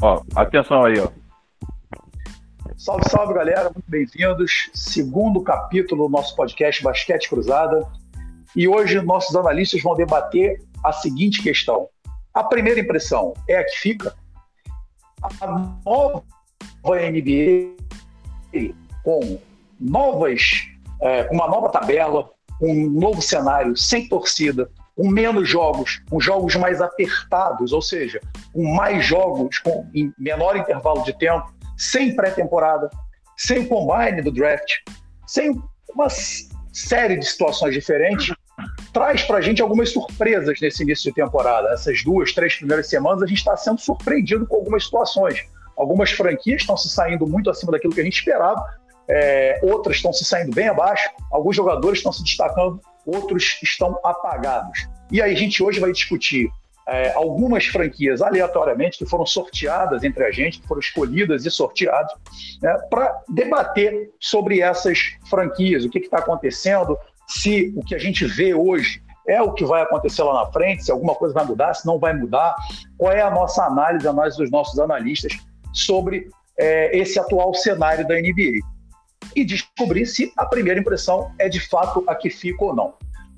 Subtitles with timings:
[0.00, 1.08] Ó, atenção aí, ó.
[2.76, 3.64] Salve, salve, galera.
[3.64, 4.70] Muito bem-vindos.
[4.72, 7.84] Segundo capítulo do nosso podcast Basquete Cruzada.
[8.54, 11.88] E hoje nossos analistas vão debater a seguinte questão.
[12.32, 14.14] A primeira impressão é a que fica?
[15.40, 15.46] A
[15.84, 16.22] nova
[16.84, 17.74] NBA
[19.02, 19.40] com
[19.80, 20.68] novas,
[21.02, 22.30] é, uma nova tabela,
[22.62, 28.20] um novo cenário, sem torcida, com menos jogos, com jogos mais apertados, ou seja,
[28.52, 32.90] com mais jogos com em menor intervalo de tempo, sem pré-temporada,
[33.36, 34.72] sem o combine do draft,
[35.24, 35.56] sem
[35.94, 36.08] uma
[36.72, 38.34] série de situações diferentes,
[38.92, 41.68] traz para a gente algumas surpresas nesse início de temporada.
[41.68, 45.46] Essas duas, três primeiras semanas, a gente está sendo surpreendido com algumas situações.
[45.76, 48.64] Algumas franquias estão se saindo muito acima daquilo que a gente esperava,
[49.08, 54.86] é, outras estão se saindo bem abaixo, alguns jogadores estão se destacando, outros estão apagados.
[55.10, 56.50] E aí a gente hoje vai discutir
[56.86, 62.12] é, algumas franquias aleatoriamente que foram sorteadas entre a gente, que foram escolhidas e sorteadas,
[62.62, 68.24] né, para debater sobre essas franquias, o que está acontecendo, se o que a gente
[68.24, 71.74] vê hoje é o que vai acontecer lá na frente, se alguma coisa vai mudar,
[71.74, 72.56] se não vai mudar,
[72.96, 75.36] qual é a nossa análise, a análise dos nossos analistas
[75.74, 76.28] sobre
[76.58, 78.60] é, esse atual cenário da NBA.
[79.34, 82.94] E descobrir se a primeira impressão é de fato a que fica ou não.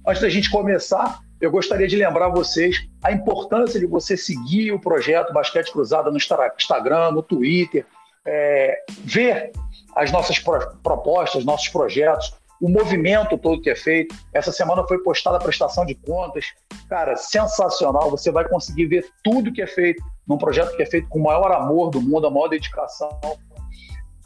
[0.07, 4.81] Antes da gente começar, eu gostaria de lembrar vocês a importância de você seguir o
[4.81, 7.87] projeto Basquete Cruzada no Instagram, no Twitter,
[8.27, 9.53] é, ver
[9.97, 14.15] as nossas propostas, nossos projetos, o movimento todo que é feito.
[14.35, 16.45] Essa semana foi postada a prestação de contas.
[16.89, 18.11] Cara, sensacional.
[18.11, 21.23] Você vai conseguir ver tudo que é feito num projeto que é feito com o
[21.23, 23.19] maior amor do mundo, a maior dedicação.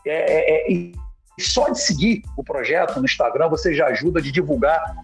[0.04, 0.92] É, é, é
[1.42, 4.96] só de seguir o projeto no Instagram, você já ajuda de divulgar.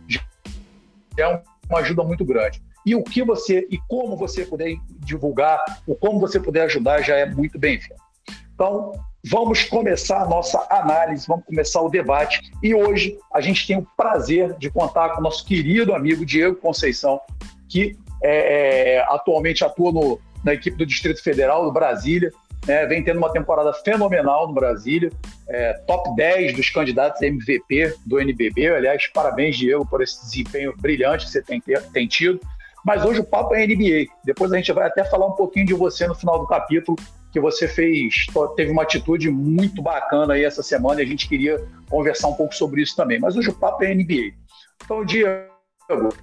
[1.18, 1.26] É
[1.68, 2.62] uma ajuda muito grande.
[2.84, 7.16] E o que você e como você puder divulgar, ou como você puder ajudar, já
[7.16, 7.94] é muito bem-vindo.
[8.54, 8.92] Então,
[9.24, 12.50] vamos começar a nossa análise, vamos começar o debate.
[12.62, 16.56] E hoje a gente tem o prazer de contar com o nosso querido amigo Diego
[16.56, 17.20] Conceição,
[17.68, 22.30] que é, é, atualmente atua no, na equipe do Distrito Federal, do Brasília,
[22.66, 25.10] né, vem tendo uma temporada fenomenal no Brasília,
[25.48, 28.68] é, top 10 dos candidatos MVP do NBB.
[28.68, 31.62] Aliás, parabéns, Diego, por esse desempenho brilhante que você tem,
[31.92, 32.40] tem tido.
[32.84, 34.06] Mas hoje o papo é NBA.
[34.24, 36.96] Depois a gente vai até falar um pouquinho de você no final do capítulo,
[37.32, 38.26] que você fez,
[38.56, 42.54] teve uma atitude muito bacana aí essa semana e a gente queria conversar um pouco
[42.54, 43.20] sobre isso também.
[43.20, 44.32] Mas hoje o papo é NBA.
[44.84, 46.14] Então, Diego,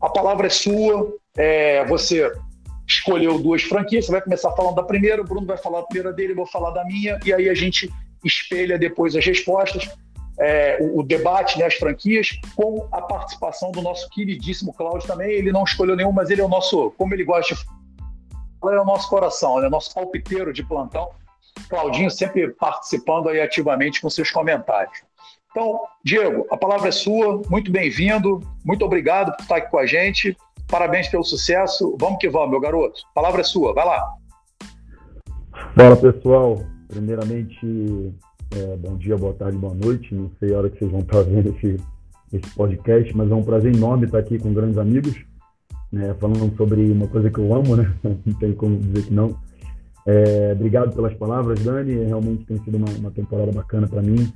[0.00, 1.12] a palavra é sua.
[1.36, 2.32] É, você
[3.08, 6.12] escolheu duas franquias, você vai começar falando da primeira, o Bruno vai falar a primeira
[6.12, 7.90] dele, eu vou falar da minha, e aí a gente
[8.22, 9.88] espelha depois as respostas,
[10.38, 15.30] é, o, o, debate, né, as franquias, com a participação do nosso queridíssimo Cláudio também.
[15.30, 17.60] Ele não escolheu nenhum, mas ele é o nosso, como ele gosta de
[18.60, 21.10] falar, é o nosso coração, é o nosso palpiteiro de plantão.
[21.68, 25.02] Claudinho sempre participando aí ativamente com seus comentários.
[25.50, 29.86] Então, Diego, a palavra é sua, muito bem-vindo, muito obrigado por estar aqui com a
[29.86, 30.36] gente.
[30.68, 31.96] Parabéns pelo sucesso.
[31.98, 33.00] Vamos que vamos, meu garoto.
[33.14, 34.02] Palavra é sua, vai lá.
[35.74, 36.62] Fala, pessoal.
[36.88, 38.14] Primeiramente,
[38.54, 40.14] é, bom dia, boa tarde, boa noite.
[40.14, 41.76] Não sei a hora que vocês vão estar vendo esse,
[42.32, 45.14] esse podcast, mas é um prazer enorme estar aqui com grandes amigos,
[45.92, 47.94] né, falando sobre uma coisa que eu amo, né?
[48.04, 49.36] Não tem como dizer que não.
[50.06, 52.04] É, obrigado pelas palavras, Dani.
[52.04, 54.32] Realmente tem sido uma, uma temporada bacana para mim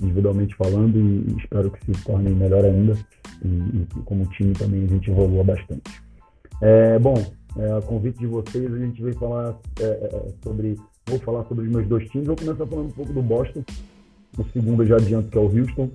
[0.00, 2.96] individualmente falando, e espero que se torne melhor ainda.
[3.44, 6.02] E, e como time também a gente evolua bastante.
[6.60, 7.14] É, bom,
[7.56, 10.76] é, a convite de vocês, a gente veio falar é, é, sobre.
[11.06, 12.26] Vou falar sobre os meus dois times.
[12.26, 13.62] Vou começar falando um pouco do Boston.
[14.38, 15.90] O segundo eu já adianto que é o Houston.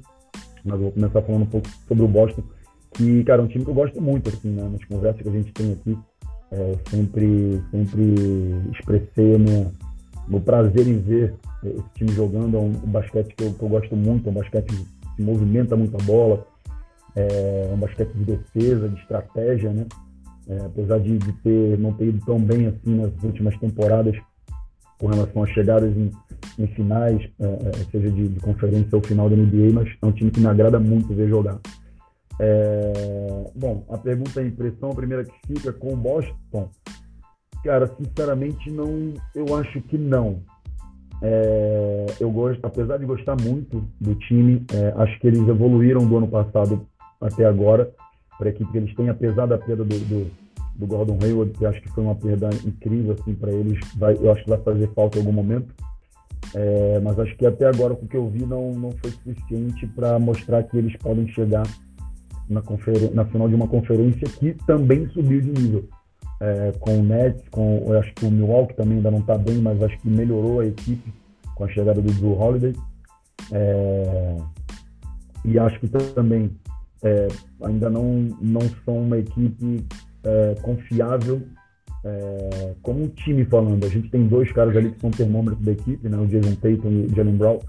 [0.64, 2.44] Mas vou começar falando um pouco sobre o Boston.
[2.94, 5.32] Que, cara, é um time que eu gosto muito, assim, né, nas conversas que a
[5.32, 5.98] gente tem aqui.
[6.52, 8.16] É, sempre, sempre
[8.72, 9.72] expressei no,
[10.29, 12.57] no prazer em ver esse time jogando.
[12.57, 14.67] É um, basquete que eu, que eu, gosto muito, é um basquete
[15.16, 16.45] que movimenta muito a bola,
[17.16, 19.85] é um basquete de defesa, de estratégia, né?
[20.47, 24.16] É, apesar de, de, ter, não ter ido tão bem assim nas últimas temporadas
[24.99, 26.11] com relação às chegadas em,
[26.58, 30.11] em finais, é, é seja de, de, conferência ou final da NBA, mas é um
[30.11, 31.59] time que me agrada muito ver jogar.
[32.40, 36.70] É, bom, a pergunta é impressão, a primeira que fica com o Boston,
[37.64, 40.40] cara, sinceramente não, eu acho que não.
[41.22, 46.17] É, eu gosto, apesar de gostar muito do time, é, acho que eles evoluíram do
[46.17, 46.85] ano passado
[47.20, 47.91] até agora
[48.38, 50.32] para a equipe que eles têm, apesar da perda do, do,
[50.76, 53.79] do Gordon Hayward, que acho que foi uma perda incrível assim para eles.
[53.97, 55.73] Vai, eu acho que vai fazer falta em algum momento.
[56.56, 60.17] É, mas acho que até agora o que eu vi não, não foi suficiente para
[60.17, 61.67] mostrar que eles podem chegar
[62.50, 62.64] na,
[63.14, 65.88] na final de uma conferência que também subiu de nível.
[66.40, 69.58] É, com o Nets, com, eu acho que o Milwaukee também ainda não está bem,
[69.58, 71.14] mas acho que melhorou a equipe
[71.56, 72.74] com a chegada do Drew Holiday.
[73.52, 74.38] É,
[75.46, 76.52] e acho que também
[77.03, 77.28] é,
[77.64, 79.86] ainda não, não são uma equipe
[80.24, 81.41] é, confiável
[82.03, 83.85] é, como um time falando.
[83.85, 86.18] A gente tem dois caras ali que são termômetros da equipe, né?
[86.18, 87.59] o Jason Tatum e o Jalen Brown.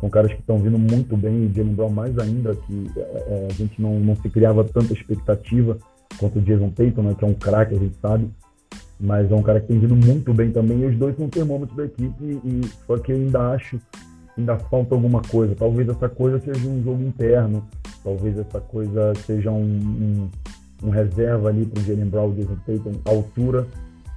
[0.00, 3.52] São caras que estão vindo muito bem, e Jalen Brown mais ainda, que é, a
[3.52, 5.78] gente não, não se criava tanta expectativa
[6.24, 7.14] quanto o Jason Tatum, né?
[7.18, 8.28] que é um craque, a gente sabe.
[8.98, 11.76] Mas é um cara que tem vindo muito bem também, e os dois são termômetros
[11.76, 13.78] da equipe, e só que eu ainda acho
[14.36, 15.54] ainda falta alguma coisa.
[15.54, 17.64] Talvez essa coisa seja um jogo interno,
[18.02, 20.30] talvez essa coisa seja um, um,
[20.82, 23.66] um reserva ali para o Jalen Brown e Jason Tatum, altura.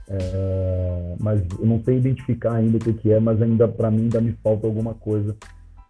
[0.09, 4.03] É, mas eu não sei identificar ainda o que, que é, mas ainda para mim
[4.03, 5.35] ainda me falta alguma coisa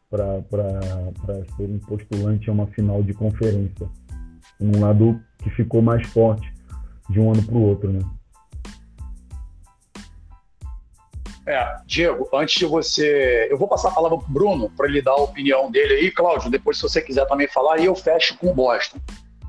[0.09, 0.41] para
[1.55, 3.87] ser um postulante a uma final de conferência.
[4.59, 6.51] Um lado que ficou mais forte
[7.09, 7.99] de um ano para o outro, né?
[11.45, 13.47] É, Diego, antes de você.
[13.49, 16.11] Eu vou passar a palavra para o Bruno para ele dar a opinião dele aí.
[16.11, 18.99] Cláudio, depois, se você quiser também falar, e eu fecho com o Boston.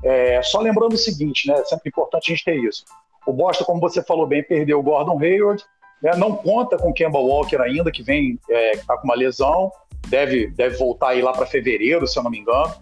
[0.01, 1.55] É, só lembrando o seguinte, né?
[1.55, 2.85] É sempre importante a gente ter isso.
[3.27, 5.61] O Boston, como você falou bem, perdeu o Gordon Hayward,
[6.01, 9.71] né, não conta com o Kemba Walker ainda, que vem, é, tá com uma lesão,
[10.07, 12.73] deve, deve voltar aí lá para fevereiro, se eu não me engano.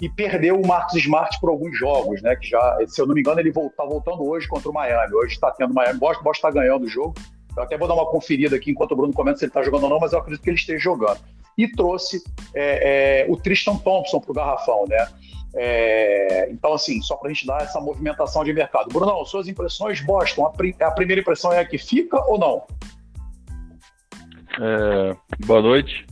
[0.00, 2.36] E perdeu o Marcos Smart por alguns jogos, né?
[2.36, 5.14] Que já, se eu não me engano, ele está voltando hoje contra o Miami.
[5.14, 5.96] Hoje está tendo Miami.
[5.96, 7.14] O Boston está ganhando o jogo
[7.58, 9.84] eu até vou dar uma conferida aqui enquanto o Bruno comenta se ele está jogando
[9.84, 11.18] ou não, mas eu acredito que ele esteja jogando.
[11.56, 12.22] E trouxe
[12.54, 15.08] é, é, o Tristan Thompson para o garrafão, né?
[15.56, 18.88] É, então, assim, só para a gente dar essa movimentação de mercado.
[18.92, 22.64] Brunão, suas impressões, Boston, a, a primeira impressão é a que fica ou não?
[24.60, 26.06] É, boa noite,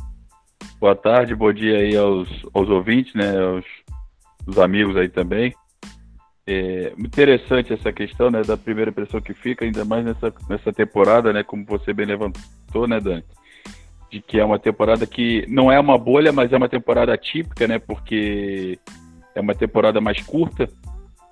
[0.80, 5.54] boa tarde, bom dia aí aos, aos ouvintes, né, aos, amigos aí também.
[6.46, 11.32] É interessante essa questão, né, da primeira impressão que fica, ainda mais nessa, nessa temporada,
[11.32, 13.24] né, como você bem levantou, né, Dani,
[14.10, 17.66] de que é uma temporada que não é uma bolha, mas é uma temporada atípica,
[17.66, 18.78] né, porque
[19.34, 20.68] é uma temporada mais curta,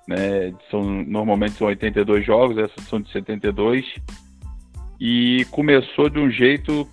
[0.07, 3.85] né, são, normalmente são 82 jogos, essas são de 72,
[4.99, 6.87] e começou de um jeito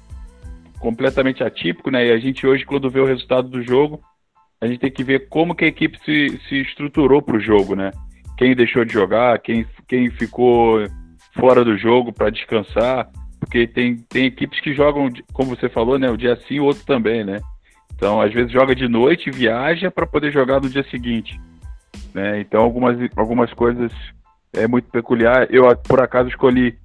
[0.82, 4.00] completamente atípico, né, e a gente hoje, quando vê o resultado do jogo,
[4.61, 7.75] a gente tem que ver como que a equipe se, se estruturou para o jogo,
[7.75, 7.90] né?
[8.37, 10.84] quem deixou de jogar, quem, quem ficou
[11.38, 13.08] fora do jogo para descansar,
[13.38, 16.84] porque tem, tem equipes que jogam, como você falou, né, o dia sim, o outro
[16.84, 17.40] também, né?
[17.94, 21.40] Então, às vezes joga de noite, viaja para poder jogar no dia seguinte,
[22.12, 22.40] né?
[22.40, 23.93] Então, algumas, algumas coisas
[24.52, 25.46] é muito peculiar.
[25.49, 26.76] Eu, por acaso, escolhi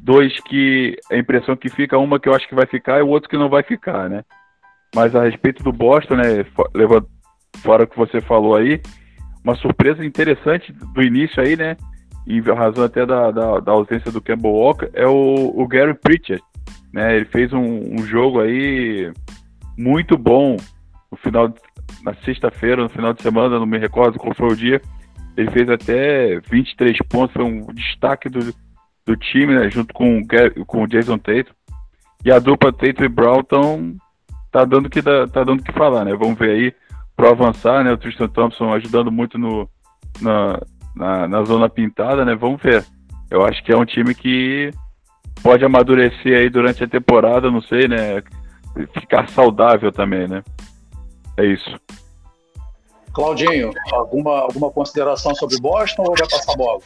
[0.00, 3.08] dois que a impressão que fica, uma que eu acho que vai ficar e o
[3.08, 4.24] outro que não vai ficar, né?
[4.94, 7.08] Mas a respeito do Boston, né, levando
[7.58, 8.80] fora o que você falou aí,
[9.44, 11.76] uma surpresa interessante do início aí, né?
[12.26, 16.42] Em razão até da, da, da ausência do Campbell Walker, é o, o Gary Pritchard.
[16.92, 17.16] Né?
[17.16, 19.10] Ele fez um, um jogo aí
[19.76, 20.56] muito bom
[21.10, 21.54] no final,
[22.02, 24.80] na sexta-feira, no final de semana, não me recordo qual foi o dia.
[25.36, 28.52] Ele fez até 23 pontos, foi um destaque do,
[29.08, 29.70] do time, né?
[29.70, 30.22] Junto com,
[30.66, 31.52] com o Jason Tatum.
[32.24, 33.96] E a dupla Tatum e Brown tão,
[34.52, 36.14] tá dando que tá dando que falar, né?
[36.14, 36.74] Vamos ver aí
[37.16, 37.92] para avançar, né?
[37.92, 39.68] O Tristan Thompson ajudando muito no,
[40.20, 40.60] na,
[40.94, 42.34] na, na, zona pintada, né?
[42.34, 42.84] Vamos ver.
[43.30, 44.70] Eu acho que é um time que
[45.42, 48.22] pode amadurecer aí durante a temporada, não sei, né?
[48.92, 50.42] Ficar saudável também, né?
[51.36, 51.80] É isso.
[53.12, 56.80] Claudinho, alguma, alguma consideração sobre Boston ou vai passar a bola?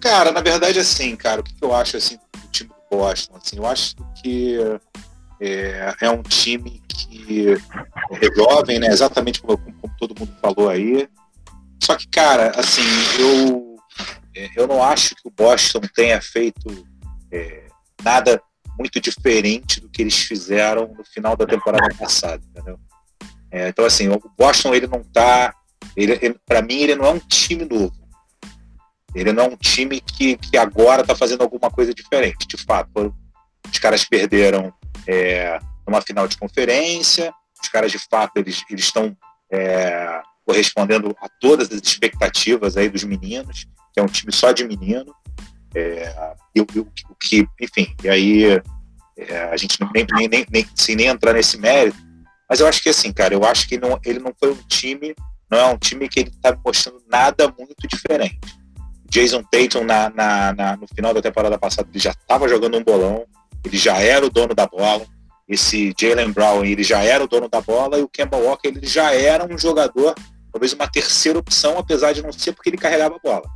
[0.00, 3.36] Cara, na verdade, assim, cara, o que eu acho assim do time do Boston?
[3.36, 4.58] Assim, eu acho que
[5.40, 7.54] é, é um time que
[8.10, 8.88] é jovem, né?
[8.88, 11.08] Exatamente como, como, todo mundo falou aí.
[11.82, 12.82] Só que, cara, assim,
[13.18, 13.76] eu,
[14.34, 16.86] é, eu não acho que o Boston tenha feito
[17.32, 17.66] é,
[18.02, 18.42] nada
[18.78, 22.78] muito diferente do que eles fizeram no final da temporada passada, entendeu?
[23.50, 25.54] É, então, assim, o Boston, ele não tá.
[25.96, 27.92] Ele, ele para mim, ele não é um time novo.
[29.14, 32.46] Ele não é um time que, que agora está fazendo alguma coisa diferente.
[32.46, 33.14] De fato,
[33.70, 34.72] os caras perderam
[35.06, 37.32] é, numa final de conferência.
[37.62, 39.16] Os caras, de fato, eles estão
[39.52, 44.64] é, correspondendo a todas as expectativas aí dos meninos, que é um time só de
[44.64, 45.14] menino.
[45.74, 46.66] É, e, o
[47.20, 48.60] que, enfim, e aí
[49.16, 51.98] é, a gente nem, nem, nem, nem, sem nem entrar nesse mérito,
[52.48, 55.14] mas eu acho que assim, cara, eu acho que não, ele não foi um time,
[55.48, 58.40] não é um time que ele está mostrando nada muito diferente.
[59.10, 62.84] Jason Tatum, na, na, na, no final da temporada passada, ele já estava jogando um
[62.84, 63.26] bolão,
[63.64, 65.04] ele já era o dono da bola.
[65.48, 68.86] Esse Jalen Brown, ele já era o dono da bola e o Kemba Walker, ele
[68.86, 70.14] já era um jogador,
[70.52, 73.50] talvez uma terceira opção, apesar de não ser porque ele carregava a bola.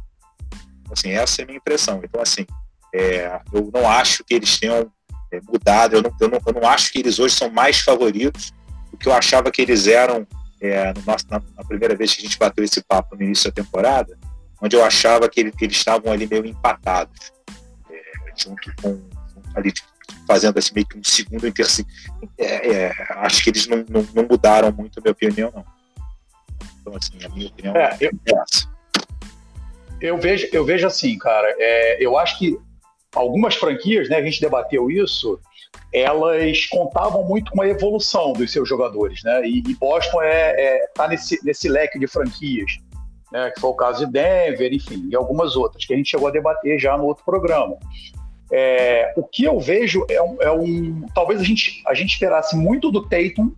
[0.91, 2.01] Assim, essa é a minha impressão.
[2.03, 2.45] Então, assim,
[2.93, 4.89] É, eu não acho que eles tenham
[5.33, 8.53] é, mudado, eu não, eu, não, eu não acho que eles hoje são mais favoritos
[8.91, 10.25] do que eu achava que eles eram
[10.61, 13.51] é, no nosso, na, na, primeira vez que a gente bateu esse papo no início
[13.51, 14.17] da temporada,
[14.65, 17.33] onde eu achava que, ele, que eles estavam ali meio empatados,
[17.91, 18.03] é,
[18.35, 18.99] junto com,
[19.55, 19.71] ali
[20.27, 21.91] fazendo assim, meio que um segundo e terceiro.
[22.39, 25.65] É, é, acho que eles não, não, não, mudaram muito a minha opinião, não.
[26.81, 28.75] Então, assim, a minha opinião é, eu, é essa.
[30.01, 32.59] Eu vejo, eu vejo assim, cara, é, eu acho que
[33.15, 35.39] algumas franquias, né, a gente debateu isso,
[35.93, 39.47] elas contavam muito com a evolução dos seus jogadores, né?
[39.47, 42.79] E, e Boston é, é tá nesse, nesse leque de franquias,
[43.35, 43.51] né?
[43.51, 46.31] Que foi o caso de Denver, enfim, e algumas outras que a gente chegou a
[46.31, 47.77] debater já no outro programa.
[48.53, 52.57] É, o que eu vejo é um, é um, talvez a gente a gente esperasse
[52.57, 53.51] muito do Tatum,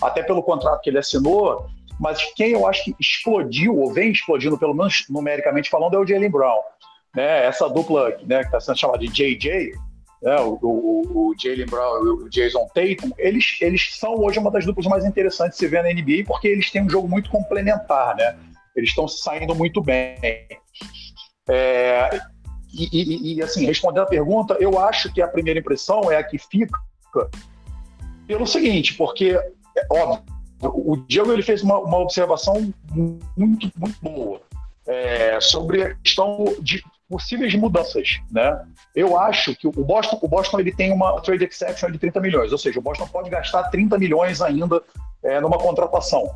[0.00, 1.66] até pelo contrato que ele assinou,
[2.00, 6.06] mas quem eu acho que explodiu ou vem explodindo, pelo menos numericamente falando, é o
[6.06, 6.60] Jalen Brown.
[7.14, 7.44] Né?
[7.44, 9.72] Essa dupla né, que está sendo chamada de JJ,
[10.22, 14.50] né, o, o, o Jalen Brown e o Jason Tatum, eles, eles são hoje uma
[14.50, 17.28] das duplas mais interessantes de se ver na NBA, porque eles têm um jogo muito
[17.28, 18.36] complementar, né?
[18.78, 20.16] Eles estão saindo muito bem.
[21.48, 22.10] É,
[22.72, 26.24] e, e, e, assim, respondendo a pergunta, eu acho que a primeira impressão é a
[26.24, 26.78] que fica
[28.26, 30.22] pelo seguinte, porque, é óbvio,
[30.62, 32.72] o Diego ele fez uma, uma observação
[33.36, 34.40] muito, muito boa
[34.86, 38.66] é, sobre a questão de possíveis mudanças, né?
[38.94, 42.52] Eu acho que o Boston, o Boston ele tem uma trade exception de 30 milhões,
[42.52, 44.82] ou seja, o Boston pode gastar 30 milhões ainda
[45.22, 46.34] é, numa contratação.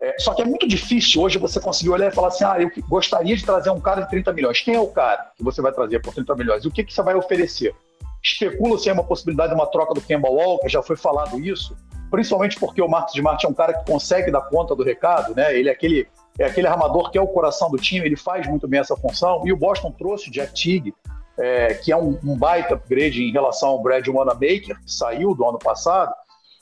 [0.00, 2.70] É, só que é muito difícil hoje você conseguir olhar e falar assim, ah, eu
[2.88, 4.60] gostaria de trazer um cara de 30 milhões.
[4.60, 6.64] Quem é o cara que você vai trazer por 30 milhões?
[6.64, 7.74] E o que, que você vai oferecer?
[8.22, 11.76] Especula se é uma possibilidade de uma troca do Kemba Walker, já foi falado isso,
[12.10, 15.56] principalmente porque o Marcos Smart é um cara que consegue dar conta do recado, né?
[15.56, 18.66] Ele é aquele é aquele armador que é o coração do time, ele faz muito
[18.66, 19.42] bem essa função.
[19.46, 20.94] E o Boston trouxe o Jack
[21.38, 25.46] é, que é um, um, baita upgrade em relação ao Brad Wanamaker, que saiu do
[25.46, 26.14] ano passado.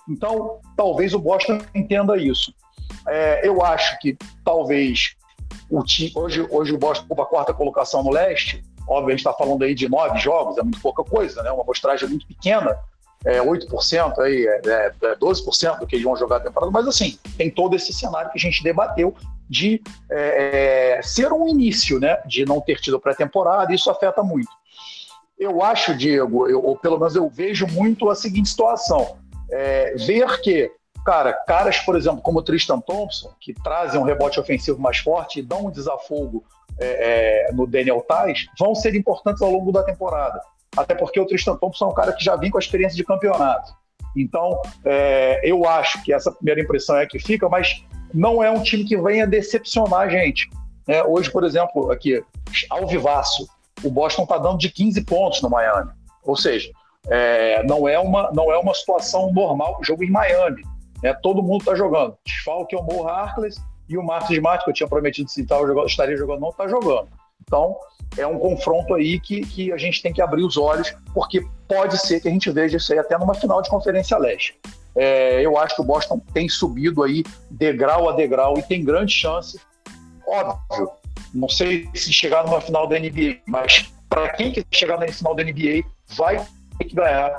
[0.08, 2.52] Então, talvez o Boston entenda isso.
[3.08, 5.16] É, eu acho que talvez
[5.70, 8.62] o time, hoje, hoje o Boston ocupa a quarta colocação no leste.
[8.86, 11.50] Óbvio, a gente está falando aí de nove jogos, é muito pouca coisa, né?
[11.50, 12.78] Uma amostragem muito pequena
[13.24, 17.18] é, 8%, aí, é, é 12% do que eles vão jogar a temporada, mas assim,
[17.36, 19.14] tem todo esse cenário que a gente debateu
[19.48, 24.50] de é, é, ser um início, né, de não ter tido pré-temporada, isso afeta muito.
[25.38, 29.16] Eu acho, Diego, eu, ou pelo menos eu vejo muito a seguinte situação,
[29.50, 30.70] é, ver que,
[31.08, 35.42] cara, caras, por exemplo, como Tristan Thompson, que trazem um rebote ofensivo mais forte e
[35.42, 36.44] dão um desafogo
[36.78, 40.40] é, é, no Daniel Tais, vão ser importantes ao longo da temporada
[40.76, 43.04] até porque o Tristan Thompson é um cara que já vem com a experiência de
[43.04, 43.72] campeonato.
[44.16, 48.62] Então, é, eu acho que essa primeira impressão é que fica, mas não é um
[48.62, 50.48] time que venha decepcionar a gente.
[50.86, 52.22] É, hoje, por exemplo, aqui,
[52.70, 53.48] ao vivaço,
[53.82, 55.90] o Boston está dando de 15 pontos no Miami.
[56.24, 56.70] Ou seja,
[57.08, 60.62] é, não, é uma, não é uma situação normal, jogo em Miami.
[61.02, 61.12] Né?
[61.14, 62.16] Todo mundo está jogando.
[62.24, 66.16] Desfalque é o Mo Harkless e o Marcos Smart, que eu tinha prometido citar, estaria
[66.16, 67.08] jogando, não está jogando.
[67.42, 67.76] Então,
[68.16, 71.98] é um confronto aí que, que a gente tem que abrir os olhos, porque pode
[71.98, 74.58] ser que a gente veja isso aí até numa final de Conferência Leste.
[74.94, 79.12] É, eu acho que o Boston tem subido aí degrau a degrau e tem grande
[79.12, 79.60] chance.
[80.26, 80.90] Óbvio,
[81.32, 85.34] não sei se chegar numa final da NBA, mas para quem que chegar na final
[85.34, 85.84] da NBA,
[86.16, 86.44] vai
[86.78, 87.32] ter que ganhar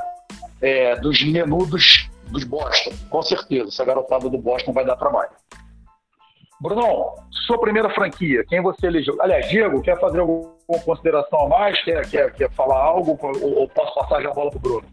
[0.61, 3.67] é, dos menudos dos Boston, com certeza.
[3.67, 5.31] Essa garotada do Boston vai dar trabalho.
[6.61, 7.15] Brunão,
[7.47, 9.15] sua primeira franquia, quem você elegeu?
[9.21, 11.81] Aliás, Diego, quer fazer alguma consideração a mais?
[11.83, 13.17] Quer, quer, quer falar algo?
[13.41, 14.83] Ou, ou posso passar já a bola para o Bruno?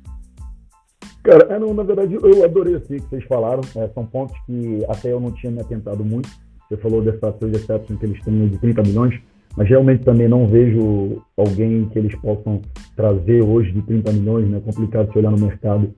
[1.25, 3.61] Cara, é, não, na verdade, eu adorei assim que vocês falaram.
[3.75, 6.29] É, são pontos que até eu não tinha me atentado muito.
[6.69, 9.21] Você falou dessa trade exception que eles têm de 30 milhões,
[9.57, 12.63] mas realmente também não vejo alguém que eles possam
[12.95, 14.59] trazer hoje de 30 milhões, né?
[14.59, 15.93] É complicado se olhar no mercado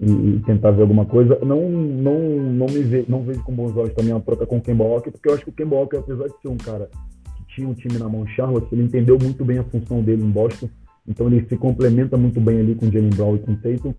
[0.00, 1.38] e, e, tentar ver alguma coisa.
[1.42, 4.60] Não, não, não me ve, não vejo com bons olhos também a troca com o
[4.60, 6.88] Kemba Walker, porque eu acho que o Kemba Walker, apesar de ser um cara
[7.36, 10.30] que tinha um time na mão Charlotte, ele entendeu muito bem a função dele em
[10.30, 10.68] Boston,
[11.08, 13.94] então ele se complementa muito bem ali com o Jalen Brown e com o Tatum.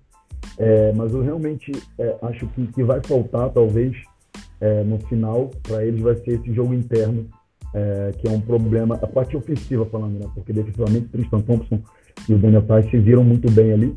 [0.57, 3.95] É, mas eu realmente é, acho que, que vai faltar, talvez,
[4.59, 7.27] é, no final, para eles, vai ser esse jogo interno,
[7.73, 10.27] é, que é um problema, a parte ofensiva falando, né?
[10.33, 11.79] Porque definitivamente Tristan Thompson
[12.27, 13.95] e o Daniel Price se viram muito bem ali.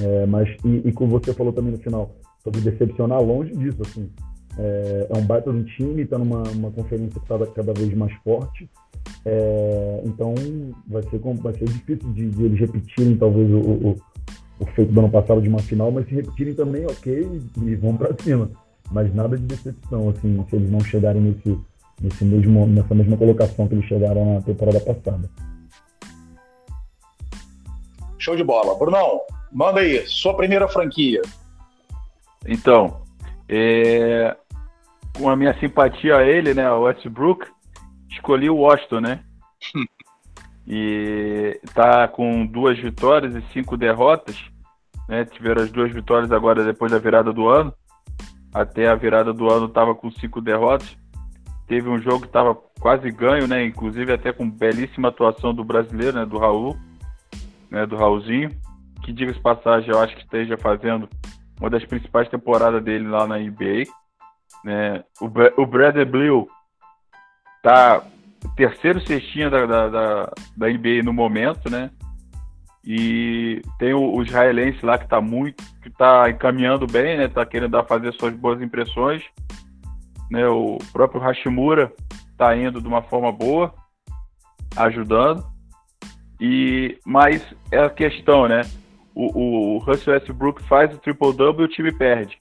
[0.00, 4.10] É, mas, e, e, como você falou também no final, sobre decepcionar, longe disso, assim.
[4.58, 8.12] É, é um baita um time, está numa uma conferência que está cada vez mais
[8.22, 8.68] forte.
[9.24, 10.34] É, então
[10.86, 13.96] vai ser, vai ser difícil de, de eles repetirem talvez o, o,
[14.60, 17.96] o, feito do ano passado de uma final, mas se repetirem também, ok, e vão
[17.96, 18.50] para cima.
[18.90, 21.58] Mas nada de decepção, assim, se eles não chegarem nesse,
[22.02, 25.30] nesse mesmo, nessa mesma colocação que eles chegaram na temporada passada.
[28.18, 28.78] Show de bola.
[28.78, 29.20] Brunão,
[29.52, 31.22] manda aí, sua primeira franquia.
[32.46, 33.02] Então,
[33.48, 34.36] é...
[35.16, 37.46] com a minha simpatia a ele, né, o Westbrook,
[38.10, 39.20] escolhi o Washington, né?
[40.66, 44.36] e tá com duas vitórias e cinco derrotas,
[45.08, 45.24] né?
[45.24, 47.72] Tiveram as duas vitórias agora depois da virada do ano.
[48.54, 50.96] Até a virada do ano estava com cinco derrotas.
[51.66, 53.64] Teve um jogo que estava quase ganho, né?
[53.64, 56.26] Inclusive até com belíssima atuação do brasileiro, né?
[56.26, 56.76] Do Raul,
[57.70, 57.86] né?
[57.86, 58.50] Do Raulzinho,
[59.02, 61.08] que diga-se passagem, eu acho que esteja fazendo
[61.60, 63.84] uma das principais temporadas dele lá na NBA.
[64.64, 65.04] Né?
[65.20, 65.26] O,
[65.62, 66.48] o Bradley Blue
[67.62, 68.02] tá
[68.56, 71.90] terceiro cestinha da, da, da, da NBA no momento, né?
[72.84, 77.28] E tem o, o israelense lá que está muito, que tá encaminhando bem, né?
[77.28, 79.22] Tá querendo dar, fazer suas boas impressões.
[80.30, 80.46] Né?
[80.48, 81.92] O próprio Hashimura
[82.30, 83.72] está indo de uma forma boa,
[84.76, 85.44] ajudando.
[86.40, 88.62] E mas é a questão, né?
[89.14, 92.38] O, o Russell Westbrook faz o triple double e o time perde.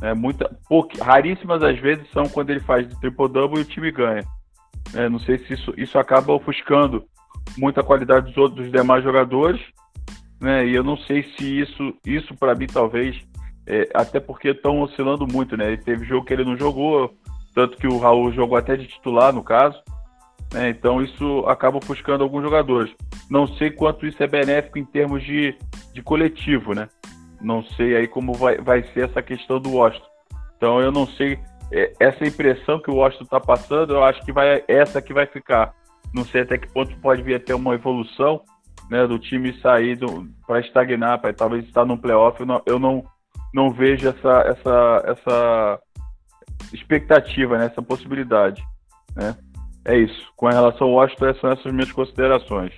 [0.00, 3.64] É muita, pouca, raríssimas as vezes são quando ele faz o triple double e o
[3.64, 4.24] time ganha.
[4.94, 7.04] É, não sei se isso, isso acaba ofuscando
[7.56, 9.60] muita qualidade dos outros dos demais jogadores,
[10.40, 10.66] né?
[10.66, 13.16] E eu não sei se isso, isso para mim talvez,
[13.66, 15.68] é, até porque estão oscilando muito, né?
[15.68, 17.14] Ele teve jogo que ele não jogou,
[17.54, 19.80] tanto que o Raul jogou até de titular no caso.
[20.52, 20.68] Né?
[20.68, 22.94] Então isso acaba ofuscando alguns jogadores.
[23.30, 25.56] Não sei quanto isso é benéfico em termos de,
[25.92, 26.88] de coletivo, né?
[27.40, 30.06] Não sei aí como vai, vai ser essa questão do Washington.
[30.56, 31.38] Então eu não sei
[31.72, 35.26] é, essa impressão que o Washington está passando, eu acho que vai essa que vai
[35.26, 35.74] ficar.
[36.14, 38.42] Não sei até que ponto pode vir até uma evolução
[38.90, 39.98] né, do time sair
[40.46, 42.38] para estagnar, para talvez estar no playoff.
[42.38, 43.04] Eu não, eu não,
[43.54, 45.80] não vejo essa, essa, essa
[46.74, 48.62] expectativa, né, essa possibilidade.
[49.16, 49.34] Né?
[49.84, 50.32] É isso.
[50.36, 52.72] Com relação ao Washington, são essas minhas considerações.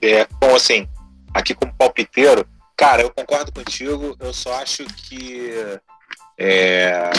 [0.00, 0.88] É, bom, assim,
[1.32, 2.44] aqui como palpiteiro,
[2.82, 4.16] Cara, eu concordo contigo.
[4.18, 5.52] Eu só acho que
[6.36, 7.10] é,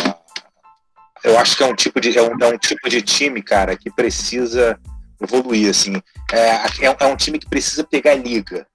[1.23, 3.77] eu acho que é um tipo de é um, é um, tipo de time, cara,
[3.77, 4.77] que precisa
[5.21, 5.93] evoluir assim.
[6.33, 8.67] É, é, é um time que precisa pegar liga.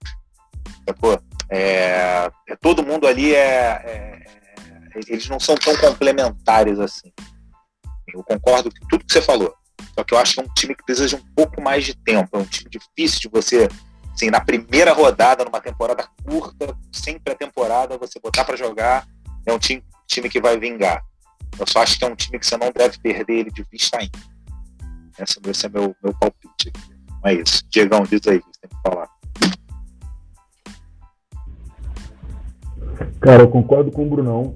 [0.88, 1.20] Sacou?
[1.50, 4.22] É, é todo mundo ali é, é,
[5.08, 7.12] eles não são tão complementares assim.
[8.12, 9.54] Eu concordo com tudo que você falou.
[9.94, 11.94] Só que eu acho que é um time que precisa de um pouco mais de
[11.94, 12.36] tempo.
[12.36, 13.68] É um time difícil de você
[14.14, 19.06] assim, na primeira rodada, numa temporada curta, sem pré-temporada, você botar para jogar,
[19.46, 21.00] é um time, time que vai vingar.
[21.58, 23.96] Eu só acho que é um time que você não deve perder ele de vista
[23.96, 24.18] ainda.
[25.18, 26.98] Esse, esse é meu, meu palpite aqui.
[27.24, 27.62] É isso.
[27.70, 29.08] Diegão, diz aí, você tem que falar.
[33.20, 34.54] Cara, eu concordo com o Brunão.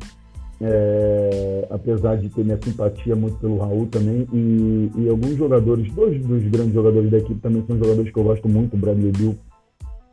[0.64, 6.24] É, apesar de ter minha simpatia muito pelo Raul também, e, e, alguns jogadores, dois
[6.24, 9.36] dos grandes jogadores da equipe também são jogadores que eu gosto muito, o Bradley Bill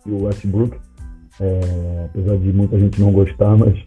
[0.08, 0.76] e o Westbrook.
[1.40, 3.78] É, apesar de muita gente não gostar, mas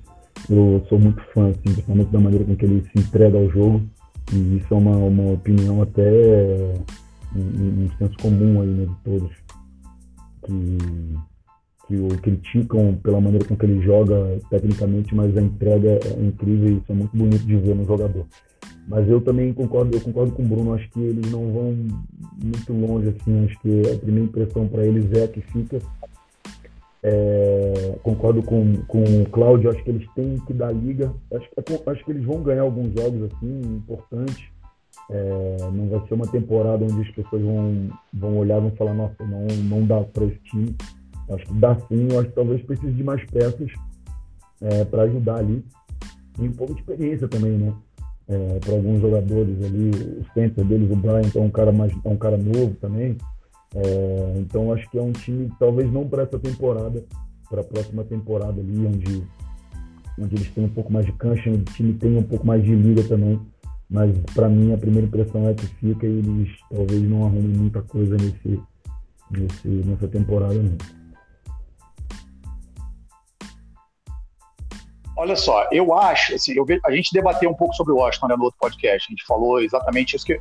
[0.48, 3.82] eu sou muito fã, assim, principalmente da maneira com que ele se entrega ao jogo.
[4.32, 6.10] E isso é uma, uma opinião até
[7.34, 9.32] um, um senso comum aí né, de todos.
[10.46, 10.78] Que,
[11.92, 16.68] que o criticam pela maneira com que ele joga tecnicamente, mas a entrega é incrível
[16.70, 18.24] e isso é muito bonito de ver no jogador.
[18.88, 21.76] Mas eu também concordo, eu concordo com o Bruno, acho que eles não vão
[22.42, 25.78] muito longe, assim, acho que a primeira impressão para eles é a que fica.
[27.04, 31.12] É, concordo com, com o Cláudio, acho que eles têm que dar liga.
[31.32, 31.48] Acho,
[31.90, 34.44] acho que eles vão ganhar alguns jogos assim, importantes.
[35.10, 38.94] É, não vai ser uma temporada onde as pessoas vão, vão olhar e vão falar,
[38.94, 40.74] nossa, não, não dá para esse time.
[41.30, 43.70] Acho que dá sim, eu acho que talvez precise de mais peças
[44.60, 45.64] é, para ajudar ali.
[46.38, 47.72] E um pouco de experiência também, né?
[48.28, 52.08] É, para alguns jogadores ali, o center deles, o Brian, é um cara mais é
[52.08, 53.16] um cara novo também.
[53.74, 57.02] É, então acho que é um time, talvez não para essa temporada,
[57.48, 59.22] para a próxima temporada ali, onde,
[60.18, 62.62] onde eles têm um pouco mais de cancha, onde o time tem um pouco mais
[62.62, 63.40] de liga também.
[63.90, 67.82] Mas para mim a primeira impressão é que fica e eles talvez não arrumem muita
[67.82, 68.60] coisa nesse,
[69.30, 71.01] nesse, nessa temporada não.
[75.22, 78.34] Olha só, eu acho, assim, eu, a gente debateu um pouco sobre o Washington né,
[78.36, 80.36] no outro podcast, a gente falou exatamente isso que,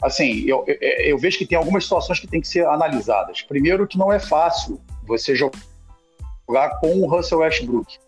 [0.00, 3.42] assim, eu, eu, eu, vejo que tem algumas situações que tem que ser analisadas.
[3.42, 7.98] Primeiro que não é fácil você jogar com o Russell Westbrook.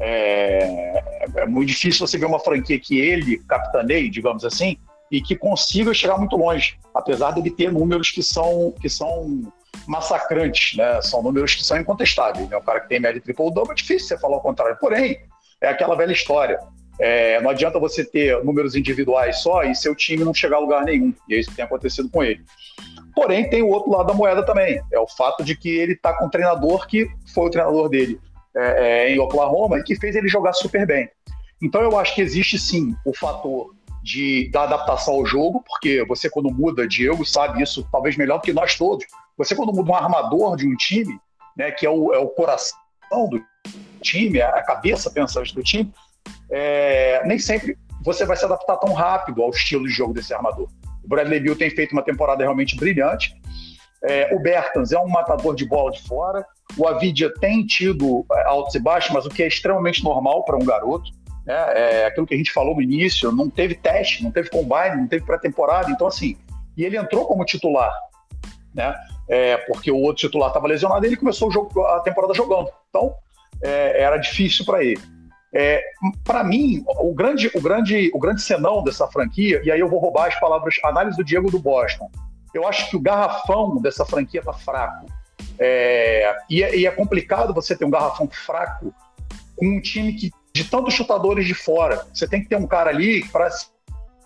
[0.00, 1.04] É,
[1.36, 4.76] é muito difícil você ver uma franquia que ele capitaneie, digamos assim,
[5.12, 9.44] e que consiga chegar muito longe, apesar dele ter números que são, que são
[9.86, 11.00] massacrantes, né?
[11.02, 12.48] São números que são incontestáveis.
[12.48, 12.56] Né?
[12.56, 14.76] O cara que tem média triple double é difícil você falar o contrário.
[14.80, 15.20] Porém,
[15.60, 16.58] é aquela velha história.
[16.98, 20.84] É, não adianta você ter números individuais só e seu time não chegar a lugar
[20.84, 21.12] nenhum.
[21.28, 22.42] E é isso que tem acontecido com ele.
[23.14, 24.80] Porém, tem o outro lado da moeda também.
[24.92, 28.20] É o fato de que ele está com um treinador que foi o treinador dele
[28.54, 31.08] é, é, em Oklahoma e que fez ele jogar super bem.
[31.62, 36.30] Então eu acho que existe sim o fator de, da adaptação ao jogo, porque você
[36.30, 39.06] quando muda, Diego sabe isso talvez melhor que nós todos.
[39.36, 41.18] Você quando muda um armador de um time,
[41.56, 42.78] né, que é o, é o coração
[43.28, 43.42] do
[44.06, 45.92] time, a cabeça pensante do time,
[46.50, 50.68] é, nem sempre você vai se adaptar tão rápido ao estilo de jogo desse armador.
[51.04, 53.34] O Bradley Bill tem feito uma temporada realmente brilhante.
[54.04, 56.46] É, o Bertans é um matador de bola de fora.
[56.76, 60.56] O Avidia tem tido é, altos e baixos, mas o que é extremamente normal para
[60.56, 61.10] um garoto.
[61.44, 61.54] Né?
[61.54, 65.08] É aquilo que a gente falou no início, não teve teste, não teve combine, não
[65.08, 65.90] teve pré-temporada.
[65.90, 66.36] Então, assim,
[66.76, 67.92] e ele entrou como titular,
[68.74, 68.94] né?
[69.28, 72.70] É, porque o outro titular estava lesionado e ele começou jogo, a temporada jogando.
[72.88, 73.14] Então,
[73.62, 75.00] é, era difícil para ele.
[75.54, 75.82] É,
[76.22, 79.98] para mim, o grande, o, grande, o grande senão dessa franquia, e aí eu vou
[79.98, 82.10] roubar as palavras, análise do Diego do Boston.
[82.52, 85.06] Eu acho que o garrafão dessa franquia tá fraco.
[85.58, 88.94] É, e, é, e, é, complicado você ter um garrafão fraco
[89.56, 92.06] com um time que, de tantos chutadores de fora.
[92.12, 93.48] Você tem que ter um cara ali para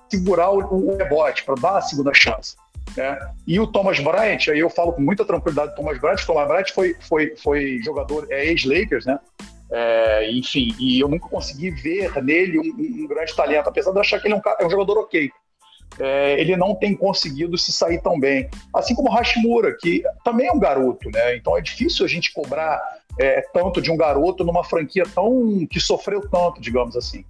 [0.08, 2.56] segurar o, o rebote, para dar a segunda chance.
[2.96, 3.18] Né?
[3.46, 6.48] E o Thomas Bryant, aí eu falo com muita tranquilidade do Thomas Bryant, o Thomas
[6.48, 9.18] Bryant foi, foi, foi jogador, é ex-Lakers, né?
[9.72, 14.20] É, enfim, e eu nunca consegui ver nele um, um, grande talento, apesar de achar
[14.20, 15.30] que ele é um, é um jogador ok.
[15.98, 18.48] É, ele não tem conseguido se sair tão bem.
[18.74, 21.36] Assim como o Hashimura, que também é um garoto, né?
[21.36, 22.80] Então é difícil a gente cobrar
[23.18, 27.24] é, tanto de um garoto numa franquia tão que sofreu tanto, digamos assim.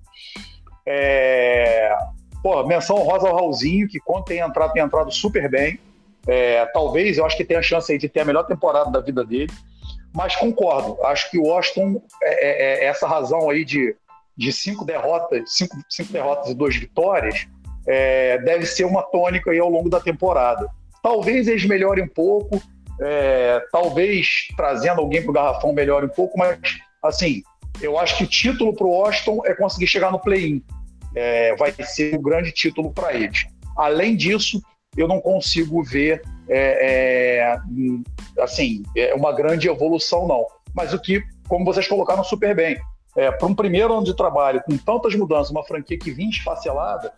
[0.86, 1.94] É,
[2.42, 5.78] pô, menção rosa ao Raulzinho, que quando tem entrado, tem entrado super bem.
[6.26, 9.00] É, talvez, eu acho que tem a chance aí de ter a melhor temporada da
[9.00, 9.52] vida dele.
[10.12, 13.94] Mas concordo, acho que o Washington, é, é, é, essa razão aí de,
[14.36, 17.46] de cinco derrotas, cinco, cinco derrotas e duas vitórias,
[17.86, 20.68] é, deve ser uma tônica aí ao longo da temporada.
[21.02, 22.60] Talvez eles melhorem um pouco,
[23.00, 26.58] é, talvez trazendo alguém para o garrafão melhore um pouco, mas
[27.02, 27.42] assim,
[27.80, 30.62] eu acho que o título para o Washington é conseguir chegar no play-in.
[31.14, 33.46] É, vai ser o grande título para eles.
[33.76, 34.62] Além disso,
[34.96, 40.46] eu não consigo ver é, é, assim, é uma grande evolução, não.
[40.74, 42.78] Mas o que, como vocês colocaram super bem,
[43.16, 47.12] é, para um primeiro ano de trabalho, com tantas mudanças, uma franquia que vinha esfacelada,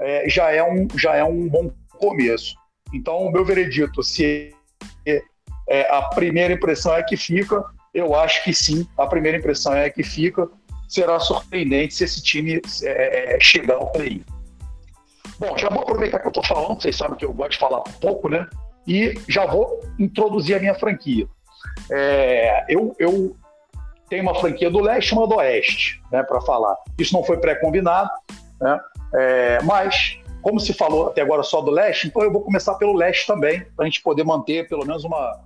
[0.00, 2.54] é, já, é um, já é um bom começo.
[2.92, 4.54] Então, o meu veredito, se
[5.90, 10.02] a primeira impressão é que fica, eu acho que sim, a primeira impressão é que
[10.02, 10.48] fica.
[10.88, 14.24] Será surpreendente se esse time é, é chegar ao play.
[15.38, 17.80] Bom, já vou aproveitar que eu estou falando, vocês sabem que eu gosto de falar
[18.00, 18.48] pouco, né?
[18.88, 21.28] e já vou introduzir a minha franquia.
[21.90, 23.36] É, eu, eu
[24.08, 26.74] tenho uma franquia do leste e uma do oeste, né, para falar.
[26.98, 28.10] Isso não foi pré-combinado,
[28.58, 28.80] né,
[29.14, 32.94] é, mas como se falou até agora só do leste, então eu vou começar pelo
[32.94, 35.38] leste também, para a gente poder manter pelo menos uma,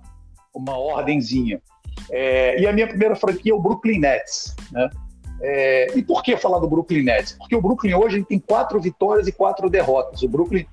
[0.53, 1.61] uma ordemzinha.
[2.09, 4.55] É, e a minha primeira franquia é o Brooklyn Nets.
[4.71, 4.89] Né?
[5.43, 7.33] É, e por que falar do Brooklyn Nets?
[7.33, 10.23] Porque o Brooklyn hoje tem quatro vitórias e quatro derrotas.
[10.23, 10.65] O Brooklyn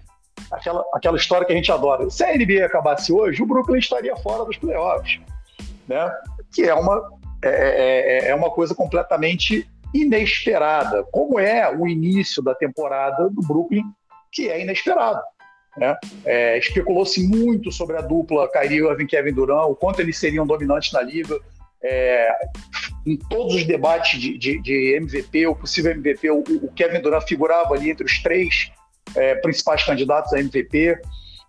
[0.51, 2.09] aquela, aquela história que a gente adora.
[2.09, 5.21] Se a NBA acabasse hoje, o Brooklyn estaria fora dos playoffs,
[5.89, 6.11] né?
[6.55, 7.03] Que é uma,
[7.43, 13.43] é, é, é, é uma coisa completamente inesperada, como é o início da temporada do
[13.43, 13.83] Brooklyn,
[14.31, 15.21] que é inesperado.
[15.77, 15.97] Né?
[16.25, 20.47] É, Especulou-se muito sobre a dupla Kyrie Irving e Kevin Durant, o quanto eles seriam
[20.47, 21.37] dominantes na liga.
[21.83, 22.31] É,
[23.07, 27.27] em todos os debates de, de, de, MVP, o possível MVP, o, o Kevin Durant
[27.27, 28.71] figurava ali entre os três
[29.15, 30.99] é, principais candidatos a MVP.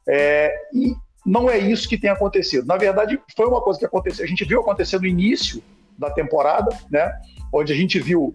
[0.08, 0.94] É, e
[1.26, 2.66] não é isso que tem acontecido.
[2.66, 4.26] Na verdade, foi uma coisa que aconteceu.
[4.26, 5.62] A gente viu acontecer no início
[5.98, 7.12] da temporada, né?
[7.54, 8.34] Onde a gente viu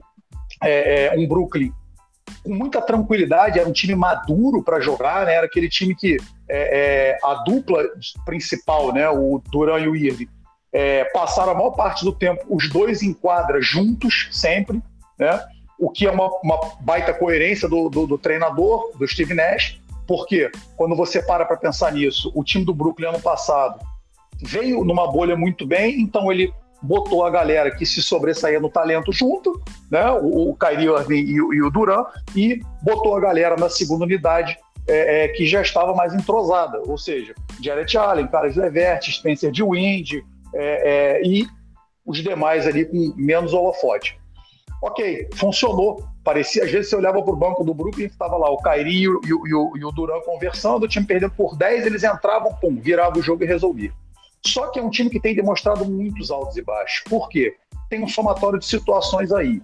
[0.62, 1.72] é, é um Brooklyn
[2.42, 5.34] com muita tranquilidade, era um time maduro para jogar, né?
[5.34, 6.16] Era aquele time que
[6.48, 7.84] é, é, a dupla
[8.24, 9.08] principal, né?
[9.08, 10.28] O Duran e o Irving,
[10.72, 14.82] é, passaram a maior parte do tempo os dois em quadra juntos, sempre,
[15.18, 15.40] né?
[15.78, 20.50] o que é uma, uma baita coerência do, do, do, treinador, do Steve Nash, porque
[20.76, 23.78] quando você para para pensar nisso, o time do Brooklyn ano passado
[24.40, 26.52] veio numa bolha muito bem, então ele
[26.82, 31.34] botou a galera que se sobressaía no talento junto, né, o, o Kyrie Irving e,
[31.34, 35.94] e, o Duran, e botou a galera na segunda unidade é, é, que já estava
[35.94, 39.62] mais entrosada, ou seja, Jared Allen, Caras Levert, Spencer de
[40.58, 41.46] é, é, e
[42.04, 44.18] os demais ali com menos holofote.
[44.82, 46.04] Ok, funcionou.
[46.22, 49.08] Parecia, às vezes você olhava para o banco do Brooklyn, estava lá o Kairi e
[49.08, 52.76] o, e, o, e o Duran conversando, o time perdendo por 10, eles entravam, pum,
[52.80, 53.92] virava o jogo e resolvia.
[54.44, 57.02] Só que é um time que tem demonstrado muitos altos e baixos.
[57.08, 57.56] Por quê?
[57.88, 59.62] Tem um somatório de situações aí.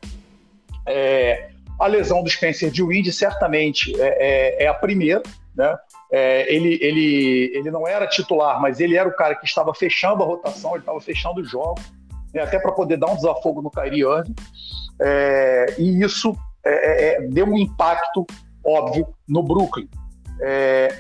[0.87, 5.23] É, A lesão do Spencer de Wind certamente é, é, é a primeira,
[5.57, 5.77] né?
[6.11, 10.23] É, ele, ele, ele não era titular, mas ele era o cara que estava fechando
[10.23, 11.81] a rotação, ele estava fechando o jogo,
[12.33, 12.43] né?
[12.43, 14.05] até para poder dar um desafogo no Kyrie.
[15.01, 18.27] É, e isso é, é, deu um impacto
[18.65, 19.89] óbvio no Brooklyn.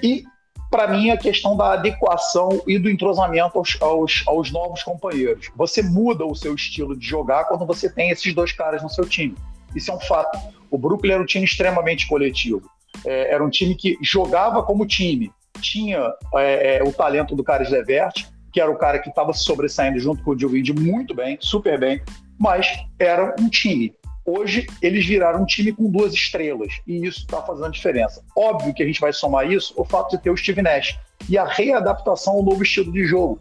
[0.02, 0.24] e
[0.72, 5.50] para mim, a questão da adequação e do entrosamento aos, aos, aos, novos companheiros.
[5.54, 9.04] Você muda o seu estilo de jogar quando você tem esses dois caras no seu
[9.04, 9.36] time.
[9.76, 10.38] Isso é um fato.
[10.70, 12.62] O Brooklyn era um time extremamente coletivo.
[13.04, 15.32] É, era um time que jogava como time.
[15.60, 19.98] Tinha é, é o talento do Caris Levert, que era o cara que estava sobressaindo
[19.98, 22.02] junto com o Dilwind muito bem, super bem,
[22.38, 22.66] mas
[22.98, 23.94] era um time.
[24.24, 28.22] Hoje eles viraram um time com duas estrelas e isso está fazendo diferença.
[28.36, 30.96] Óbvio que a gente vai somar isso o fato de ter o Steve Nash
[31.28, 33.40] e a readaptação ao novo estilo de jogo.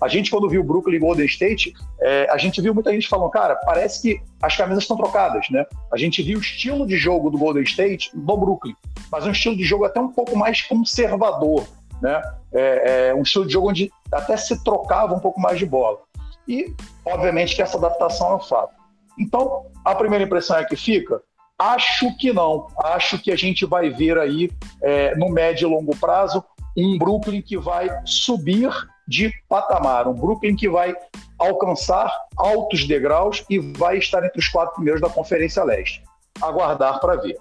[0.00, 3.30] A gente, quando viu o Brooklyn Golden State, é, a gente viu muita gente falando,
[3.30, 5.64] cara, parece que as camisas estão trocadas, né?
[5.92, 8.74] A gente viu o estilo de jogo do Golden State no Brooklyn,
[9.10, 11.66] mas um estilo de jogo até um pouco mais conservador,
[12.00, 12.22] né?
[12.52, 15.98] É, é um estilo de jogo onde até se trocava um pouco mais de bola.
[16.46, 18.83] E, obviamente, que essa adaptação é um fato.
[19.18, 21.20] Então, a primeira impressão é que fica?
[21.58, 22.66] Acho que não.
[22.82, 24.50] Acho que a gente vai ver aí,
[24.82, 26.44] é, no médio e longo prazo,
[26.76, 28.70] um Brooklyn que vai subir
[29.06, 30.94] de patamar, um Brooklyn que vai
[31.38, 36.02] alcançar altos degraus e vai estar entre os quatro primeiros da Conferência Leste.
[36.42, 37.38] Aguardar para ver.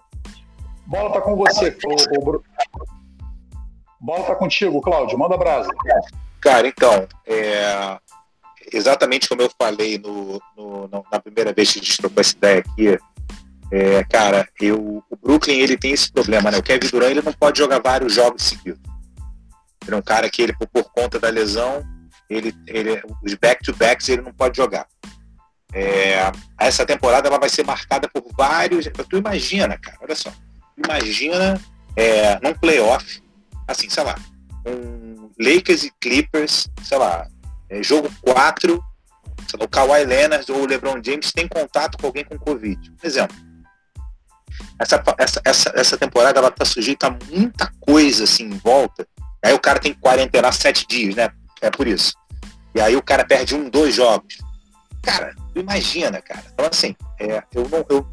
[0.85, 2.43] Bola está com você, o, o...
[3.99, 5.17] Bola está contigo, Cláudio.
[5.17, 5.69] Manda brasa.
[6.41, 7.97] Cara, então, é,
[8.73, 12.59] exatamente como eu falei no, no, na primeira vez que a gente trocou essa ideia
[12.59, 12.97] aqui,
[13.71, 16.57] é, cara, eu, o Brooklyn ele tem esse problema, né?
[16.57, 18.81] O Kevin Durant ele não pode jogar vários jogos seguidos.
[19.85, 21.83] Ele é um cara que ele por, por conta da lesão,
[22.29, 24.87] ele, ele os back-to-backs ele não pode jogar.
[25.73, 28.85] É, essa temporada ela vai ser marcada por vários.
[29.09, 30.31] Tu imagina, cara, olha só.
[30.77, 31.59] Imagina
[31.95, 33.23] é, num playoff,
[33.67, 34.15] assim, sei lá,
[34.67, 37.27] um Lakers e Clippers, sei lá,
[37.69, 38.83] é, jogo 4,
[39.59, 42.91] o Kawhi Leonard ou o LeBron James tem contato com alguém com Covid.
[42.91, 43.35] Por exemplo,
[44.79, 49.07] essa, essa, essa, essa temporada ela tá sujeita a muita coisa assim em volta.
[49.43, 51.29] Aí o cara tem que quarentenar sete dias, né?
[51.61, 52.13] É por isso.
[52.73, 54.37] E aí o cara perde um, dois jogos.
[55.01, 56.43] Cara, imagina, cara.
[56.53, 57.85] Então assim, é, eu não.
[57.89, 58.07] Eu...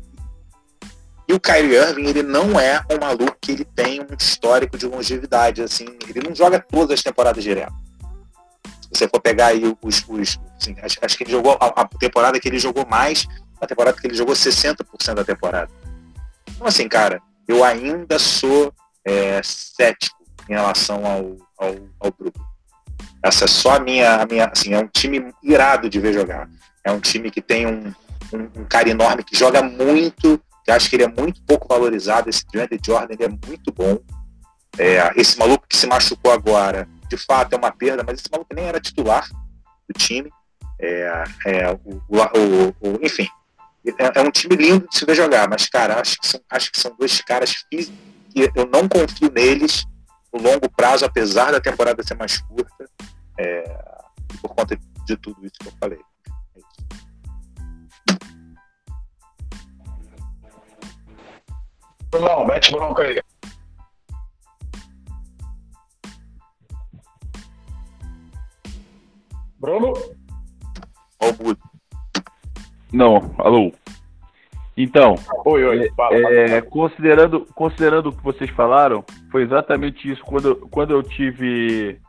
[1.28, 4.86] E o Kyrie Irving, ele não é um maluco que ele tem um histórico de
[4.86, 7.72] longevidade, assim, ele não joga todas as temporadas direto
[8.92, 10.04] você for pegar aí os.
[10.08, 13.26] os assim, acho, acho, que ele jogou a, a, temporada que ele jogou mais,
[13.60, 15.70] a temporada que ele jogou 60% da temporada.
[16.48, 18.72] Então, assim, cara, eu ainda sou
[19.04, 22.40] é, cético em relação ao, ao, ao grupo.
[23.22, 24.46] Essa é só a minha, a minha.
[24.46, 26.48] Assim, é um time irado de ver jogar.
[26.84, 27.94] É um time que tem um,
[28.32, 32.28] um, um cara enorme, que joga muito, que acho que ele é muito pouco valorizado.
[32.28, 33.98] Esse Grande Jordan ele é muito bom.
[34.78, 38.54] É, esse maluco que se machucou agora de fato é uma perda, mas esse maluco
[38.54, 39.28] nem era titular
[39.88, 40.30] do time.
[40.78, 43.28] É, é, o, o, o, enfim,
[43.84, 46.70] é, é, um time lindo de se ver jogar, mas, cara, acho que são, acho
[46.70, 47.92] que são dois caras que
[48.54, 49.84] eu não confio neles
[50.32, 52.88] no longo prazo, apesar da temporada ser mais curta,
[53.36, 53.62] é,
[54.40, 55.98] por conta de tudo isso que eu falei.
[62.12, 63.20] Não, mete bronca aí.
[69.60, 69.92] Bruno?
[72.90, 73.72] Não, alô.
[74.76, 76.62] Então, oi, oi, fala, é, fala.
[76.62, 80.22] considerando, considerando o que vocês falaram, foi exatamente isso.
[80.24, 82.00] Quando, quando eu tive.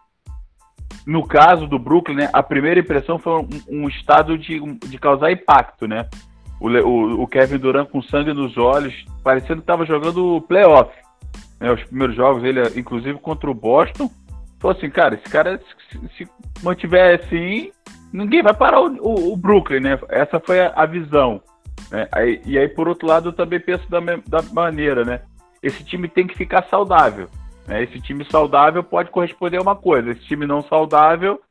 [1.06, 5.32] No caso do Brooklyn, né, a primeira impressão foi um, um estado de, de causar
[5.32, 6.08] impacto, né?
[6.60, 10.92] O, o, o, Kevin Durant com sangue nos olhos, parecendo que estava jogando playoff.
[11.60, 14.10] Né, os primeiros jogos, ele, inclusive contra o Boston,
[14.62, 15.60] Falou assim, cara, esse cara,
[16.16, 16.30] se,
[16.62, 17.72] mantiver assim,
[18.14, 20.00] ninguém vai parar o, o, o Brooklyn, né?
[20.08, 21.42] Essa foi a, a visão.
[21.90, 22.08] Né?
[22.12, 25.22] Aí, e aí, por outro lado, eu também penso da, da maneira, né?
[25.64, 27.28] Esse time tem que ficar saudável.
[27.68, 27.82] Né?
[27.84, 30.12] Esse time saudável pode corresponder a uma coisa.
[30.12, 31.42] Esse time não saudável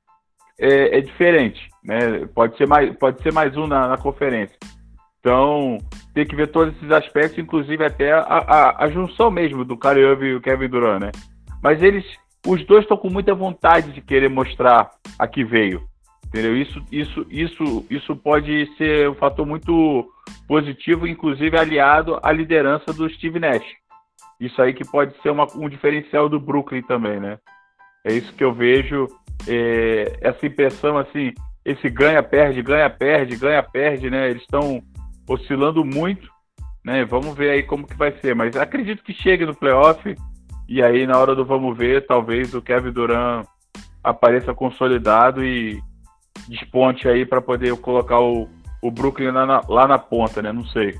[0.57, 1.68] é, é diferente.
[1.83, 2.27] Né?
[2.33, 4.57] Pode, ser mais, pode ser mais um na, na, conferência.
[5.18, 5.79] Então,
[6.14, 10.29] tem que ver todos esses aspectos, inclusive até a, a, a junção mesmo do Kyrie
[10.29, 11.11] e o Kevin Durant, né?
[11.61, 12.05] Mas eles
[12.46, 15.83] os dois estão com muita vontade de querer mostrar a que veio.
[16.26, 16.57] Entendeu?
[16.57, 20.09] Isso, isso, isso, isso pode ser um fator muito
[20.46, 23.66] positivo, inclusive aliado à liderança do Steve Nash.
[24.38, 27.38] Isso aí que pode ser uma, um diferencial do Brooklyn também, né?
[28.07, 29.07] É isso que eu vejo,
[29.46, 31.33] é, essa impressão assim,
[31.64, 34.31] esse ganha, perde, ganha, perde, ganha, perde, né?
[34.31, 34.83] Eles estão
[35.29, 36.29] oscilando muito
[36.85, 37.05] Né?
[37.05, 38.35] Vamos ver aí como que vai ser.
[38.35, 40.16] Mas acredito que chegue no playoff.
[40.70, 43.44] E aí, na hora do vamos ver, talvez o Kevin Durant
[44.04, 45.83] apareça consolidado e
[46.46, 48.48] desponte aí para poder colocar o,
[48.80, 50.52] o Brooklyn lá na, lá na ponta, né?
[50.52, 50.94] Não sei.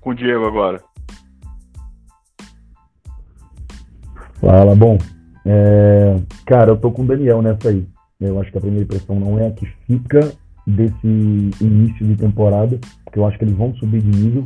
[0.00, 0.80] Com o Diego agora.
[4.40, 4.98] Fala, bom.
[5.44, 6.14] É,
[6.46, 7.84] cara, eu tô com o Daniel nessa aí.
[8.20, 10.32] Eu acho que a primeira impressão não é a que fica
[10.64, 11.08] desse
[11.60, 14.44] início de temporada, porque eu acho que eles vão subir de nível.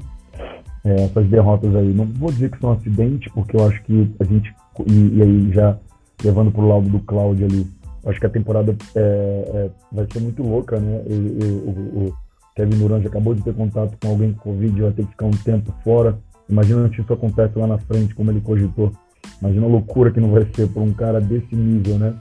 [0.85, 4.25] É, essas derrotas aí, não vou dizer que são acidentes, porque eu acho que a
[4.25, 4.55] gente,
[4.87, 5.79] e, e aí já
[6.23, 7.67] levando pro lado do Cláudio ali,
[8.07, 11.03] acho que a temporada é, é, vai ser muito louca, né?
[11.07, 12.15] E, e, o, o,
[12.55, 15.31] Kevin Durant acabou de ter contato com alguém com Covid, vai ter que ficar um
[15.31, 16.17] tempo fora.
[16.49, 18.93] Imagina se isso acontece lá na frente, como ele cogitou.
[19.41, 22.15] Imagina a loucura que não vai ser para um cara desse nível, né?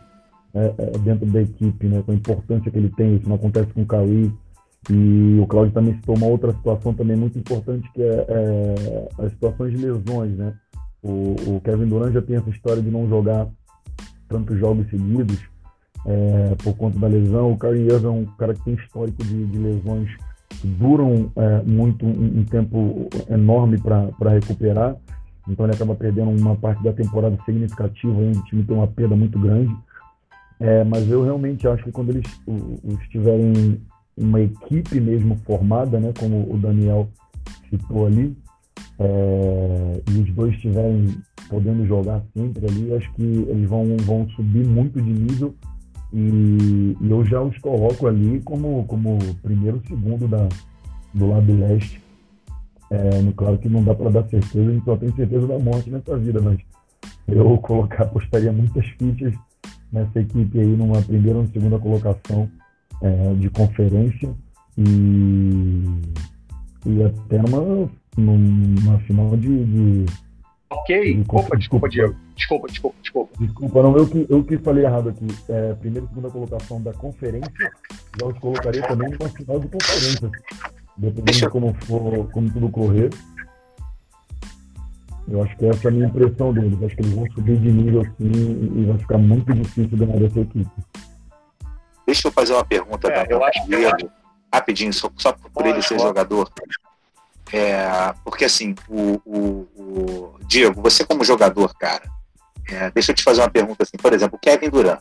[0.56, 2.02] É, é, dentro da equipe, né?
[2.04, 3.18] Com a importância que ele tem.
[3.18, 4.32] Isso não acontece com o Cauê.
[4.90, 9.32] E o Claudio também citou uma outra situação também muito importante, que é, é as
[9.32, 10.54] situações de lesões, né?
[11.02, 13.48] O, o, Kevin Durant já tem essa história de não jogar
[14.28, 15.38] tantos jogos seguidos
[16.06, 17.52] é, por conta da lesão.
[17.52, 20.10] O Kyrie Irving é um cara que tem histórico de, de lesões
[20.50, 24.96] que duram é, muito, um, um, tempo enorme para recuperar.
[25.48, 29.16] Então ele acaba perdendo uma parte da temporada significativa, onde o time tem uma perda
[29.16, 29.76] muito grande.
[30.60, 32.26] É, mas eu realmente acho que quando eles
[33.02, 33.82] estiverem
[34.18, 37.10] uma equipe mesmo formada, né, como o Daniel
[37.70, 38.36] citou ali,
[39.00, 41.16] é, e os dois estiverem
[41.50, 45.54] podendo jogar sempre ali, acho que eles vão, vão subir muito de nível
[46.14, 50.48] e, e eu já os coloco ali como, como primeiro, segundo da,
[51.14, 52.02] do lado leste.
[52.92, 55.90] É, claro que não dá para dar certeza, a gente só tem certeza da morte
[55.90, 56.60] nessa vida, mas
[57.28, 59.34] eu colocar, apostaria muitas fichas
[59.92, 62.50] nessa equipe aí numa primeira ou segunda colocação
[63.02, 64.34] é, de conferência
[64.78, 65.84] e,
[66.86, 70.06] e até numa, numa final de, de
[70.74, 72.16] Ok, desculpa, desculpa, Diego.
[72.36, 73.32] Desculpa, desculpa, desculpa.
[73.40, 75.28] Desculpa, não, eu que, eu que falei errado aqui.
[75.48, 77.72] É, primeira e segunda colocação da conferência,
[78.20, 80.32] já os colocaria também numa final de conferência.
[80.98, 83.10] Dependendo de como for, como tudo correr.
[85.28, 86.84] Eu acho que essa é a minha impressão deles.
[86.84, 90.40] Acho que eles vão subir de nível assim e vai ficar muito difícil ganhar dessa
[90.40, 90.72] equipe.
[92.06, 94.10] Deixa eu fazer uma pergunta é, eu acho que...
[94.52, 96.52] rapidinho, só, só por ele ser jogador.
[97.52, 102.04] É, porque assim, o, o, o, Diego, você como jogador, cara,
[102.68, 105.00] é, deixa eu te fazer uma pergunta assim, por exemplo, o Kevin Durant.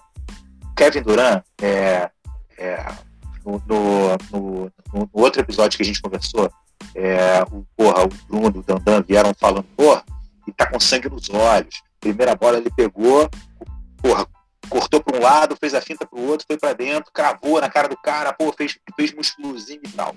[0.76, 2.10] Kevin Durant, é,
[2.58, 2.86] é
[3.44, 6.52] no, no, no, no, outro episódio que a gente conversou,
[6.94, 10.04] é, o, porra, o Bruno, o Dandan vieram falando, porra,
[10.46, 11.82] e tá com sangue nos olhos.
[12.00, 13.30] Primeira bola ele pegou,
[14.02, 14.26] porra,
[14.72, 17.68] cortou para um lado, fez a finta para o outro, foi para dentro, cravou na
[17.68, 20.16] cara do cara, pô, fez, fez musculozinho e tal.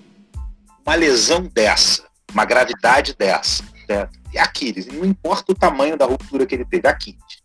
[0.85, 3.65] Uma lesão dessa, uma gravidade dessa.
[3.89, 4.07] Né?
[4.33, 7.43] E Aquiles, não importa o tamanho da ruptura que ele teve, Aquiles.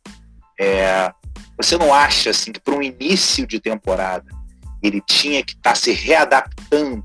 [0.59, 1.13] É,
[1.57, 4.31] você não acha assim que para um início de temporada
[4.81, 7.05] ele tinha que estar tá se readaptando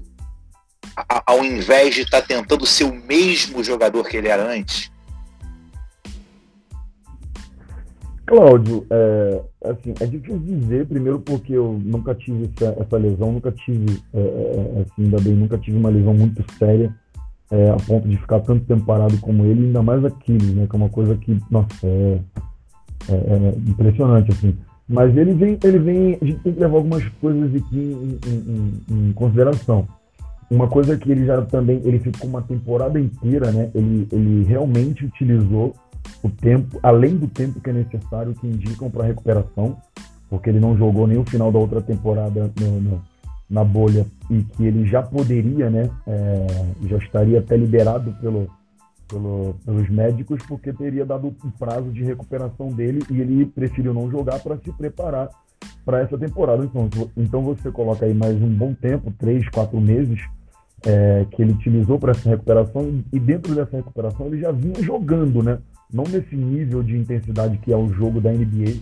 [1.25, 4.91] ao invés de estar tá tentando ser o mesmo jogador que ele era antes?
[8.25, 13.51] Cláudio, é, assim, é difícil dizer, primeiro porque eu nunca tive essa, essa lesão, nunca
[13.51, 16.93] tive, é, é assim, ainda bem, nunca tive uma lesão muito séria
[17.51, 20.67] é, a ponto de ficar tanto tempo parado como ele, ainda mais aquilo, né?
[20.67, 22.19] Que é uma coisa que, nossa, é,
[23.09, 24.55] é, é impressionante, assim.
[24.87, 29.09] Mas ele vem, ele vem, a gente tem que levar algumas coisas aqui em, em,
[29.09, 29.87] em, consideração.
[30.49, 33.71] Uma coisa que ele já também, ele ficou uma temporada inteira, né?
[33.73, 35.73] Ele, ele realmente utilizou
[36.23, 39.77] o tempo, além do tempo que é necessário, que indicam para recuperação,
[40.29, 43.01] porque ele não jogou nem o final da outra temporada no, no
[43.49, 46.47] na bolha e que ele já poderia, né, é,
[46.87, 48.49] já estaria até liberado pelo,
[49.07, 54.09] pelo, pelos médicos, porque teria dado um prazo de recuperação dele e ele preferiu não
[54.09, 55.29] jogar para se preparar
[55.85, 56.65] para essa temporada.
[56.65, 60.19] Então, então você coloca aí mais um bom tempo, três, quatro meses,
[60.85, 65.41] é, que ele utilizou para essa recuperação e dentro dessa recuperação ele já vinha jogando,
[65.41, 65.59] né?
[65.93, 68.79] Não nesse nível de intensidade que é o jogo da NBA,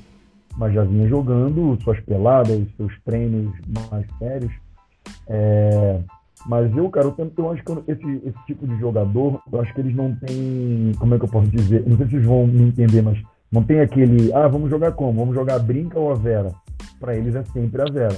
[0.57, 3.53] mas já vinha jogando suas peladas, seus treinos
[3.89, 4.51] mais sérios.
[5.27, 5.99] É,
[6.45, 9.81] mas eu, cara, eu, eu acho que esse, esse tipo de jogador, eu acho que
[9.81, 12.63] eles não têm, como é que eu posso dizer, não sei se vocês vão me
[12.63, 15.19] entender, mas não tem aquele, ah, vamos jogar como?
[15.19, 16.51] Vamos jogar brinca ou a Vera?
[16.99, 18.17] Para eles é sempre a Vera,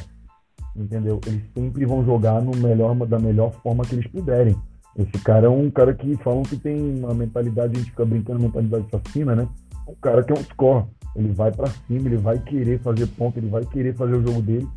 [0.76, 1.20] entendeu?
[1.28, 4.56] Eles sempre vão jogar no melhor, da melhor forma que eles puderem.
[4.98, 8.40] Esse cara é um cara que falam que tem uma mentalidade, a gente fica brincando,
[8.40, 9.48] mentalidade assassina, né?
[9.88, 10.86] Um cara que é um score.
[11.16, 14.42] Ele vai para cima, ele vai querer fazer ponto, ele vai querer fazer o jogo
[14.42, 14.68] dele.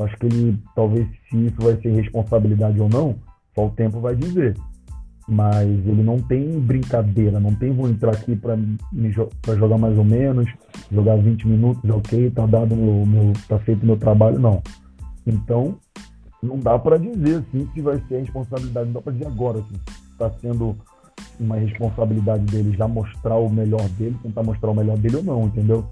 [0.00, 3.16] Acho que ele, talvez, se isso vai ser responsabilidade ou não,
[3.54, 4.56] Só o tempo vai dizer.
[5.28, 8.56] Mas ele não tem brincadeira, não tem vou entrar aqui para
[9.56, 10.48] jogar mais ou menos,
[10.90, 14.62] jogar 20 minutos, ok, tá dado meu, meu tá feito meu trabalho, não.
[15.26, 15.76] Então,
[16.42, 19.62] não dá para dizer assim que vai ser a responsabilidade, não dá para dizer agora
[19.62, 20.76] que está sendo
[21.38, 25.46] uma responsabilidade dele já mostrar o melhor dele, tentar mostrar o melhor dele ou não,
[25.46, 25.84] entendeu?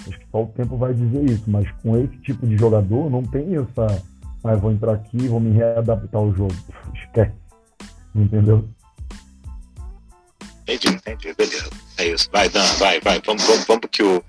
[0.00, 3.22] Acho que só o tempo vai dizer isso, mas com esse tipo de jogador não
[3.22, 4.02] tem essa,
[4.44, 6.54] ah, vou entrar aqui, vou me readaptar ao jogo.
[6.94, 7.32] Esquece.
[8.14, 8.68] Entendeu?
[10.62, 11.70] Entendi, entendi, beleza.
[11.98, 12.28] É isso.
[12.32, 13.20] Vai, Dan, vai, vai.
[13.24, 14.22] Vamos, vamos, vamos que o.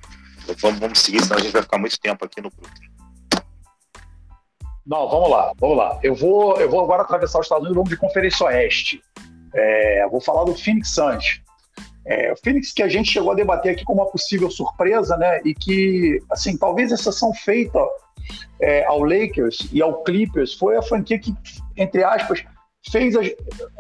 [0.62, 2.52] Vamos, vamos seguir, senão a gente vai ficar muito tempo aqui no.
[4.88, 6.00] Não, vamos lá, vamos lá.
[6.02, 9.02] Eu vou, eu vou agora atravessar os Estados Unidos, vamos de Conferência Oeste.
[9.54, 11.42] É, vou falar do Phoenix Suns.
[12.06, 15.42] É, o Phoenix que a gente chegou a debater aqui como uma possível surpresa, né?
[15.44, 17.80] E que, assim, talvez exceção feita
[18.62, 21.36] é, ao Lakers e ao Clippers foi a franquia que,
[21.76, 22.46] entre aspas,
[22.90, 23.28] fez as,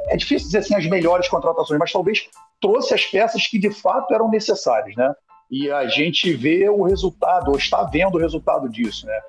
[0.09, 2.27] é difícil dizer assim as melhores contratações, mas talvez
[2.59, 5.13] trouxe as peças que de fato eram necessárias, né?
[5.49, 9.19] E a gente vê o resultado, ou está vendo o resultado disso, né?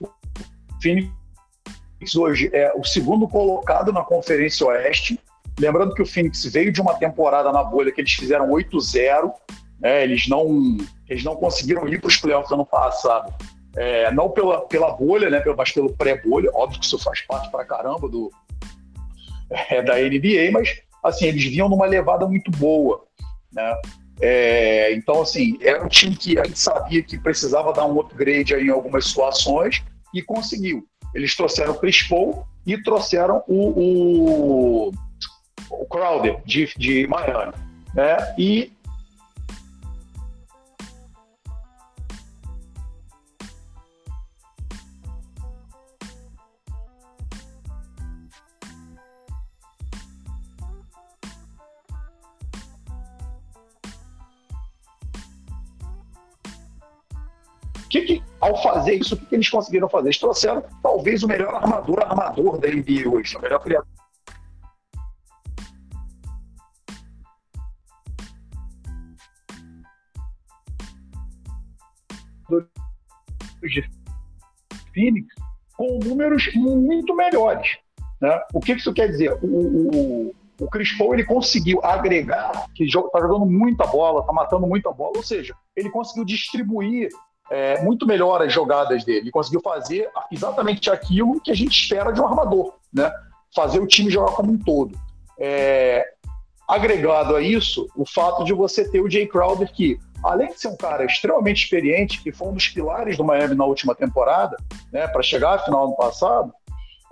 [0.00, 0.08] O
[0.80, 1.17] Phoenix
[2.16, 5.18] hoje é o segundo colocado na Conferência Oeste,
[5.58, 9.32] Lembrando que o Phoenix veio de uma temporada na bolha que eles fizeram 8-0,
[9.80, 10.04] né?
[10.04, 10.76] eles, não,
[11.08, 13.34] eles não conseguiram ir para os playoffs ano passado.
[13.76, 17.64] É, não pela, pela bolha, né, mas pelo pré-bolha, óbvio que isso faz parte para
[17.64, 18.30] caramba do,
[19.50, 23.04] é, da NBA, mas assim, eles vinham numa levada muito boa.
[23.52, 23.80] Né?
[24.20, 28.54] É, então, assim, era um time que a gente sabia que precisava dar um upgrade
[28.54, 29.82] em algumas situações
[30.14, 30.86] e conseguiu.
[31.14, 34.92] Eles trouxeram o Chris Paul e trouxeram o, o
[35.70, 37.52] o Crowder de, de Miami.
[37.94, 38.16] Né?
[38.38, 38.72] E
[57.88, 60.08] que, que, ao fazer isso, o que, eles conseguiram fazer?
[60.08, 63.86] Eles trouxeram talvez o melhor armador armador da NBA hoje, o melhor criador
[73.62, 73.84] de
[74.94, 75.34] Phoenix
[75.76, 77.76] com números muito melhores.
[78.20, 78.40] Né?
[78.52, 79.32] O que isso quer dizer?
[79.42, 84.66] O, o, o Chris Paul ele conseguiu agregar, que está jogando muita bola, está matando
[84.66, 87.08] muita bola, ou seja, ele conseguiu distribuir
[87.50, 89.18] é, muito melhor as jogadas dele.
[89.20, 93.12] Ele conseguiu fazer exatamente aquilo que a gente espera de um armador, né?
[93.54, 94.98] fazer o time jogar como um todo.
[95.38, 96.06] É,
[96.68, 100.68] agregado a isso, o fato de você ter o Jay Crowder que além de ser
[100.68, 104.56] um cara extremamente experiente, que foi um dos pilares do Miami na última temporada,
[104.92, 106.52] né, para chegar à final do passado,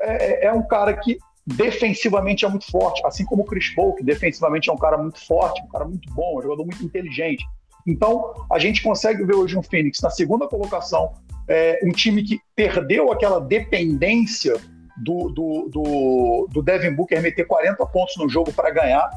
[0.01, 3.95] é, é, é, um cara que defensivamente é muito forte, assim como o Chris Paul,
[3.95, 7.45] que defensivamente é um cara muito forte, um cara muito bom, um jogador muito inteligente.
[7.87, 11.13] Então, a gente consegue ver hoje um Phoenix na segunda colocação,
[11.49, 14.55] é, um time que perdeu aquela dependência
[14.97, 19.09] do, do, do, do Devin Booker meter 40 pontos no jogo para ganhar.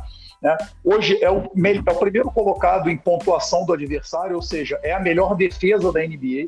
[0.41, 0.55] Né?
[0.84, 4.99] Hoje é o, é o, primeiro colocado em pontuação do adversário, ou seja, é a
[4.99, 6.45] melhor defesa da NBA.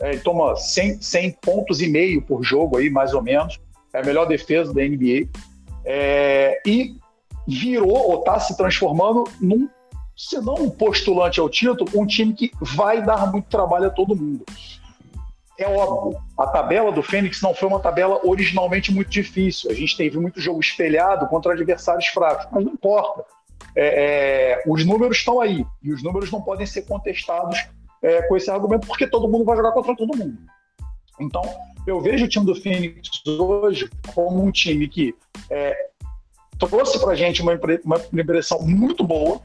[0.00, 3.60] É, ele toma 100, 100 pontos e meio por jogo, aí, mais ou menos.
[3.92, 5.28] É a melhor defesa da NBA.
[5.84, 6.96] É, e
[7.46, 9.68] virou, ou está se transformando num,
[10.20, 14.14] se não um postulante ao título, um time que vai dar muito trabalho a todo
[14.14, 14.44] mundo.
[15.58, 19.70] É óbvio, a tabela do Fênix não foi uma tabela originalmente muito difícil.
[19.70, 23.24] A gente teve muito jogo espelhado contra adversários fracos, mas não importa.
[23.74, 27.58] É, é, os números estão aí e os números não podem ser contestados
[28.02, 30.36] é, com esse argumento porque todo mundo vai jogar contra todo mundo.
[31.18, 31.42] Então,
[31.86, 35.14] eu vejo o time do Phoenix hoje como um time que
[35.48, 35.74] é,
[36.58, 39.40] trouxe para a gente uma, uma impressão muito boa,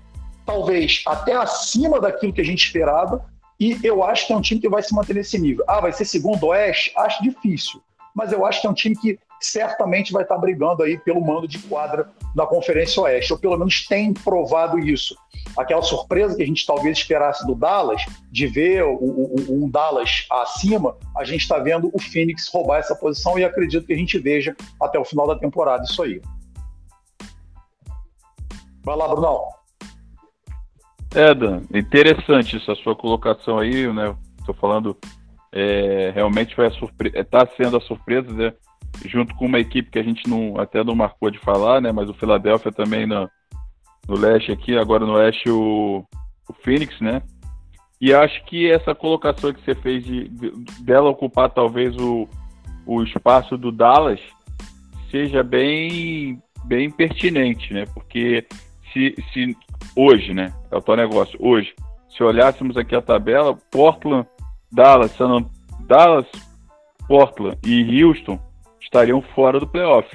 [0.46, 3.26] talvez até acima daquilo que a gente esperava,
[3.60, 5.64] e eu acho que é um time que vai se manter nesse nível.
[5.68, 6.91] Ah, vai ser segundo Oeste?
[6.98, 7.82] Acho difícil.
[8.14, 11.48] Mas eu acho que é um time que certamente vai estar brigando aí pelo mando
[11.48, 15.16] de quadra da Conferência Oeste, ou pelo menos tem provado isso.
[15.58, 21.24] Aquela surpresa que a gente talvez esperasse do Dallas, de ver um Dallas acima, a
[21.24, 24.98] gente está vendo o Phoenix roubar essa posição e acredito que a gente veja até
[25.00, 26.22] o final da temporada isso aí.
[28.84, 29.43] Vai lá, Brunão.
[31.16, 34.13] É, Dan, interessante essa sua colocação aí, né?
[34.38, 34.97] Estou falando,
[35.49, 38.53] é, realmente vai está é, sendo a surpresa, né?
[39.05, 41.89] Junto com uma equipe que a gente não até não marcou de falar, né?
[41.93, 43.30] Mas o Philadelphia também no,
[44.09, 46.05] no leste aqui, agora no oeste o,
[46.49, 47.22] o Phoenix, né?
[48.01, 50.51] E acho que essa colocação que você fez de, de,
[50.84, 52.28] dela ocupar talvez o,
[52.86, 54.20] o espaço do Dallas
[55.09, 57.86] seja bem bem pertinente, né?
[57.93, 58.45] Porque
[58.91, 59.57] se, se
[59.96, 60.54] hoje, né?
[60.72, 61.74] É o teu negócio, hoje,
[62.10, 64.28] se olhássemos aqui a tabela, Portland,
[64.72, 65.46] Dallas, San,
[65.82, 66.26] Dallas,
[67.08, 68.40] Portland e Houston
[68.82, 70.10] estariam fora do playoff.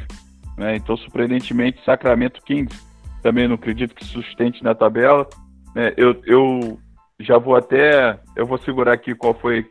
[0.56, 0.76] Né?
[0.76, 2.78] Então, surpreendentemente, Sacramento Kings
[3.22, 5.26] também não acredito que sustente na tabela.
[5.74, 5.92] Né?
[5.96, 6.78] Eu, eu
[7.18, 8.18] já vou até.
[8.34, 9.66] Eu vou segurar aqui qual foi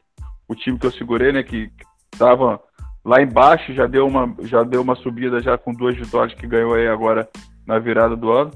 [0.48, 1.44] o time que eu segurei, né?
[1.44, 1.72] Que
[2.14, 2.60] estava
[3.04, 6.74] lá embaixo, já deu, uma, já deu uma subida já com duas vitórias que ganhou
[6.74, 7.28] aí agora
[7.66, 8.52] na virada do ano.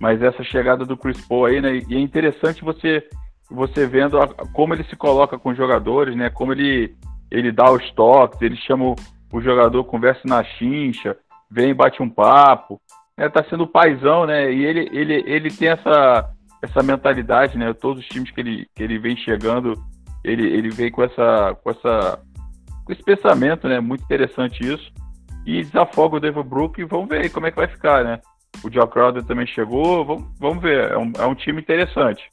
[0.00, 1.82] Mas essa chegada do Chris Paul aí, né?
[1.88, 3.02] E é interessante você
[3.50, 6.30] você vendo a, como ele se coloca com os jogadores, né?
[6.30, 6.94] Como ele
[7.30, 8.96] ele dá os toques, ele chama o,
[9.32, 11.16] o jogador, conversa na chincha,
[11.50, 12.80] vem bate um papo,
[13.16, 13.28] né?
[13.28, 14.52] Tá sendo paizão, né?
[14.52, 16.30] E ele ele ele tem essa
[16.62, 17.72] essa mentalidade, né?
[17.72, 19.74] Todos os times que ele que ele vem chegando,
[20.24, 22.20] ele ele vem com essa com essa
[22.84, 23.80] com esse pensamento, né?
[23.80, 24.92] Muito interessante isso.
[25.46, 28.20] E desafoga o Devil Brook e vamos ver como é que vai ficar, né?
[28.64, 30.04] O Joe Crowder também chegou.
[30.04, 30.90] Vamos, vamos ver.
[30.90, 32.28] É um, é um time interessante.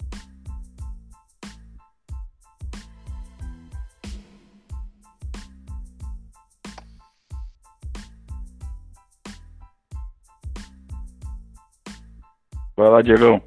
[12.75, 13.41] Vai lá, Diegão.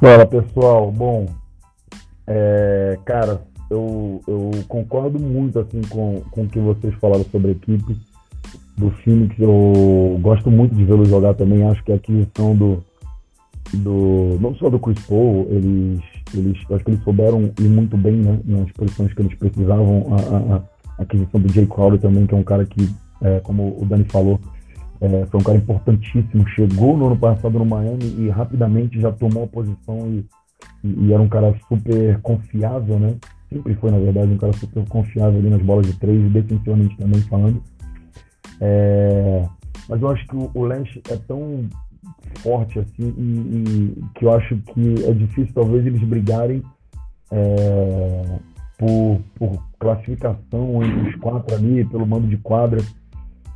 [0.00, 1.26] Fala pessoal, bom,
[2.24, 7.52] é, cara, eu, eu concordo muito assim com, com o que vocês falaram sobre a
[7.52, 8.00] equipe
[8.78, 9.38] do Phoenix.
[9.38, 11.64] Eu gosto muito de vê-lo jogar também.
[11.64, 12.82] Acho que a aquisição do,
[13.74, 16.00] do não só do Chris Paul, eles,
[16.34, 20.06] eles acho que eles souberam ir muito bem né, nas posições que eles precisavam.
[20.10, 20.62] A, a,
[20.98, 22.88] a aquisição do Jay Crowder também, que é um cara que,
[23.22, 24.40] é, como o Dani falou,
[25.00, 26.48] é, foi um cara importantíssimo.
[26.48, 30.24] Chegou no ano passado no Miami e rapidamente já tomou a posição e,
[30.82, 33.14] e, e era um cara super confiável, né?
[33.48, 37.20] Sempre foi, na verdade, um cara super confiável ali nas bolas de três defensivamente também
[37.22, 37.62] falando.
[38.60, 39.44] É,
[39.88, 41.68] mas eu acho que o, o é tão
[42.40, 46.62] forte assim e, e, que eu acho que é difícil talvez eles brigarem
[47.30, 48.38] é,
[48.76, 52.80] por, por, classificação entre os quatro ali, pelo mando de quadra,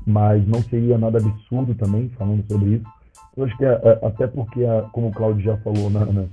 [0.07, 2.85] mas não seria nada absurdo também falando sobre isso.
[3.37, 4.61] Eu acho que é, é, até porque,
[4.93, 6.25] como o Claudio já falou na, na,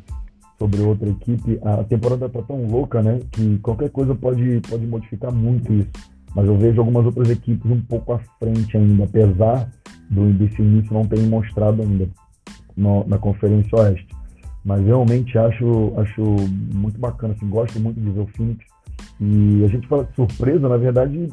[0.60, 5.32] sobre outra equipe, a temporada está tão louca, né, que qualquer coisa pode, pode modificar
[5.32, 5.90] muito isso
[6.36, 9.70] mas eu vejo algumas outras equipes um pouco à frente ainda, apesar
[10.10, 12.08] do desse início não terem mostrado ainda
[12.76, 14.08] no, na Conferência Oeste.
[14.64, 16.22] Mas realmente acho, acho
[16.74, 18.66] muito bacana, assim, gosto muito de ver o Phoenix.
[19.20, 21.30] E a gente fala de surpresa, na verdade,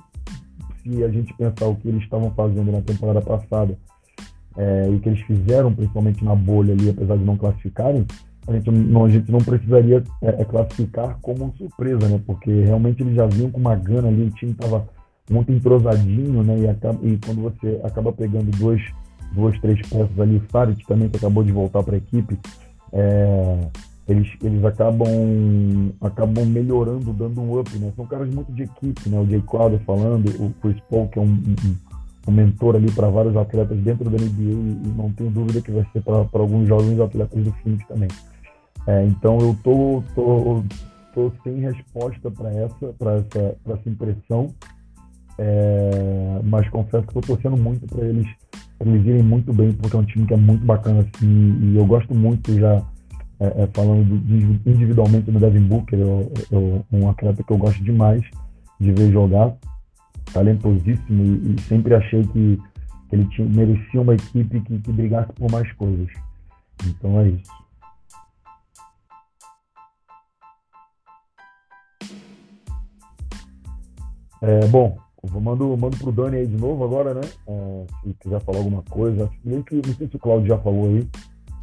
[0.83, 3.77] se a gente pensar o que eles estavam fazendo na temporada passada
[4.57, 8.07] é, e que eles fizeram, principalmente na bolha ali, apesar de não classificarem,
[8.47, 12.21] a gente não, a gente não precisaria é, é, classificar como surpresa, né?
[12.25, 14.87] Porque realmente eles já vinham com uma gana ali, o time estava
[15.29, 16.61] muito entrosadinho, né?
[16.61, 18.83] E, acaba, e, quando você acaba pegando dois,
[19.33, 22.39] duas, três peças ali, o Farid também que acabou de voltar para a equipe,
[22.93, 23.59] é,
[24.09, 27.93] eles, eles acabam, acabam melhorando, dando um up, né?
[27.97, 29.19] São caras muito de equipe, né?
[29.19, 31.77] O Jay Crowder falando, o Chris Paul, que é um, um,
[32.29, 34.53] um mentor ali para vários atletas dentro da NBA
[34.85, 38.09] e, não tenho dúvida que vai ser para alguns jovens atletas do Phoenix também.
[38.87, 40.63] É, então eu tô, tô,
[41.13, 44.55] tô sem resposta para essa, para essa, essa impressão,
[45.39, 48.27] é, mas confesso que estou torcendo muito para eles,
[48.81, 51.85] eles irem muito bem, porque é um time que é muito bacana assim, e eu
[51.85, 52.81] gosto muito já
[53.41, 54.15] é, é falando
[54.65, 58.23] individualmente do Devin Booker, eu, eu, um atleta que eu gosto demais
[58.79, 59.57] de ver jogar,
[60.33, 62.59] talentosíssimo e, e sempre achei que
[63.11, 66.09] ele tinha, merecia uma equipe que, que brigasse por mais coisas.
[66.85, 67.66] Então é isso.
[74.43, 77.23] É, bom, eu mando, mando pro Dani aí de novo agora, né?
[77.49, 79.29] É, se quiser falar alguma coisa.
[79.45, 81.09] Nem que, não sei se o Claudio já falou aí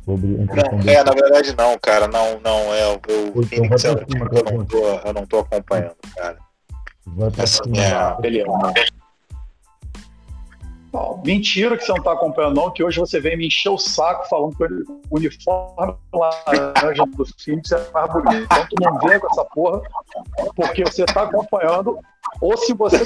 [0.04, 2.08] sobre não, É, na verdade não, cara.
[2.08, 2.74] Não, não.
[2.74, 6.38] É, eu, eu, Phoenix, eu, cima, eu, não tô, eu não tô acompanhando, cara.
[7.06, 8.48] Vai pra Essa cima, é, beleza.
[10.94, 13.80] Não, mentira que você não está acompanhando, não, que hoje você vem me encher o
[13.80, 18.44] saco falando que o uniforme laranja do Phoenix é mais bonito.
[18.44, 19.82] Então tu não vê com essa porra,
[20.56, 22.00] porque você está acompanhando.
[22.42, 23.04] Ou se você,